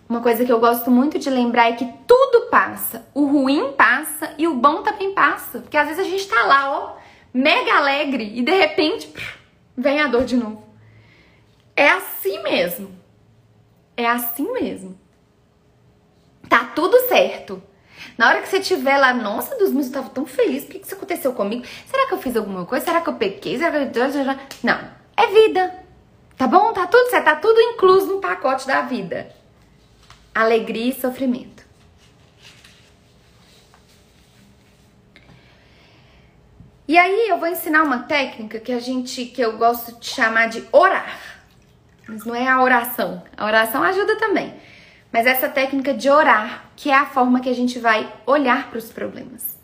uma 0.08 0.22
coisa 0.22 0.46
que 0.46 0.52
eu 0.54 0.62
gosto 0.62 0.90
muito 0.90 1.20
de 1.20 1.30
lembrar 1.30 1.72
é 1.72 1.74
que 1.74 1.92
tudo 2.08 2.48
passa. 2.50 3.06
O 3.14 3.26
ruim 3.26 3.74
passa 3.74 4.34
e 4.38 4.48
o 4.48 4.54
bom 4.54 4.82
também 4.82 5.14
passa. 5.14 5.60
Porque 5.60 5.76
às 5.76 5.90
vezes 5.90 6.08
a 6.08 6.10
gente 6.10 6.26
tá 6.26 6.44
lá, 6.44 6.72
ó, 6.72 6.96
mega 7.34 7.74
alegre 7.74 8.32
e 8.34 8.42
de 8.42 8.58
repente 8.58 9.14
vem 9.76 10.00
a 10.00 10.08
dor 10.08 10.24
de 10.24 10.38
novo. 10.38 10.64
É 11.76 11.90
assim 11.90 12.42
mesmo. 12.44 12.98
É 13.98 14.08
assim 14.08 14.50
mesmo. 14.54 14.98
Tá 16.48 16.64
tudo 16.64 16.98
certo. 17.10 17.62
Na 18.18 18.30
hora 18.30 18.42
que 18.42 18.50
você 18.50 18.58
estiver 18.58 18.98
lá, 18.98 19.14
nossa, 19.14 19.56
Deus, 19.58 19.72
mas 19.72 19.88
eu 19.88 19.94
tava 19.94 20.10
tão 20.10 20.26
feliz, 20.26 20.64
por 20.64 20.72
que 20.72 20.80
isso 20.80 20.96
aconteceu 20.96 21.34
comigo? 21.34 21.66
Será 21.86 22.08
que 22.08 22.14
eu 22.14 22.18
fiz 22.18 22.36
alguma 22.36 22.66
coisa? 22.66 22.86
Será 22.86 23.02
que 23.02 23.10
eu 23.10 23.14
pequei? 23.14 23.58
Será 23.58 23.86
que 23.86 24.00
eu... 24.00 24.04
Não, 24.64 24.80
é 25.16 25.28
vida. 25.28 25.74
Tá 26.36 26.48
bom? 26.48 26.74
Tá 26.74 26.88
tudo 26.88 27.10
certo, 27.10 27.26
tá 27.26 27.36
tudo 27.36 27.60
incluso 27.60 28.08
no 28.08 28.22
pacote 28.22 28.66
da 28.66 28.82
vida. 28.82 29.30
Alegria 30.34 30.90
e 30.90 31.00
sofrimento. 31.00 31.66
E 36.88 36.98
aí 36.98 37.28
eu 37.28 37.38
vou 37.38 37.50
ensinar 37.50 37.84
uma 37.84 38.04
técnica 38.04 38.60
que 38.60 38.72
a 38.72 38.80
gente, 38.80 39.26
que 39.26 39.42
eu 39.42 39.58
gosto 39.58 40.00
de 40.00 40.08
chamar 40.08 40.48
de 40.48 40.64
orar. 40.72 41.20
Mas 42.08 42.24
não 42.24 42.34
é 42.34 42.48
a 42.48 42.62
oração. 42.62 43.22
A 43.36 43.46
oração 43.46 43.84
ajuda 43.84 44.16
também. 44.16 44.56
Mas 45.12 45.26
essa 45.26 45.48
técnica 45.48 45.94
de 45.94 46.10
orar, 46.10 46.70
que 46.76 46.90
é 46.90 46.96
a 46.96 47.06
forma 47.06 47.40
que 47.40 47.50
a 47.50 47.56
gente 47.56 47.80
vai 47.80 48.14
olhar 48.26 48.70
para 48.70 48.78
os 48.78 48.92
problemas. 48.92 49.58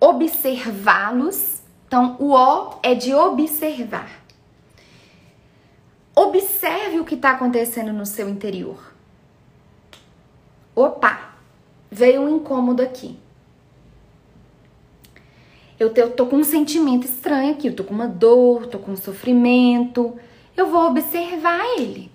Observá-los. 0.00 1.62
Então, 1.86 2.16
o 2.18 2.32
O 2.32 2.78
é 2.82 2.94
de 2.94 3.14
observar. 3.14 4.10
Observe 6.14 7.00
o 7.00 7.04
que 7.04 7.14
está 7.16 7.32
acontecendo 7.32 7.92
no 7.92 8.06
seu 8.06 8.28
interior. 8.28 8.92
Opa, 10.74 11.34
veio 11.90 12.22
um 12.22 12.36
incômodo 12.36 12.82
aqui. 12.82 13.18
Eu 15.78 15.92
tô 16.12 16.26
com 16.26 16.36
um 16.36 16.44
sentimento 16.44 17.04
estranho 17.04 17.52
aqui, 17.52 17.66
eu 17.66 17.76
tô 17.76 17.82
com 17.82 17.92
uma 17.92 18.06
dor, 18.06 18.66
tô 18.66 18.78
com 18.78 18.92
um 18.92 18.96
sofrimento. 18.96 20.16
Eu 20.56 20.70
vou 20.70 20.86
observar 20.86 21.60
ele 21.78 22.13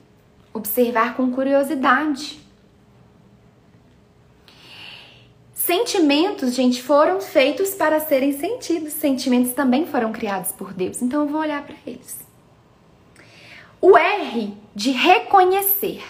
observar 0.59 1.15
com 1.15 1.31
curiosidade. 1.31 2.39
Sentimentos, 5.53 6.55
gente, 6.55 6.81
foram 6.81 7.21
feitos 7.21 7.75
para 7.75 7.99
serem 7.99 8.33
sentidos. 8.33 8.93
Sentimentos 8.93 9.53
também 9.53 9.85
foram 9.85 10.11
criados 10.11 10.51
por 10.51 10.73
Deus. 10.73 11.01
Então 11.01 11.21
eu 11.21 11.27
vou 11.27 11.41
olhar 11.41 11.63
para 11.63 11.75
eles. 11.85 12.19
O 13.81 13.97
R 13.97 14.53
de 14.75 14.91
reconhecer. 14.91 16.03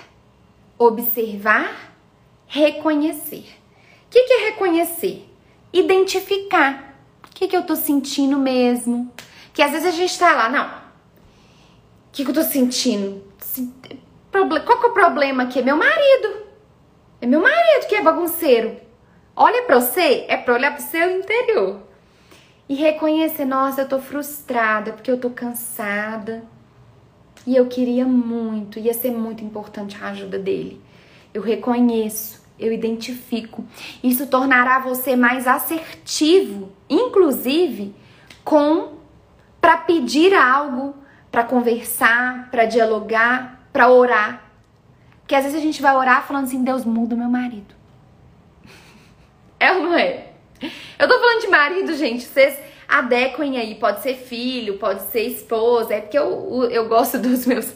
Observar, 0.78 1.94
reconhecer. 2.48 3.46
O 4.06 4.10
que, 4.10 4.24
que 4.24 4.34
é 4.34 4.46
reconhecer? 4.52 5.30
Identificar. 5.74 6.96
O 7.26 7.36
que, 7.36 7.48
que 7.48 7.56
eu 7.56 7.64
tô 7.64 7.76
sentindo 7.76 8.38
mesmo? 8.38 9.12
Que 9.54 9.62
às 9.62 9.72
vezes 9.72 9.88
a 9.88 9.92
gente 9.92 10.18
tá 10.18 10.34
lá, 10.34 10.50
não. 10.50 10.68
O 10.68 12.12
que, 12.14 12.24
que 12.24 12.32
eu 12.32 12.34
tô 12.34 12.44
sentindo? 12.44 13.22
Qual 14.32 14.80
que 14.80 14.86
é 14.86 14.90
o 14.90 14.94
problema 14.94 15.44
aqui? 15.44 15.60
É 15.60 15.62
meu 15.62 15.78
marido. 15.78 16.44
É 17.22 17.26
meu 17.26 17.42
marido 17.42 17.88
que 17.88 17.96
é 17.96 18.02
bagunceiro. 18.02 18.78
Olha 19.36 19.64
para 19.64 19.80
você, 19.80 20.26
é 20.28 20.38
para 20.38 20.54
olhar 20.54 20.72
para 20.72 20.82
o 20.82 20.88
seu 20.88 21.20
interior. 21.20 21.80
E 22.68 22.76
reconhecer, 22.76 23.46
nossa, 23.46 23.82
eu 23.82 23.88
tô 23.88 24.00
frustrada 24.00 24.94
porque 24.94 25.10
eu 25.10 25.20
tô 25.20 25.30
cansada. 25.30 26.44
E 27.48 27.56
eu 27.56 27.68
queria 27.68 28.06
muito, 28.06 28.80
ia 28.80 28.94
ser 28.94 29.12
muito 29.12 29.44
importante 29.44 29.98
a 30.02 30.10
ajuda 30.10 30.38
dele. 30.38 30.82
Eu 31.34 31.42
reconheço, 31.42 32.46
eu 32.60 32.72
identifico. 32.72 33.66
Isso 34.04 34.28
tornará 34.28 34.80
você 34.80 35.16
mais 35.16 35.48
assertivo, 35.48 36.72
inclusive 36.90 37.96
com 38.44 39.00
para 39.62 39.78
pedir 39.78 40.34
algo, 40.34 40.96
para 41.32 41.44
conversar, 41.44 42.50
para 42.50 42.66
dialogar, 42.66 43.59
para 43.72 43.90
orar. 43.90 44.44
Porque 45.20 45.36
às 45.36 45.44
vezes 45.44 45.58
a 45.58 45.62
gente 45.62 45.82
vai 45.82 45.96
orar 45.96 46.26
falando 46.26 46.46
assim: 46.46 46.64
Deus 46.64 46.86
muda 46.86 47.16
meu 47.16 47.30
marido. 47.30 47.76
É 49.62 49.74
ou 49.74 49.84
não 49.84 49.94
é? 49.94 50.28
Eu 50.98 51.06
tô 51.06 51.20
falando 51.20 51.42
de 51.42 51.48
marido, 51.48 51.94
gente. 51.94 52.24
Vocês 52.24 52.58
adequem 52.88 53.58
aí. 53.58 53.76
Pode 53.76 54.02
ser 54.02 54.16
filho, 54.16 54.78
pode 54.78 55.02
ser 55.12 55.24
esposa. 55.24 55.94
É 55.94 56.02
porque 56.02 56.18
eu, 56.18 56.70
eu 56.72 56.88
gosto 56.88 57.18
dos 57.20 57.46
meus, 57.46 57.76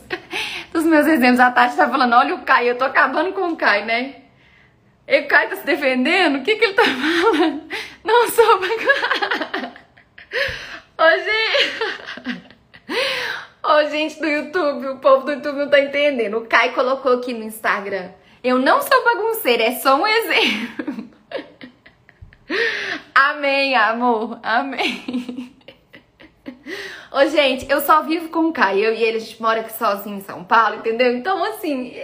dos 0.72 0.86
meus 0.86 1.06
exemplos. 1.06 1.40
A 1.40 1.52
Tati 1.52 1.76
tá 1.76 1.90
falando: 1.90 2.14
olha 2.16 2.36
o 2.36 2.42
Caio, 2.44 2.70
eu 2.70 2.78
tô 2.78 2.86
acabando 2.86 3.34
com 3.34 3.50
o 3.50 3.56
Caio, 3.58 3.86
né? 3.86 4.16
E 5.08 5.20
o 5.20 5.28
Caio 5.28 5.50
tá 5.50 5.58
se 5.58 5.66
defendendo? 5.66 6.38
O 6.38 6.44
que 6.44 6.56
que 6.56 6.64
ele 6.64 6.74
tá 6.74 6.84
falando? 7.22 7.64
Não 8.04 8.30
sou. 8.30 8.60
Ô, 10.98 11.10
gente. 11.20 12.54
Ô, 13.66 13.90
gente 13.90 14.20
do 14.20 14.28
YouTube, 14.28 14.88
o 14.88 14.98
povo 14.98 15.26
do 15.26 15.32
YouTube 15.32 15.60
não 15.60 15.70
tá 15.70 15.80
entendendo. 15.80 16.38
O 16.38 16.46
Caio 16.46 16.74
colocou 16.74 17.14
aqui 17.14 17.34
no 17.34 17.46
Instagram. 17.46 18.10
Eu 18.44 18.60
não 18.60 18.82
sou 18.82 19.04
bagunceira, 19.06 19.64
é 19.64 19.72
só 19.76 19.96
um 19.96 20.06
exemplo. 20.06 21.10
Amém, 23.16 23.74
amor. 23.74 24.38
Amém. 24.44 25.56
Ô, 27.10 27.26
gente, 27.30 27.66
eu 27.72 27.80
só 27.80 28.04
vivo 28.04 28.28
com 28.28 28.48
o 28.48 28.52
Caio. 28.52 28.84
Eu 28.84 28.94
e 28.94 29.02
ele, 29.02 29.18
a 29.18 29.22
gente 29.22 29.42
mora 29.42 29.62
aqui 29.62 29.72
sozinho 29.72 30.18
em 30.18 30.22
São 30.22 30.44
Paulo, 30.44 30.76
entendeu? 30.76 31.16
Então, 31.16 31.42
assim, 31.46 31.96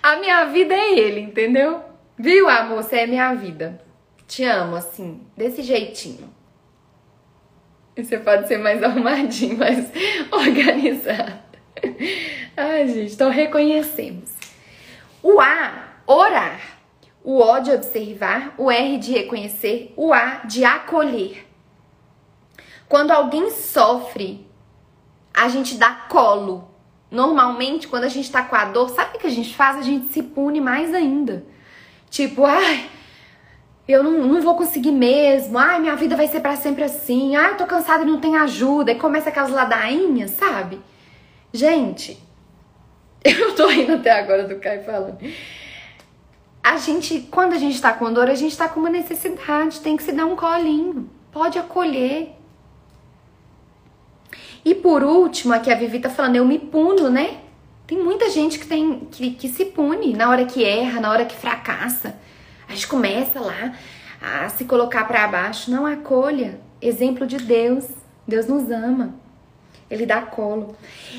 a 0.00 0.16
minha 0.16 0.44
vida 0.44 0.72
é 0.72 0.96
ele, 0.96 1.18
entendeu? 1.18 1.82
Viu, 2.16 2.48
amor? 2.48 2.80
Você 2.80 2.98
é 2.98 3.06
minha 3.08 3.34
vida. 3.34 3.82
Te 4.28 4.44
amo, 4.44 4.76
assim, 4.76 5.26
desse 5.36 5.62
jeitinho. 5.62 6.32
Você 7.96 8.18
pode 8.18 8.48
ser 8.48 8.58
mais 8.58 8.82
arrumadinho, 8.84 9.58
mais 9.58 9.90
organizado. 10.30 11.42
Ai, 12.56 12.88
gente, 12.88 13.14
então 13.14 13.30
reconhecemos. 13.30 14.30
O 15.22 15.40
A, 15.40 15.88
orar. 16.06 16.60
O 17.24 17.40
O 17.40 17.60
de 17.60 17.70
observar, 17.70 18.54
o 18.58 18.70
R 18.70 18.98
de 18.98 19.12
reconhecer, 19.12 19.92
o 19.96 20.12
A 20.12 20.42
de 20.44 20.64
acolher. 20.64 21.46
Quando 22.88 23.12
alguém 23.12 23.50
sofre, 23.50 24.44
a 25.32 25.48
gente 25.48 25.76
dá 25.76 25.92
colo. 26.08 26.68
Normalmente, 27.10 27.86
quando 27.86 28.04
a 28.04 28.08
gente 28.08 28.30
tá 28.30 28.42
com 28.42 28.56
a 28.56 28.64
dor, 28.64 28.88
sabe 28.90 29.16
o 29.16 29.20
que 29.20 29.26
a 29.26 29.30
gente 29.30 29.54
faz? 29.54 29.76
A 29.76 29.82
gente 29.82 30.12
se 30.12 30.22
pune 30.22 30.60
mais 30.60 30.92
ainda. 30.92 31.44
Tipo, 32.10 32.44
ai, 32.44 32.90
eu 33.86 34.02
não, 34.02 34.26
não 34.26 34.40
vou 34.40 34.56
conseguir 34.56 34.92
mesmo, 34.92 35.58
ai, 35.58 35.80
minha 35.80 35.96
vida 35.96 36.16
vai 36.16 36.28
ser 36.28 36.40
para 36.40 36.56
sempre 36.56 36.84
assim, 36.84 37.34
ai, 37.34 37.52
eu 37.52 37.56
tô 37.56 37.66
cansada 37.66 38.04
e 38.04 38.06
não 38.06 38.20
tem 38.20 38.36
ajuda, 38.36 38.92
e 38.92 38.96
começa 38.96 39.28
aquelas 39.28 39.50
ladainhas, 39.50 40.30
sabe? 40.32 40.80
Gente, 41.52 42.22
eu 43.24 43.54
tô 43.54 43.66
rindo 43.66 43.94
até 43.94 44.10
agora 44.10 44.44
do 44.44 44.56
Caio 44.60 44.84
falando. 44.84 45.18
A 46.62 46.76
gente, 46.76 47.26
quando 47.30 47.54
a 47.54 47.58
gente 47.58 47.80
tá 47.80 47.92
com 47.92 48.12
dor, 48.12 48.30
a 48.30 48.34
gente 48.34 48.56
tá 48.56 48.68
com 48.68 48.78
uma 48.78 48.90
necessidade, 48.90 49.80
tem 49.80 49.96
que 49.96 50.02
se 50.04 50.12
dar 50.12 50.26
um 50.26 50.36
colinho, 50.36 51.10
pode 51.32 51.58
acolher. 51.58 52.36
E 54.64 54.74
por 54.76 55.02
último, 55.02 55.52
aqui 55.52 55.72
a 55.72 55.74
Vivi 55.74 55.98
tá 55.98 56.08
falando, 56.08 56.36
eu 56.36 56.44
me 56.44 56.58
puno, 56.58 57.10
né? 57.10 57.38
Tem 57.84 57.98
muita 57.98 58.30
gente 58.30 58.60
que 58.60 58.66
tem 58.66 59.00
que, 59.10 59.32
que 59.32 59.48
se 59.48 59.64
pune 59.66 60.14
na 60.14 60.30
hora 60.30 60.44
que 60.44 60.64
erra, 60.64 61.00
na 61.00 61.10
hora 61.10 61.24
que 61.24 61.34
fracassa. 61.34 62.16
A 62.72 62.74
gente 62.74 62.88
começa 62.88 63.38
lá 63.38 63.74
a 64.18 64.48
se 64.48 64.64
colocar 64.64 65.04
para 65.04 65.28
baixo. 65.28 65.70
Não 65.70 65.84
acolha. 65.84 66.58
Exemplo 66.80 67.26
de 67.26 67.36
Deus. 67.36 67.86
Deus 68.26 68.46
nos 68.46 68.70
ama. 68.70 69.14
Ele 69.90 70.06
dá 70.06 70.22
colo. 70.22 70.74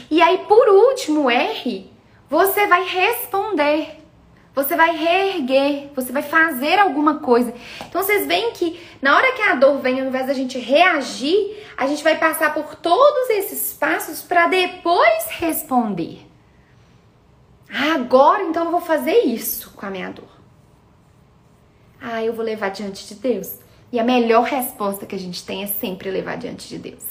E 0.10 0.20
aí, 0.20 0.39
por 0.47 0.68
último, 0.68 1.30
R, 1.30 1.91
você 2.28 2.66
vai 2.66 2.84
responder. 2.84 3.99
Você 4.56 4.76
vai 4.76 4.97
reerguer, 4.97 5.91
você 5.95 6.12
vai 6.12 6.24
fazer 6.24 6.80
alguma 6.80 7.20
coisa. 7.20 7.54
Então 7.88 8.01
vocês 8.01 8.26
veem 8.26 8.51
que 8.54 8.80
na 8.99 9.16
hora 9.16 9.34
que 9.34 9.41
a 9.43 9.54
dor 9.54 9.78
vem, 9.78 10.01
ao 10.01 10.08
invés 10.08 10.26
da 10.26 10.34
gente 10.34 10.58
reagir, 10.58 11.64
a 11.78 11.86
gente 11.86 12.04
vai 12.04 12.18
passar 12.18 12.51
por 12.51 12.76
todos 12.76 13.30
esses 13.30 13.74
passos 13.74 14.24
para 14.24 14.47
depois 14.47 15.26
responder. 15.30 16.26
Ah, 17.72 17.93
agora 17.93 18.41
então 18.43 18.66
eu 18.66 18.72
vou 18.72 18.82
fazer 18.82 19.20
isso 19.26 19.72
com 19.76 19.86
a 19.86 19.89
minha 19.91 20.10
dor. 20.10 20.32
Ah, 22.06 22.22
eu 22.22 22.34
vou 22.34 22.43
levar 22.43 22.68
diante 22.68 23.08
de 23.08 23.16
Deus. 23.16 23.60
E 23.89 23.97
a 23.97 24.04
melhor 24.04 24.43
resposta 24.43 25.06
que 25.06 25.16
a 25.16 25.20
gente 25.20 25.45
tem 25.45 25.64
é 25.64 25.68
sempre 25.68 26.12
levar 26.12 26.36
diante 26.36 26.68
de 26.68 26.78
Deus. 26.78 27.06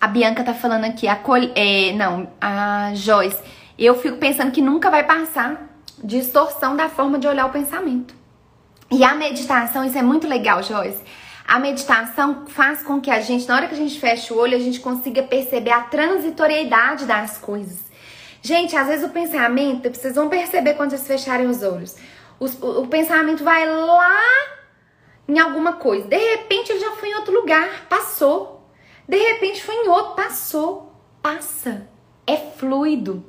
A 0.00 0.06
Bianca 0.06 0.44
tá 0.44 0.54
falando 0.54 0.84
aqui, 0.84 1.08
a 1.08 1.16
Col 1.16 1.50
é, 1.56 1.92
não, 1.94 2.30
a 2.40 2.92
Joyce. 2.94 3.42
Eu 3.76 3.96
fico 3.96 4.18
pensando 4.18 4.52
que 4.52 4.62
nunca 4.62 4.88
vai 4.88 5.02
passar 5.02 5.68
distorção 6.04 6.76
da 6.76 6.88
forma 6.88 7.18
de 7.18 7.26
olhar 7.26 7.46
o 7.46 7.50
pensamento. 7.50 8.14
E 8.88 9.02
a 9.02 9.16
meditação, 9.16 9.84
isso 9.84 9.98
é 9.98 10.02
muito 10.02 10.28
legal, 10.28 10.62
Joyce. 10.62 11.02
A 11.44 11.58
meditação 11.58 12.46
faz 12.46 12.84
com 12.84 13.00
que 13.00 13.10
a 13.10 13.20
gente, 13.20 13.48
na 13.48 13.56
hora 13.56 13.66
que 13.66 13.74
a 13.74 13.78
gente 13.78 13.98
fecha 13.98 14.32
o 14.32 14.38
olho, 14.38 14.56
a 14.56 14.60
gente 14.60 14.78
consiga 14.78 15.24
perceber 15.24 15.72
a 15.72 15.80
transitoriedade 15.80 17.04
das 17.04 17.36
coisas. 17.36 17.86
Gente, 18.46 18.76
às 18.76 18.86
vezes 18.86 19.04
o 19.04 19.12
pensamento, 19.12 19.92
vocês 19.92 20.14
vão 20.14 20.28
perceber 20.28 20.74
quando 20.74 20.90
vocês 20.90 21.04
fecharem 21.04 21.48
os 21.48 21.64
olhos. 21.64 21.96
O, 22.38 22.44
o 22.82 22.86
pensamento 22.86 23.42
vai 23.42 23.68
lá 23.68 24.22
em 25.26 25.36
alguma 25.36 25.72
coisa. 25.72 26.06
De 26.06 26.16
repente 26.16 26.70
ele 26.70 26.78
já 26.78 26.92
foi 26.92 27.08
em 27.08 27.16
outro 27.16 27.34
lugar, 27.34 27.88
passou. 27.88 28.70
De 29.08 29.16
repente 29.16 29.64
foi 29.64 29.74
em 29.74 29.88
outro, 29.88 30.14
passou. 30.14 30.92
Passa. 31.20 31.88
É 32.24 32.36
fluido. 32.36 33.26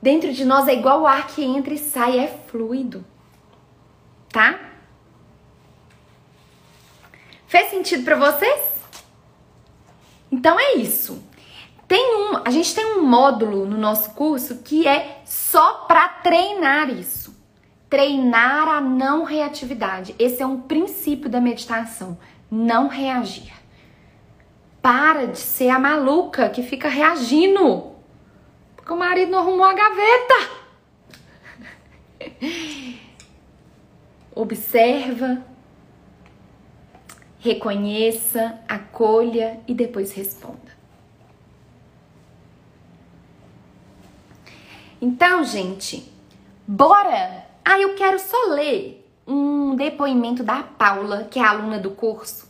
Dentro 0.00 0.32
de 0.32 0.44
nós 0.44 0.68
é 0.68 0.74
igual 0.74 1.00
o 1.00 1.06
ar 1.08 1.26
que 1.26 1.42
entra 1.42 1.74
e 1.74 1.78
sai, 1.78 2.20
é 2.20 2.28
fluido. 2.46 3.04
Tá? 4.28 4.60
Fez 7.48 7.70
sentido 7.70 8.04
para 8.04 8.14
vocês? 8.14 8.60
Então 10.30 10.56
é 10.56 10.74
isso. 10.74 11.20
Tem 11.88 12.16
um, 12.16 12.42
a 12.44 12.50
gente 12.50 12.74
tem 12.74 12.84
um 12.98 13.02
módulo 13.02 13.64
no 13.64 13.78
nosso 13.78 14.10
curso 14.10 14.58
que 14.58 14.86
é 14.88 15.22
só 15.24 15.84
para 15.86 16.08
treinar 16.08 16.90
isso. 16.90 17.34
Treinar 17.88 18.66
a 18.68 18.80
não 18.80 19.22
reatividade. 19.22 20.14
Esse 20.18 20.42
é 20.42 20.46
um 20.46 20.60
princípio 20.60 21.30
da 21.30 21.40
meditação, 21.40 22.18
não 22.50 22.88
reagir. 22.88 23.52
Para 24.82 25.26
de 25.26 25.38
ser 25.38 25.68
a 25.68 25.78
maluca 25.78 26.50
que 26.50 26.62
fica 26.62 26.88
reagindo. 26.88 27.92
Porque 28.74 28.92
o 28.92 28.96
marido 28.96 29.30
não 29.30 29.38
arrumou 29.38 29.64
a 29.64 29.74
gaveta. 29.74 30.66
Observa, 34.34 35.42
reconheça, 37.38 38.60
acolha 38.68 39.60
e 39.68 39.74
depois 39.74 40.12
responda. 40.12 40.65
Então, 45.00 45.44
gente, 45.44 46.10
bora! 46.66 47.44
Ah, 47.64 47.78
eu 47.78 47.94
quero 47.94 48.18
só 48.18 48.36
ler 48.50 49.04
um 49.26 49.74
depoimento 49.74 50.42
da 50.42 50.62
Paula, 50.62 51.24
que 51.30 51.38
é 51.38 51.44
aluna 51.44 51.78
do 51.78 51.90
curso. 51.90 52.46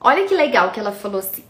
Olha 0.00 0.26
que 0.26 0.34
legal 0.34 0.72
que 0.72 0.80
ela 0.80 0.92
falou 0.92 1.20
assim. 1.20 1.44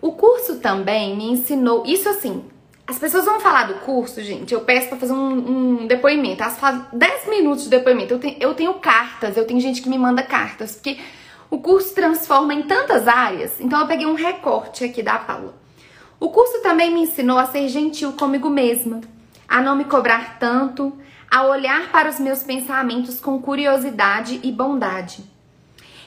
O 0.00 0.12
curso 0.12 0.60
também 0.60 1.16
me 1.16 1.24
ensinou, 1.30 1.84
isso 1.84 2.08
assim, 2.08 2.44
as 2.86 2.98
pessoas 2.98 3.24
vão 3.24 3.40
falar 3.40 3.64
do 3.64 3.74
curso, 3.80 4.22
gente. 4.22 4.54
Eu 4.54 4.60
peço 4.60 4.88
pra 4.88 4.96
fazer 4.96 5.12
um, 5.12 5.80
um 5.80 5.86
depoimento. 5.86 6.42
Elas 6.42 6.56
falam 6.56 6.86
10 6.92 7.28
minutos 7.28 7.64
de 7.64 7.70
depoimento. 7.70 8.14
Eu 8.14 8.36
eu 8.38 8.54
tenho 8.54 8.74
cartas, 8.74 9.36
eu 9.36 9.44
tenho 9.44 9.60
gente 9.60 9.82
que 9.82 9.88
me 9.88 9.98
manda 9.98 10.22
cartas, 10.22 10.76
porque 10.76 10.98
o 11.50 11.58
curso 11.58 11.94
transforma 11.94 12.54
em 12.54 12.62
tantas 12.62 13.08
áreas. 13.08 13.60
Então 13.60 13.80
eu 13.80 13.86
peguei 13.88 14.06
um 14.06 14.14
recorte 14.14 14.84
aqui 14.84 15.02
da 15.02 15.18
Paula. 15.18 15.65
O 16.18 16.30
curso 16.30 16.62
também 16.62 16.90
me 16.90 17.02
ensinou 17.02 17.38
a 17.38 17.44
ser 17.46 17.68
gentil 17.68 18.12
comigo 18.14 18.48
mesma, 18.48 19.02
a 19.46 19.60
não 19.60 19.76
me 19.76 19.84
cobrar 19.84 20.38
tanto, 20.38 20.96
a 21.30 21.46
olhar 21.46 21.92
para 21.92 22.08
os 22.08 22.18
meus 22.18 22.42
pensamentos 22.42 23.20
com 23.20 23.40
curiosidade 23.40 24.40
e 24.42 24.50
bondade. 24.50 25.22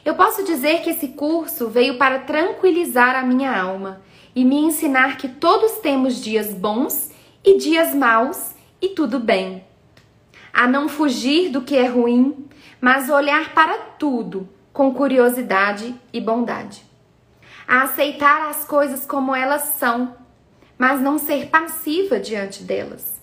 Eu 0.04 0.16
posso 0.16 0.44
dizer 0.44 0.82
que 0.82 0.90
esse 0.90 1.10
curso 1.10 1.70
veio 1.70 1.98
para 1.98 2.20
tranquilizar 2.20 3.16
a 3.16 3.22
minha 3.22 3.56
alma 3.56 4.02
e 4.36 4.44
me 4.44 4.56
ensinar 4.56 5.18
que 5.18 5.28
todos 5.28 5.74
temos 5.74 6.24
dias 6.24 6.54
bons 6.54 7.12
e 7.44 7.58
dias 7.58 7.94
maus 7.94 8.56
e 8.82 8.90
tudo 8.90 9.20
bem. 9.20 9.64
A 10.52 10.66
não 10.68 10.90
fugir 10.90 11.50
do 11.50 11.62
que 11.62 11.76
é 11.76 11.86
ruim, 11.86 12.48
mas 12.82 13.10
olhar 13.10 13.54
para 13.54 13.78
tudo 13.78 14.50
com 14.74 14.92
curiosidade 14.92 15.94
e 16.12 16.20
bondade. 16.20 16.89
A 17.70 17.84
aceitar 17.84 18.50
as 18.50 18.66
coisas 18.66 19.06
como 19.06 19.36
elas 19.36 19.62
são, 19.78 20.16
mas 20.78 21.00
não 21.00 21.20
ser 21.20 21.48
passiva 21.50 22.20
diante 22.20 22.64
delas. 22.64 23.22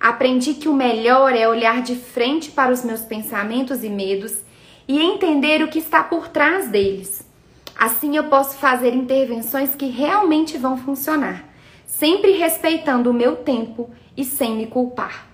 Aprendi 0.00 0.54
que 0.54 0.68
o 0.68 0.74
melhor 0.74 1.36
é 1.36 1.46
olhar 1.46 1.82
de 1.82 1.94
frente 1.94 2.50
para 2.50 2.72
os 2.72 2.82
meus 2.82 3.02
pensamentos 3.02 3.84
e 3.84 3.88
medos 3.90 4.38
e 4.88 4.98
entender 4.98 5.62
o 5.62 5.68
que 5.68 5.78
está 5.78 6.02
por 6.02 6.28
trás 6.28 6.68
deles 6.68 7.28
Assim 7.80 8.14
eu 8.14 8.24
posso 8.24 8.58
fazer 8.58 8.92
intervenções 8.92 9.74
que 9.74 9.86
realmente 9.86 10.58
vão 10.58 10.76
funcionar, 10.76 11.48
sempre 11.86 12.32
respeitando 12.32 13.08
o 13.08 13.14
meu 13.14 13.36
tempo 13.36 13.88
e 14.14 14.22
sem 14.22 14.54
me 14.54 14.66
culpar. 14.66 15.26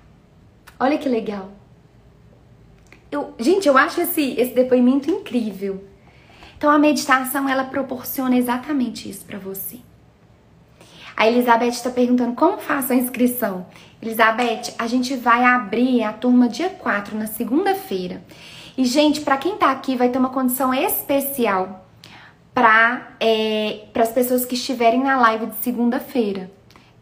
Olha 0.79 0.97
que 0.97 1.09
legal. 1.09 1.51
Eu, 3.11 3.35
gente, 3.37 3.67
eu 3.67 3.77
acho 3.77 4.01
esse, 4.01 4.39
esse 4.39 4.55
depoimento 4.55 5.11
incrível. 5.11 5.83
Então 6.57 6.71
a 6.71 6.79
meditação 6.79 7.49
ela 7.49 7.65
proporciona 7.65 8.37
exatamente 8.37 9.09
isso 9.09 9.25
para 9.25 9.39
você. 9.39 9.79
A 11.17 11.27
Elizabeth 11.27 11.69
está 11.69 11.91
perguntando 11.91 12.35
como 12.35 12.59
faço 12.59 12.93
a 12.93 12.97
inscrição. 12.97 13.67
Elizabeth, 14.03 14.75
a 14.79 14.87
gente 14.87 15.17
vai 15.17 15.45
abrir 15.45 16.03
a 16.03 16.13
turma 16.13 16.49
dia 16.49 16.69
4, 16.69 17.17
na 17.17 17.27
segunda-feira. 17.27 18.23
E, 18.77 18.85
gente, 18.85 19.23
para 19.23 19.39
quem 19.39 19.57
tá 19.57 19.71
aqui, 19.71 19.97
vai 19.97 20.11
ter 20.11 20.19
uma 20.19 20.29
condição 20.29 20.75
especial 20.75 21.87
para 22.53 23.13
é, 23.19 23.87
as 23.95 24.13
pessoas 24.13 24.45
que 24.45 24.55
estiverem 24.55 25.03
na 25.03 25.17
live 25.19 25.47
de 25.47 25.57
segunda-feira, 25.57 26.51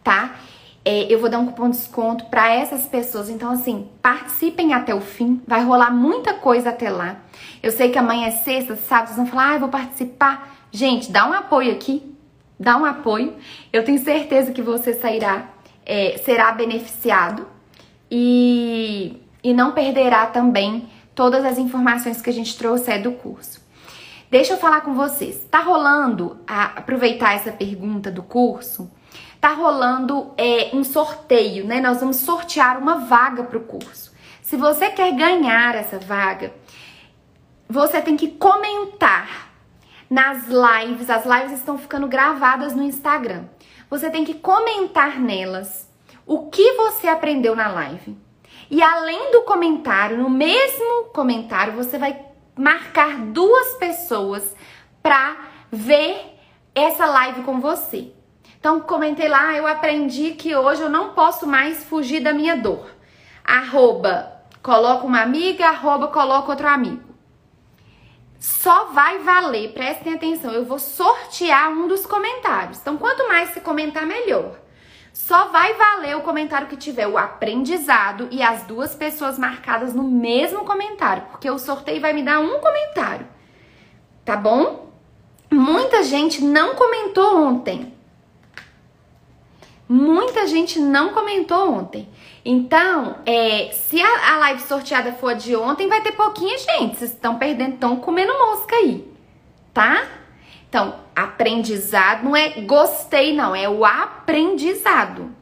tá? 0.02 0.36
É, 0.84 1.12
eu 1.12 1.18
vou 1.18 1.28
dar 1.28 1.38
um 1.38 1.46
cupom 1.46 1.70
de 1.70 1.78
desconto 1.78 2.26
para 2.26 2.52
essas 2.55 2.86
pessoas. 2.86 3.28
Então, 3.28 3.50
assim, 3.50 3.88
participem 4.00 4.74
até 4.74 4.94
o 4.94 5.00
fim. 5.00 5.42
Vai 5.46 5.64
rolar 5.64 5.90
muita 5.90 6.34
coisa 6.34 6.70
até 6.70 6.90
lá. 6.90 7.16
Eu 7.64 7.72
sei 7.72 7.88
que 7.88 7.96
amanhã 7.98 8.26
é 8.26 8.30
sexta, 8.30 8.76
sábado, 8.76 9.06
vocês 9.06 9.16
vão 9.16 9.26
falar, 9.26 9.52
ah, 9.52 9.54
eu 9.54 9.60
vou 9.60 9.70
participar. 9.70 10.54
Gente, 10.70 11.10
dá 11.10 11.26
um 11.26 11.32
apoio 11.32 11.72
aqui. 11.72 12.14
Dá 12.60 12.76
um 12.76 12.84
apoio. 12.84 13.34
Eu 13.72 13.82
tenho 13.82 13.98
certeza 14.04 14.52
que 14.52 14.60
você 14.60 14.92
sairá, 14.92 15.48
é, 15.86 16.18
será 16.18 16.52
beneficiado 16.52 17.48
e, 18.10 19.18
e 19.42 19.54
não 19.54 19.72
perderá 19.72 20.26
também 20.26 20.90
todas 21.14 21.42
as 21.42 21.56
informações 21.56 22.20
que 22.20 22.28
a 22.28 22.32
gente 22.34 22.54
trouxe 22.54 22.98
do 22.98 23.12
curso. 23.12 23.62
Deixa 24.30 24.52
eu 24.52 24.58
falar 24.58 24.82
com 24.82 24.92
vocês. 24.92 25.46
Tá 25.50 25.60
rolando, 25.60 26.36
a, 26.46 26.64
aproveitar 26.64 27.32
essa 27.32 27.50
pergunta 27.50 28.10
do 28.10 28.22
curso, 28.22 28.90
tá 29.40 29.54
rolando 29.54 30.34
é, 30.36 30.68
um 30.74 30.84
sorteio, 30.84 31.66
né? 31.66 31.80
Nós 31.80 32.00
vamos 32.00 32.16
sortear 32.16 32.76
uma 32.76 33.06
vaga 33.06 33.42
para 33.42 33.56
o 33.56 33.62
curso. 33.62 34.12
Se 34.42 34.54
você 34.54 34.90
quer 34.90 35.12
ganhar 35.16 35.74
essa 35.74 35.98
vaga, 35.98 36.52
você 37.68 38.00
tem 38.00 38.16
que 38.16 38.28
comentar 38.28 39.50
nas 40.10 40.46
lives. 40.46 41.10
As 41.10 41.24
lives 41.24 41.52
estão 41.52 41.78
ficando 41.78 42.06
gravadas 42.06 42.74
no 42.74 42.82
Instagram. 42.82 43.44
Você 43.90 44.10
tem 44.10 44.24
que 44.24 44.34
comentar 44.34 45.18
nelas 45.20 45.88
o 46.26 46.48
que 46.50 46.72
você 46.72 47.08
aprendeu 47.08 47.54
na 47.54 47.68
live. 47.68 48.16
E 48.70 48.82
além 48.82 49.30
do 49.30 49.42
comentário, 49.42 50.16
no 50.16 50.30
mesmo 50.30 51.04
comentário, 51.12 51.74
você 51.74 51.98
vai 51.98 52.18
marcar 52.56 53.18
duas 53.18 53.74
pessoas 53.74 54.54
para 55.02 55.36
ver 55.70 56.38
essa 56.74 57.06
live 57.06 57.42
com 57.42 57.60
você. 57.60 58.12
Então, 58.58 58.80
comentei 58.80 59.28
lá, 59.28 59.52
eu 59.54 59.66
aprendi 59.66 60.32
que 60.32 60.56
hoje 60.56 60.80
eu 60.80 60.88
não 60.88 61.10
posso 61.10 61.46
mais 61.46 61.84
fugir 61.84 62.20
da 62.20 62.32
minha 62.32 62.56
dor. 62.56 62.86
Arroba, 63.44 64.32
coloca 64.62 65.04
uma 65.04 65.20
amiga, 65.20 65.66
arroba, 65.66 66.08
coloca 66.08 66.50
outro 66.50 66.66
amigo. 66.66 67.13
Só 68.45 68.92
vai 68.92 69.20
valer, 69.20 69.72
prestem 69.72 70.12
atenção, 70.12 70.53
eu 70.53 70.66
vou 70.66 70.78
sortear 70.78 71.70
um 71.70 71.88
dos 71.88 72.05
comentários. 72.05 72.78
Então, 72.78 72.99
quanto 72.99 73.26
mais 73.26 73.55
se 73.55 73.61
comentar, 73.62 74.05
melhor. 74.05 74.61
Só 75.14 75.47
vai 75.47 75.72
valer 75.72 76.14
o 76.14 76.20
comentário 76.20 76.66
que 76.66 76.76
tiver 76.76 77.09
o 77.09 77.16
aprendizado 77.16 78.28
e 78.30 78.42
as 78.42 78.64
duas 78.64 78.95
pessoas 78.95 79.38
marcadas 79.38 79.95
no 79.95 80.03
mesmo 80.03 80.62
comentário, 80.66 81.22
porque 81.30 81.49
o 81.49 81.59
sorteio 81.59 82.03
vai 82.03 82.12
me 82.12 82.22
dar 82.22 82.38
um 82.38 82.61
comentário. 82.61 83.26
Tá 84.26 84.36
bom? 84.36 84.92
Muita 85.51 86.03
gente 86.03 86.45
não 86.45 86.74
comentou 86.74 87.47
ontem. 87.47 87.95
Muita 89.88 90.47
gente 90.47 90.78
não 90.78 91.14
comentou 91.14 91.72
ontem. 91.72 92.11
Então, 92.45 93.16
é, 93.24 93.70
se 93.72 94.03
a, 94.03 94.34
a, 94.34 94.38
live 94.38 94.61
sorteada 94.62 95.12
for 95.12 95.34
de 95.34 95.57
ontem, 95.57 95.88
vai 95.88 96.03
ter 96.03 96.12
pouquinha 96.12 96.59
gente. 96.59 96.97
Vocês 96.97 97.12
estão 97.12 97.38
perdendo, 97.38 97.74
estão 97.74 97.97
comendo 97.97 98.32
mosca 98.34 98.76
aí, 98.76 99.11
tá? 99.72 100.07
Então, 100.68 100.97
aprendizado 101.16 102.24
não 102.24 102.36
é 102.36 102.61
gostei, 102.61 103.34
não, 103.34 103.57
é 103.57 103.66
o 103.68 103.84
aprendizado, 103.84 105.34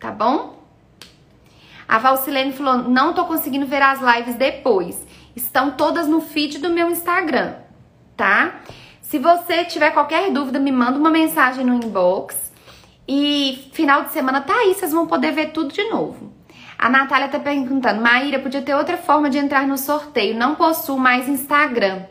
tá 0.00 0.10
bom? 0.10 0.58
A 1.86 1.98
Valcilene 1.98 2.52
falou: 2.52 2.78
não 2.88 3.12
tô 3.12 3.24
conseguindo 3.24 3.66
ver 3.66 3.82
as 3.82 4.00
lives 4.00 4.34
depois. 4.34 5.06
Estão 5.36 5.70
todas 5.70 6.08
no 6.08 6.20
feed 6.20 6.58
do 6.58 6.70
meu 6.70 6.90
Instagram, 6.90 7.54
tá? 8.16 8.60
Se 9.00 9.18
você 9.18 9.64
tiver 9.64 9.92
qualquer 9.92 10.30
dúvida, 10.32 10.58
me 10.58 10.72
manda 10.72 10.98
uma 10.98 11.10
mensagem 11.10 11.64
no 11.64 11.74
inbox. 11.74 12.52
E 13.06 13.70
final 13.72 14.04
de 14.04 14.12
semana 14.12 14.40
tá 14.40 14.54
aí, 14.54 14.74
vocês 14.74 14.92
vão 14.92 15.06
poder 15.06 15.30
ver 15.30 15.52
tudo 15.52 15.72
de 15.72 15.84
novo. 15.84 16.37
A 16.78 16.88
Natália 16.88 17.28
tá 17.28 17.40
perguntando: 17.40 18.00
Maíra, 18.00 18.38
podia 18.38 18.62
ter 18.62 18.74
outra 18.74 18.96
forma 18.96 19.28
de 19.28 19.38
entrar 19.38 19.66
no 19.66 19.76
sorteio. 19.76 20.36
Não 20.36 20.54
possuo 20.54 20.98
mais 20.98 21.28
Instagram. 21.28 22.02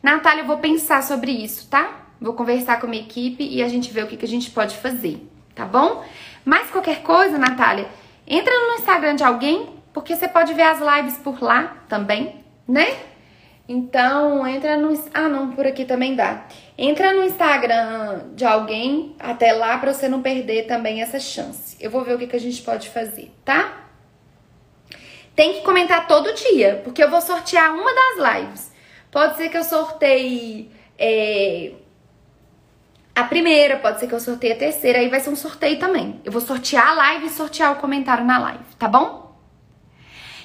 Natália, 0.00 0.42
eu 0.42 0.46
vou 0.46 0.58
pensar 0.58 1.02
sobre 1.02 1.32
isso, 1.32 1.68
tá? 1.68 2.02
Vou 2.20 2.34
conversar 2.34 2.78
com 2.80 2.86
a 2.86 2.90
minha 2.90 3.02
equipe 3.02 3.42
e 3.44 3.62
a 3.62 3.68
gente 3.68 3.92
vê 3.92 4.02
o 4.02 4.06
que, 4.06 4.16
que 4.16 4.24
a 4.24 4.28
gente 4.28 4.50
pode 4.50 4.76
fazer, 4.76 5.28
tá 5.54 5.64
bom? 5.64 6.04
Mas 6.44 6.70
qualquer 6.70 7.02
coisa, 7.02 7.36
Natália, 7.36 7.88
entra 8.26 8.52
no 8.52 8.74
Instagram 8.74 9.16
de 9.16 9.24
alguém, 9.24 9.70
porque 9.92 10.14
você 10.14 10.28
pode 10.28 10.54
ver 10.54 10.62
as 10.62 10.78
lives 10.80 11.18
por 11.18 11.42
lá 11.42 11.76
também, 11.88 12.44
né? 12.66 12.96
Então, 13.68 14.46
entra 14.46 14.76
no. 14.76 14.92
Ah, 15.14 15.28
não, 15.28 15.50
por 15.50 15.66
aqui 15.66 15.84
também 15.84 16.14
dá. 16.14 16.44
Entra 16.76 17.12
no 17.12 17.22
Instagram 17.24 18.30
de 18.34 18.44
alguém 18.44 19.14
até 19.18 19.52
lá 19.52 19.76
para 19.78 19.92
você 19.92 20.08
não 20.08 20.22
perder 20.22 20.66
também 20.66 21.02
essa 21.02 21.20
chance. 21.20 21.76
Eu 21.78 21.90
vou 21.90 22.02
ver 22.02 22.14
o 22.14 22.18
que, 22.18 22.26
que 22.26 22.36
a 22.36 22.40
gente 22.40 22.62
pode 22.62 22.88
fazer, 22.88 23.30
tá? 23.44 23.88
Tem 25.36 25.54
que 25.54 25.60
comentar 25.60 26.06
todo 26.06 26.34
dia, 26.34 26.80
porque 26.82 27.02
eu 27.02 27.10
vou 27.10 27.20
sortear 27.20 27.74
uma 27.74 27.92
das 27.94 28.36
lives. 28.36 28.72
Pode 29.10 29.36
ser 29.36 29.48
que 29.48 29.56
eu 29.56 29.64
sorteie 29.64 30.70
é, 30.98 31.72
a 33.14 33.24
primeira, 33.24 33.76
pode 33.76 34.00
ser 34.00 34.06
que 34.06 34.14
eu 34.14 34.20
sorteie 34.20 34.52
a 34.52 34.56
terceira, 34.56 34.98
aí 34.98 35.08
vai 35.08 35.20
ser 35.20 35.30
um 35.30 35.36
sorteio 35.36 35.78
também. 35.78 36.20
Eu 36.24 36.32
vou 36.32 36.40
sortear 36.40 36.88
a 36.88 36.94
live 36.94 37.26
e 37.26 37.30
sortear 37.30 37.72
o 37.72 37.76
comentário 37.76 38.24
na 38.24 38.38
live, 38.38 38.64
tá 38.78 38.88
bom? 38.88 39.36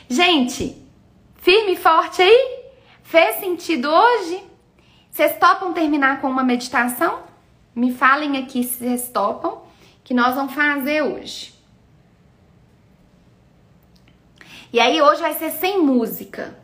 Gente, 0.09 0.75
firme 1.36 1.73
e 1.73 1.78
forte 1.78 2.21
aí? 2.21 2.59
Fez 3.03 3.38
sentido 3.38 3.89
hoje? 3.89 4.43
Vocês 5.18 5.36
topam 5.39 5.74
terminar 5.74 6.22
com 6.22 6.28
uma 6.28 6.43
meditação? 6.43 7.24
Me 7.76 7.91
falem 7.91 8.38
aqui 8.38 8.63
se 8.63 8.78
vocês 8.78 9.09
topam, 9.09 9.63
que 10.03 10.13
nós 10.13 10.36
vamos 10.36 10.53
fazer 10.53 11.01
hoje. 11.01 11.55
E 14.72 14.80
aí 14.80 15.01
hoje 15.01 15.20
vai 15.20 15.34
ser 15.34 15.49
sem 15.49 15.84
música. 15.84 16.55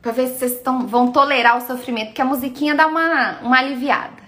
Pra 0.00 0.10
ver 0.10 0.28
se 0.28 0.38
vocês 0.38 0.62
tão, 0.62 0.86
vão 0.86 1.12
tolerar 1.12 1.58
o 1.58 1.60
sofrimento, 1.60 2.14
que 2.14 2.22
a 2.22 2.24
musiquinha 2.24 2.74
dá 2.74 2.86
uma, 2.86 3.40
uma 3.40 3.58
aliviada. 3.58 4.22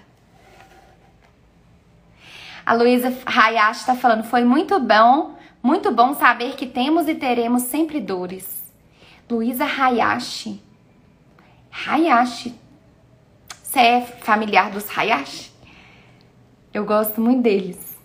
A 2.63 2.73
Luísa 2.75 3.11
Hayashi 3.25 3.83
tá 3.83 3.95
falando, 3.95 4.25
foi 4.25 4.43
muito 4.43 4.79
bom, 4.79 5.35
muito 5.63 5.91
bom 5.91 6.13
saber 6.13 6.55
que 6.55 6.67
temos 6.67 7.07
e 7.07 7.15
teremos 7.15 7.63
sempre 7.63 7.99
dores. 7.99 8.63
Luísa 9.27 9.65
Hayashi. 9.65 10.61
Hayashi. 11.71 12.61
Você 13.73 13.79
é 13.79 14.01
familiar 14.01 14.69
dos 14.69 14.87
Hayashi? 14.95 15.51
Eu 16.71 16.85
gosto 16.85 17.19
muito 17.19 17.41
deles. 17.41 17.97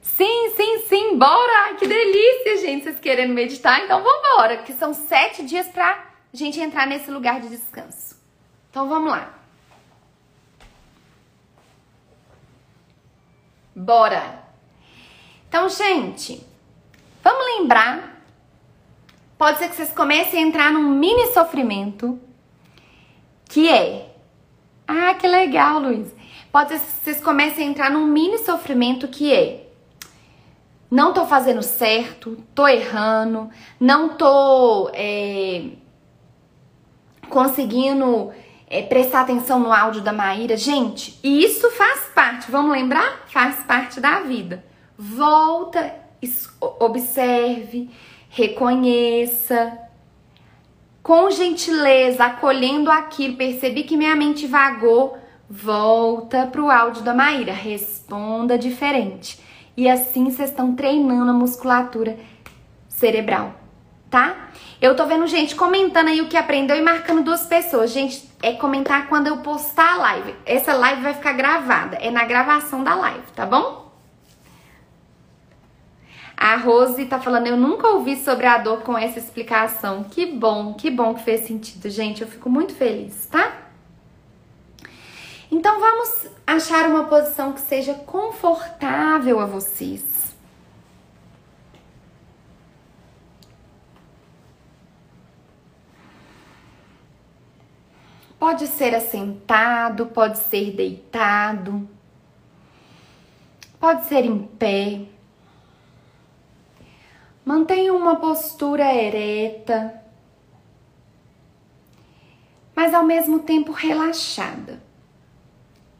Sim, 0.00 0.54
sim, 0.56 0.86
sim, 0.88 1.18
bora! 1.18 1.74
Que 1.74 1.86
delícia, 1.86 2.56
gente, 2.62 2.84
vocês 2.84 2.98
querendo 2.98 3.34
meditar, 3.34 3.84
então 3.84 4.02
vambora, 4.02 4.62
que 4.62 4.72
são 4.72 4.94
sete 4.94 5.44
dias 5.44 5.66
pra 5.68 6.02
gente 6.32 6.58
entrar 6.58 6.86
nesse 6.86 7.10
lugar 7.10 7.42
de 7.42 7.50
descanso. 7.50 8.18
Então 8.70 8.88
vamos 8.88 9.10
lá. 9.10 9.34
Bora! 13.76 14.44
Então, 15.46 15.68
gente, 15.68 16.42
vamos 17.22 17.58
lembrar. 17.58 18.18
Pode 19.36 19.58
ser 19.58 19.68
que 19.68 19.76
vocês 19.76 19.92
comecem 19.92 20.42
a 20.42 20.46
entrar 20.46 20.72
num 20.72 20.88
mini 20.88 21.34
sofrimento 21.34 22.18
que 23.54 23.68
é. 23.68 24.12
Ah, 24.84 25.14
que 25.14 25.28
legal, 25.28 25.78
Luiz. 25.78 26.12
Pode 26.50 26.70
ser 26.70 26.78
que 26.80 27.04
vocês 27.04 27.20
comecem 27.20 27.68
a 27.68 27.70
entrar 27.70 27.88
num 27.88 28.04
mini 28.04 28.38
sofrimento 28.38 29.06
que 29.06 29.32
é. 29.32 29.68
Não 30.90 31.12
tô 31.12 31.24
fazendo 31.24 31.62
certo, 31.62 32.36
tô 32.52 32.66
errando, 32.66 33.48
não 33.78 34.16
tô 34.16 34.90
é, 34.92 35.66
conseguindo 37.28 38.32
é, 38.68 38.82
prestar 38.82 39.20
atenção 39.20 39.60
no 39.60 39.72
áudio 39.72 40.02
da 40.02 40.12
Maíra. 40.12 40.56
Gente, 40.56 41.16
isso 41.22 41.70
faz 41.70 42.06
parte, 42.12 42.50
vamos 42.50 42.72
lembrar? 42.72 43.22
Faz 43.28 43.62
parte 43.62 44.00
da 44.00 44.18
vida. 44.18 44.64
Volta, 44.98 45.94
observe, 46.80 47.88
reconheça, 48.30 49.78
com 51.04 51.30
gentileza, 51.30 52.24
acolhendo 52.24 52.90
aquilo, 52.90 53.36
percebi 53.36 53.84
que 53.84 53.94
minha 53.94 54.16
mente 54.16 54.46
vagou, 54.46 55.18
volta 55.48 56.46
pro 56.46 56.70
áudio 56.70 57.02
da 57.02 57.12
Maíra, 57.12 57.52
responda 57.52 58.56
diferente. 58.56 59.38
E 59.76 59.86
assim 59.86 60.24
vocês 60.24 60.48
estão 60.48 60.74
treinando 60.74 61.30
a 61.30 61.34
musculatura 61.34 62.16
cerebral, 62.88 63.54
tá? 64.08 64.48
Eu 64.80 64.96
tô 64.96 65.04
vendo 65.04 65.26
gente 65.26 65.54
comentando 65.54 66.08
aí 66.08 66.22
o 66.22 66.28
que 66.28 66.38
aprendeu 66.38 66.74
e 66.74 66.80
marcando 66.80 67.22
duas 67.22 67.44
pessoas. 67.46 67.90
Gente, 67.90 68.26
é 68.42 68.52
comentar 68.52 69.06
quando 69.06 69.26
eu 69.26 69.36
postar 69.38 69.96
a 69.96 69.98
live. 69.98 70.34
Essa 70.46 70.72
live 70.72 71.02
vai 71.02 71.12
ficar 71.12 71.34
gravada, 71.34 71.96
é 71.96 72.10
na 72.10 72.24
gravação 72.24 72.82
da 72.82 72.94
live, 72.94 73.30
tá 73.34 73.44
bom? 73.44 73.83
A 76.44 76.56
Rose 76.56 77.06
tá 77.06 77.18
falando, 77.18 77.46
eu 77.46 77.56
nunca 77.56 77.88
ouvi 77.88 78.16
sobre 78.16 78.44
a 78.44 78.58
dor 78.58 78.82
com 78.82 78.98
essa 78.98 79.18
explicação. 79.18 80.04
Que 80.04 80.26
bom, 80.26 80.74
que 80.74 80.90
bom 80.90 81.14
que 81.14 81.22
fez 81.22 81.46
sentido, 81.46 81.88
gente. 81.88 82.20
Eu 82.20 82.28
fico 82.28 82.50
muito 82.50 82.74
feliz, 82.74 83.24
tá? 83.24 83.62
Então 85.50 85.80
vamos 85.80 86.26
achar 86.46 86.86
uma 86.86 87.04
posição 87.04 87.54
que 87.54 87.62
seja 87.62 87.94
confortável 87.94 89.40
a 89.40 89.46
vocês. 89.46 90.36
Pode 98.38 98.66
ser 98.66 98.94
assentado, 98.94 100.04
pode 100.08 100.36
ser 100.40 100.72
deitado, 100.72 101.88
pode 103.80 104.04
ser 104.04 104.26
em 104.26 104.46
pé. 104.46 105.13
Mantenha 107.44 107.92
uma 107.92 108.16
postura 108.16 108.94
ereta, 108.94 110.02
mas 112.74 112.94
ao 112.94 113.04
mesmo 113.04 113.40
tempo 113.40 113.70
relaxada, 113.70 114.82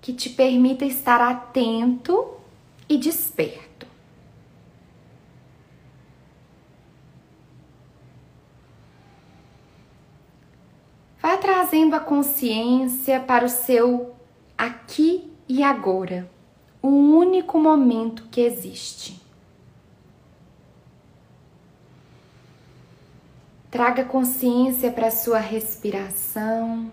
que 0.00 0.14
te 0.14 0.30
permita 0.30 0.86
estar 0.86 1.20
atento 1.20 2.26
e 2.88 2.96
desperto. 2.96 3.86
Vá 11.20 11.36
trazendo 11.36 11.94
a 11.94 12.00
consciência 12.00 13.20
para 13.20 13.44
o 13.44 13.50
seu 13.50 14.14
aqui 14.56 15.30
e 15.46 15.62
agora, 15.62 16.30
o 16.80 16.88
único 16.88 17.58
momento 17.58 18.28
que 18.30 18.40
existe. 18.40 19.23
Traga 23.74 24.04
consciência 24.04 24.92
para 24.92 25.10
sua 25.10 25.40
respiração, 25.40 26.92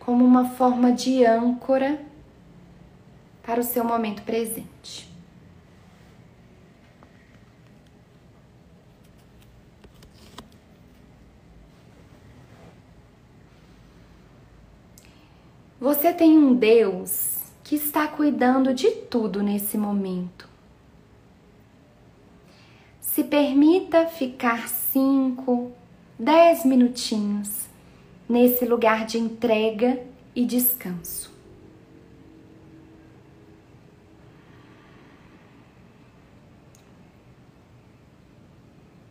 como 0.00 0.24
uma 0.24 0.48
forma 0.48 0.90
de 0.90 1.24
âncora 1.24 2.04
para 3.40 3.60
o 3.60 3.62
seu 3.62 3.84
momento 3.84 4.22
presente. 4.22 5.08
Você 15.78 16.12
tem 16.12 16.36
um 16.36 16.52
Deus 16.52 17.44
que 17.62 17.76
está 17.76 18.08
cuidando 18.08 18.74
de 18.74 18.90
tudo 18.90 19.40
nesse 19.40 19.78
momento. 19.78 20.51
Se 23.22 23.28
permita 23.28 24.04
ficar 24.08 24.68
cinco, 24.68 25.70
dez 26.18 26.64
minutinhos 26.64 27.68
nesse 28.28 28.64
lugar 28.64 29.06
de 29.06 29.16
entrega 29.16 30.02
e 30.34 30.44
descanso. 30.44 31.32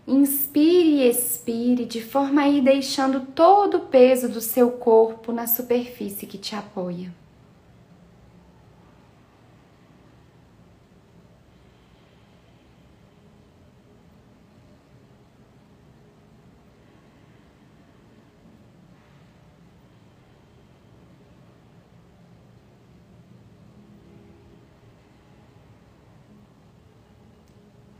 Inspire 0.06 0.90
e 0.90 1.08
expire 1.08 1.86
de 1.86 2.02
forma 2.02 2.42
a 2.42 2.50
ir 2.50 2.62
deixando 2.62 3.22
todo 3.28 3.78
o 3.78 3.86
peso 3.86 4.28
do 4.28 4.42
seu 4.42 4.72
corpo 4.72 5.32
na 5.32 5.48
superfície 5.48 6.28
que 6.28 6.38
te 6.38 6.54
apoia. 6.54 7.14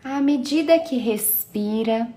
à 0.04 0.22
medida 0.42 0.80
que 0.80 0.98
respira, 0.98 2.12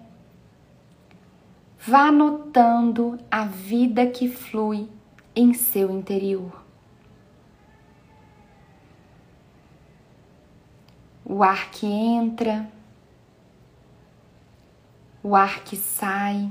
vá 1.79 2.11
notando 2.11 3.19
a 3.31 3.45
vida 3.45 4.07
que 4.07 4.31
flui 4.31 4.89
em 5.37 5.53
seu 5.53 5.91
interior. 5.91 6.65
O 11.23 11.43
ar 11.43 11.71
que 11.71 11.85
entra, 11.85 12.67
o 15.23 15.37
ar 15.37 15.63
que 15.63 15.77
sai, 15.77 16.51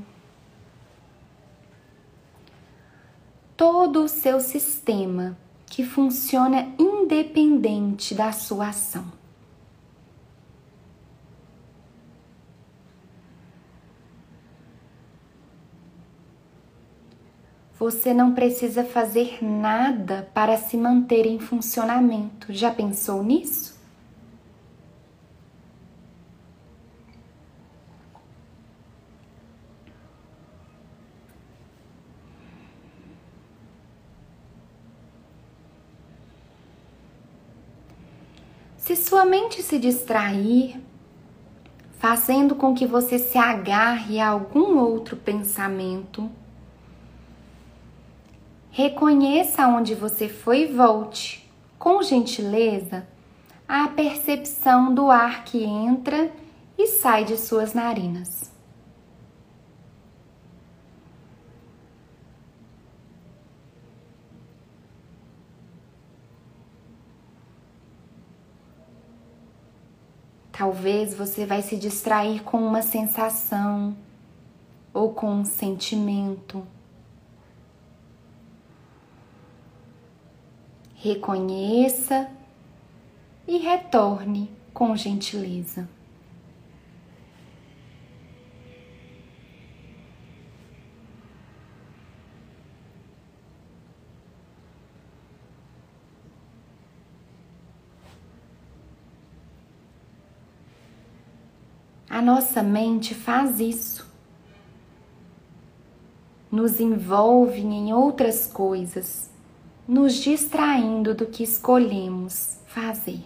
todo 3.57 4.03
o 4.03 4.07
seu 4.07 4.39
sistema 4.39 5.35
que 5.65 5.83
funciona 5.83 6.71
independente 6.77 8.13
da 8.13 8.31
sua 8.31 8.67
ação. 8.67 9.22
Você 17.83 18.13
não 18.13 18.33
precisa 18.33 18.85
fazer 18.85 19.43
nada 19.43 20.31
para 20.33 20.55
se 20.55 20.77
manter 20.77 21.25
em 21.25 21.37
funcionamento. 21.37 22.53
Já 22.53 22.71
pensou 22.71 23.21
nisso? 23.21 23.77
Se 38.77 38.95
sua 38.95 39.25
mente 39.25 39.61
se 39.61 39.77
distrair, 39.77 40.81
fazendo 41.99 42.55
com 42.55 42.73
que 42.73 42.87
você 42.87 43.19
se 43.19 43.37
agarre 43.37 44.21
a 44.21 44.29
algum 44.29 44.77
outro 44.77 45.17
pensamento, 45.17 46.31
Reconheça 48.75 49.67
onde 49.67 49.93
você 49.93 50.27
foi 50.27 50.63
e 50.63 50.65
volte, 50.65 51.47
com 51.77 52.01
gentileza, 52.01 53.07
à 53.67 53.87
percepção 53.87 54.91
do 54.91 55.11
ar 55.11 55.43
que 55.43 55.63
entra 55.63 56.31
e 56.75 56.87
sai 56.87 57.23
de 57.23 57.37
suas 57.37 57.75
narinas. 57.75 58.51
Talvez 70.51 71.13
você 71.13 71.45
vai 71.45 71.61
se 71.61 71.77
distrair 71.77 72.41
com 72.41 72.57
uma 72.57 72.81
sensação 72.81 73.95
ou 74.91 75.13
com 75.13 75.31
um 75.31 75.45
sentimento. 75.45 76.72
Reconheça 81.03 82.31
e 83.45 83.57
retorne 83.57 84.49
com 84.73 84.95
gentileza. 84.95 85.85
A 102.09 102.21
nossa 102.21 102.63
mente 102.63 103.13
faz 103.13 103.59
isso. 103.59 104.09
Nos 106.49 106.79
envolve 106.79 107.59
em 107.59 107.91
outras 107.91 108.47
coisas, 108.47 109.32
nos 109.87 110.15
distraindo 110.15 111.13
do 111.13 111.25
que 111.25 111.43
escolhemos 111.43 112.57
fazer. 112.67 113.25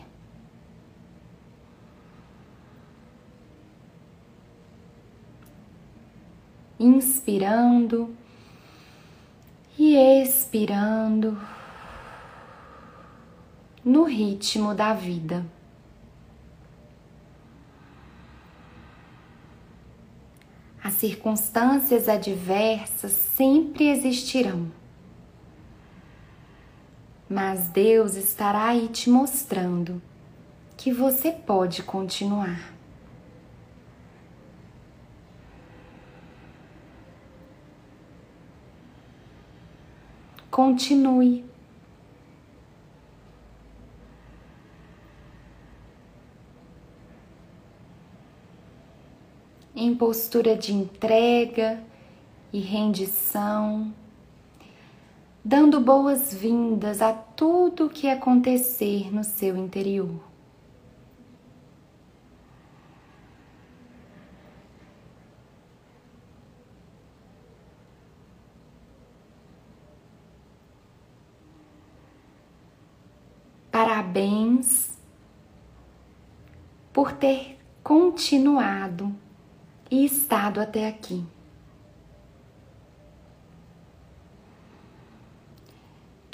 Inspirando 6.80 8.16
e 9.78 9.96
expirando 9.96 11.40
no 13.84 14.04
ritmo 14.04 14.74
da 14.74 14.94
vida. 14.94 15.46
As 20.84 20.94
circunstâncias 20.94 22.08
adversas 22.08 23.12
sempre 23.12 23.90
existirão. 23.90 24.72
Mas 27.30 27.68
Deus 27.70 28.16
estará 28.16 28.68
aí 28.68 28.88
te 28.88 29.10
mostrando 29.10 30.02
que 30.78 30.94
você 30.94 31.32
pode 31.32 31.84
continuar. 31.84 32.74
Continue. 40.50 41.48
em 49.78 49.94
postura 49.94 50.58
de 50.58 50.74
entrega 50.74 51.84
e 52.52 52.60
rendição, 52.60 53.94
dando 55.48 55.80
boas-vindas 55.80 57.02
a 57.02 57.14
tudo 57.14 57.86
o 57.86 57.90
que 57.90 58.10
acontecer 58.10 59.16
no 59.16 59.24
seu 59.24 59.56
interior. 59.56 60.20
Parabéns 73.72 75.00
por 76.92 77.14
ter 77.14 77.58
continuado 77.82 79.16
e 79.90 80.04
estado 80.04 80.60
até 80.60 80.90
aqui. 80.90 81.24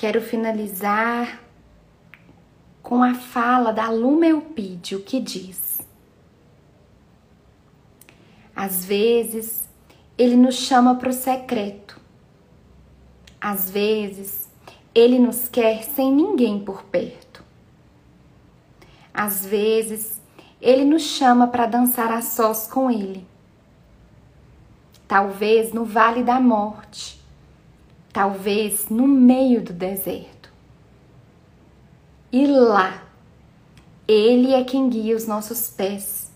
Quero 0.03 0.19
finalizar 0.19 1.41
com 2.81 3.01
a 3.01 3.13
fala 3.13 3.71
da 3.71 3.89
Luma 3.89 4.25
Eupídio 4.25 4.99
que 4.99 5.17
diz: 5.17 5.79
Às 8.53 8.83
vezes 8.83 9.69
ele 10.17 10.35
nos 10.35 10.55
chama 10.55 10.95
para 10.95 11.09
o 11.09 11.13
secreto, 11.13 11.97
às 13.39 13.69
vezes 13.69 14.51
ele 14.93 15.17
nos 15.17 15.47
quer 15.47 15.83
sem 15.83 16.13
ninguém 16.13 16.59
por 16.59 16.83
perto, 16.83 17.41
às 19.13 19.45
vezes 19.45 20.21
ele 20.59 20.83
nos 20.83 21.03
chama 21.03 21.47
para 21.47 21.65
dançar 21.65 22.11
a 22.11 22.21
sós 22.21 22.67
com 22.67 22.91
ele. 22.91 23.25
Talvez 25.07 25.71
no 25.71 25.85
vale 25.85 26.23
da 26.23 26.41
morte, 26.41 27.22
talvez 28.13 28.89
no 28.89 29.07
meio 29.07 29.61
do 29.61 29.73
deserto. 29.73 30.53
E 32.31 32.45
lá, 32.45 33.03
Ele 34.07 34.53
é 34.53 34.63
quem 34.63 34.87
guia 34.87 35.15
os 35.15 35.25
nossos 35.25 35.67
pés. 35.69 36.31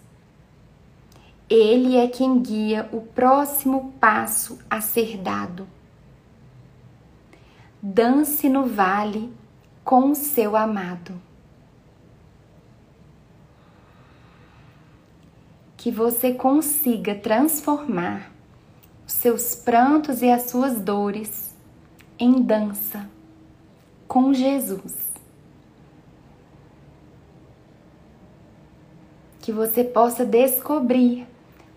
Ele 1.50 1.96
é 1.96 2.08
quem 2.08 2.42
guia 2.42 2.90
o 2.92 3.02
próximo 3.02 3.94
passo 4.00 4.60
a 4.70 4.82
ser 4.82 5.18
dado. 5.18 5.68
Dance 7.82 8.50
no 8.50 8.66
vale 8.66 9.32
com 9.84 10.12
o 10.12 10.16
seu 10.16 10.58
amado. 10.58 11.14
Que 15.78 15.92
você 15.92 16.34
consiga 16.34 17.16
transformar 17.16 18.32
seus 19.06 19.56
prantos 19.56 20.22
e 20.22 20.30
as 20.30 20.50
suas 20.50 20.82
dores 20.82 21.47
em 22.20 22.42
dança 22.42 23.10
com 24.08 24.34
Jesus. 24.34 25.14
Que 29.40 29.52
você 29.52 29.84
possa 29.84 30.26
descobrir 30.26 31.28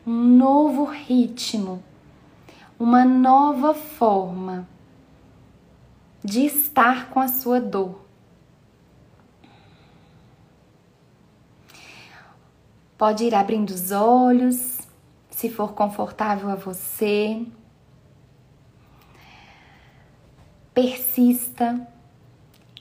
um 0.06 0.12
novo 0.12 0.84
ritmo, 0.84 1.82
uma 2.78 3.04
nova 3.04 3.74
forma 3.74 4.68
de 6.22 6.46
estar 6.46 7.10
com 7.10 7.20
a 7.20 7.28
sua 7.28 7.60
dor. 7.60 8.00
Pode 12.98 13.24
ir 13.24 13.34
abrindo 13.34 13.70
os 13.70 13.90
olhos 13.92 14.80
se 15.30 15.48
for 15.48 15.72
confortável 15.72 16.50
a 16.50 16.54
você. 16.54 17.46
Persista. 20.80 21.78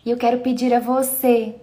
E 0.06 0.10
eu 0.10 0.16
quero 0.16 0.40
pedir 0.40 0.74
a 0.74 0.80
você 0.80 1.56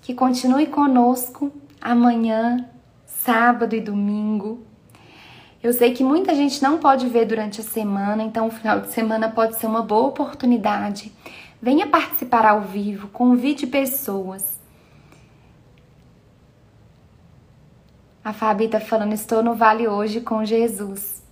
que 0.00 0.14
continue 0.14 0.66
conosco 0.66 1.52
amanhã, 1.78 2.70
sábado 3.04 3.76
e 3.76 3.82
domingo. 3.82 4.64
Eu 5.62 5.74
sei 5.74 5.92
que 5.92 6.02
muita 6.02 6.34
gente 6.34 6.62
não 6.62 6.78
pode 6.78 7.06
ver 7.06 7.26
durante 7.26 7.60
a 7.60 7.64
semana, 7.64 8.22
então 8.22 8.46
o 8.46 8.50
final 8.50 8.80
de 8.80 8.92
semana 8.92 9.30
pode 9.30 9.56
ser 9.56 9.66
uma 9.66 9.82
boa 9.82 10.08
oportunidade. 10.08 11.12
Venha 11.60 11.86
participar 11.86 12.46
ao 12.46 12.62
vivo, 12.62 13.08
convide 13.08 13.66
pessoas. 13.66 14.58
A 18.24 18.32
Fabi 18.32 18.68
tá 18.68 18.80
falando, 18.80 19.12
estou 19.12 19.42
no 19.42 19.54
vale 19.54 19.86
hoje 19.86 20.22
com 20.22 20.46
Jesus. 20.46 21.22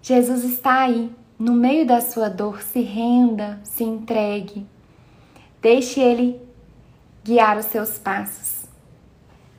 Jesus 0.00 0.44
está 0.44 0.80
aí, 0.80 1.12
no 1.38 1.52
meio 1.52 1.86
da 1.86 2.00
sua 2.00 2.28
dor, 2.28 2.62
se 2.62 2.80
renda, 2.80 3.60
se 3.64 3.84
entregue. 3.84 4.66
Deixe 5.60 6.00
ele 6.00 6.40
guiar 7.24 7.58
os 7.58 7.66
seus 7.66 7.98
passos. 7.98 8.64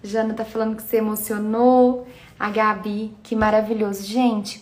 Jana 0.04 0.34
tá 0.34 0.46
falando 0.46 0.76
que 0.76 0.84
se 0.84 0.98
emocionou. 0.98 2.08
A 2.38 2.50
Gabi, 2.50 3.16
que 3.24 3.36
maravilhoso. 3.36 4.04
Gente, 4.04 4.62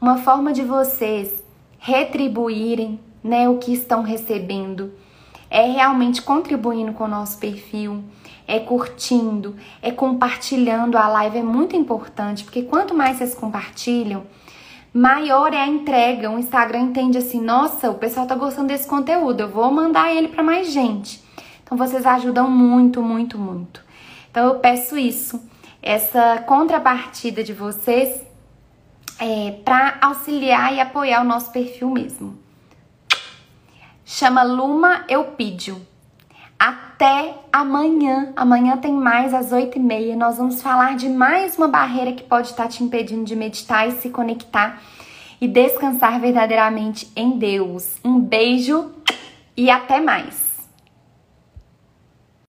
uma 0.00 0.18
forma 0.18 0.52
de 0.52 0.62
vocês 0.62 1.42
retribuírem 1.78 3.00
né, 3.24 3.48
o 3.48 3.58
que 3.58 3.72
estão 3.72 4.02
recebendo 4.02 4.92
é 5.50 5.62
realmente 5.70 6.22
contribuindo 6.22 6.92
com 6.92 7.04
o 7.04 7.08
nosso 7.08 7.38
perfil, 7.38 8.02
é 8.46 8.58
curtindo, 8.58 9.56
é 9.80 9.90
compartilhando 9.90 10.96
a 10.98 11.08
live, 11.08 11.38
é 11.38 11.42
muito 11.42 11.74
importante, 11.76 12.44
porque 12.44 12.62
quanto 12.62 12.94
mais 12.94 13.18
vocês 13.18 13.34
compartilham, 13.34 14.24
maior 14.96 15.52
é 15.52 15.60
a 15.60 15.66
entrega. 15.66 16.30
O 16.30 16.38
Instagram 16.38 16.80
entende 16.80 17.18
assim: 17.18 17.40
nossa, 17.40 17.90
o 17.90 17.94
pessoal 17.94 18.26
tá 18.26 18.34
gostando 18.34 18.68
desse 18.68 18.88
conteúdo, 18.88 19.40
eu 19.42 19.48
vou 19.48 19.70
mandar 19.70 20.12
ele 20.12 20.28
para 20.28 20.42
mais 20.42 20.72
gente. 20.72 21.22
Então 21.62 21.76
vocês 21.76 22.06
ajudam 22.06 22.50
muito, 22.50 23.02
muito, 23.02 23.38
muito. 23.38 23.84
Então 24.30 24.46
eu 24.46 24.54
peço 24.56 24.96
isso, 24.96 25.42
essa 25.82 26.38
contrapartida 26.46 27.44
de 27.44 27.52
vocês 27.52 28.24
é, 29.18 29.52
para 29.64 29.98
auxiliar 30.00 30.72
e 30.74 30.80
apoiar 30.80 31.20
o 31.20 31.24
nosso 31.24 31.50
perfil 31.52 31.90
mesmo. 31.90 32.38
Chama 34.04 34.42
Luma 34.42 35.04
Eupídio. 35.08 35.84
Até 36.96 37.34
amanhã. 37.52 38.32
Amanhã 38.34 38.78
tem 38.78 38.94
mais 38.94 39.34
às 39.34 39.52
8h30. 39.52 40.16
Nós 40.16 40.38
vamos 40.38 40.62
falar 40.62 40.96
de 40.96 41.10
mais 41.10 41.58
uma 41.58 41.68
barreira 41.68 42.12
que 42.12 42.22
pode 42.22 42.48
estar 42.48 42.68
te 42.68 42.82
impedindo 42.82 43.22
de 43.22 43.36
meditar 43.36 43.86
e 43.86 43.92
se 43.92 44.08
conectar 44.08 44.80
e 45.38 45.46
descansar 45.46 46.18
verdadeiramente 46.18 47.12
em 47.14 47.38
Deus. 47.38 47.98
Um 48.02 48.18
beijo 48.18 48.92
e 49.54 49.68
até 49.68 50.00
mais! 50.00 50.45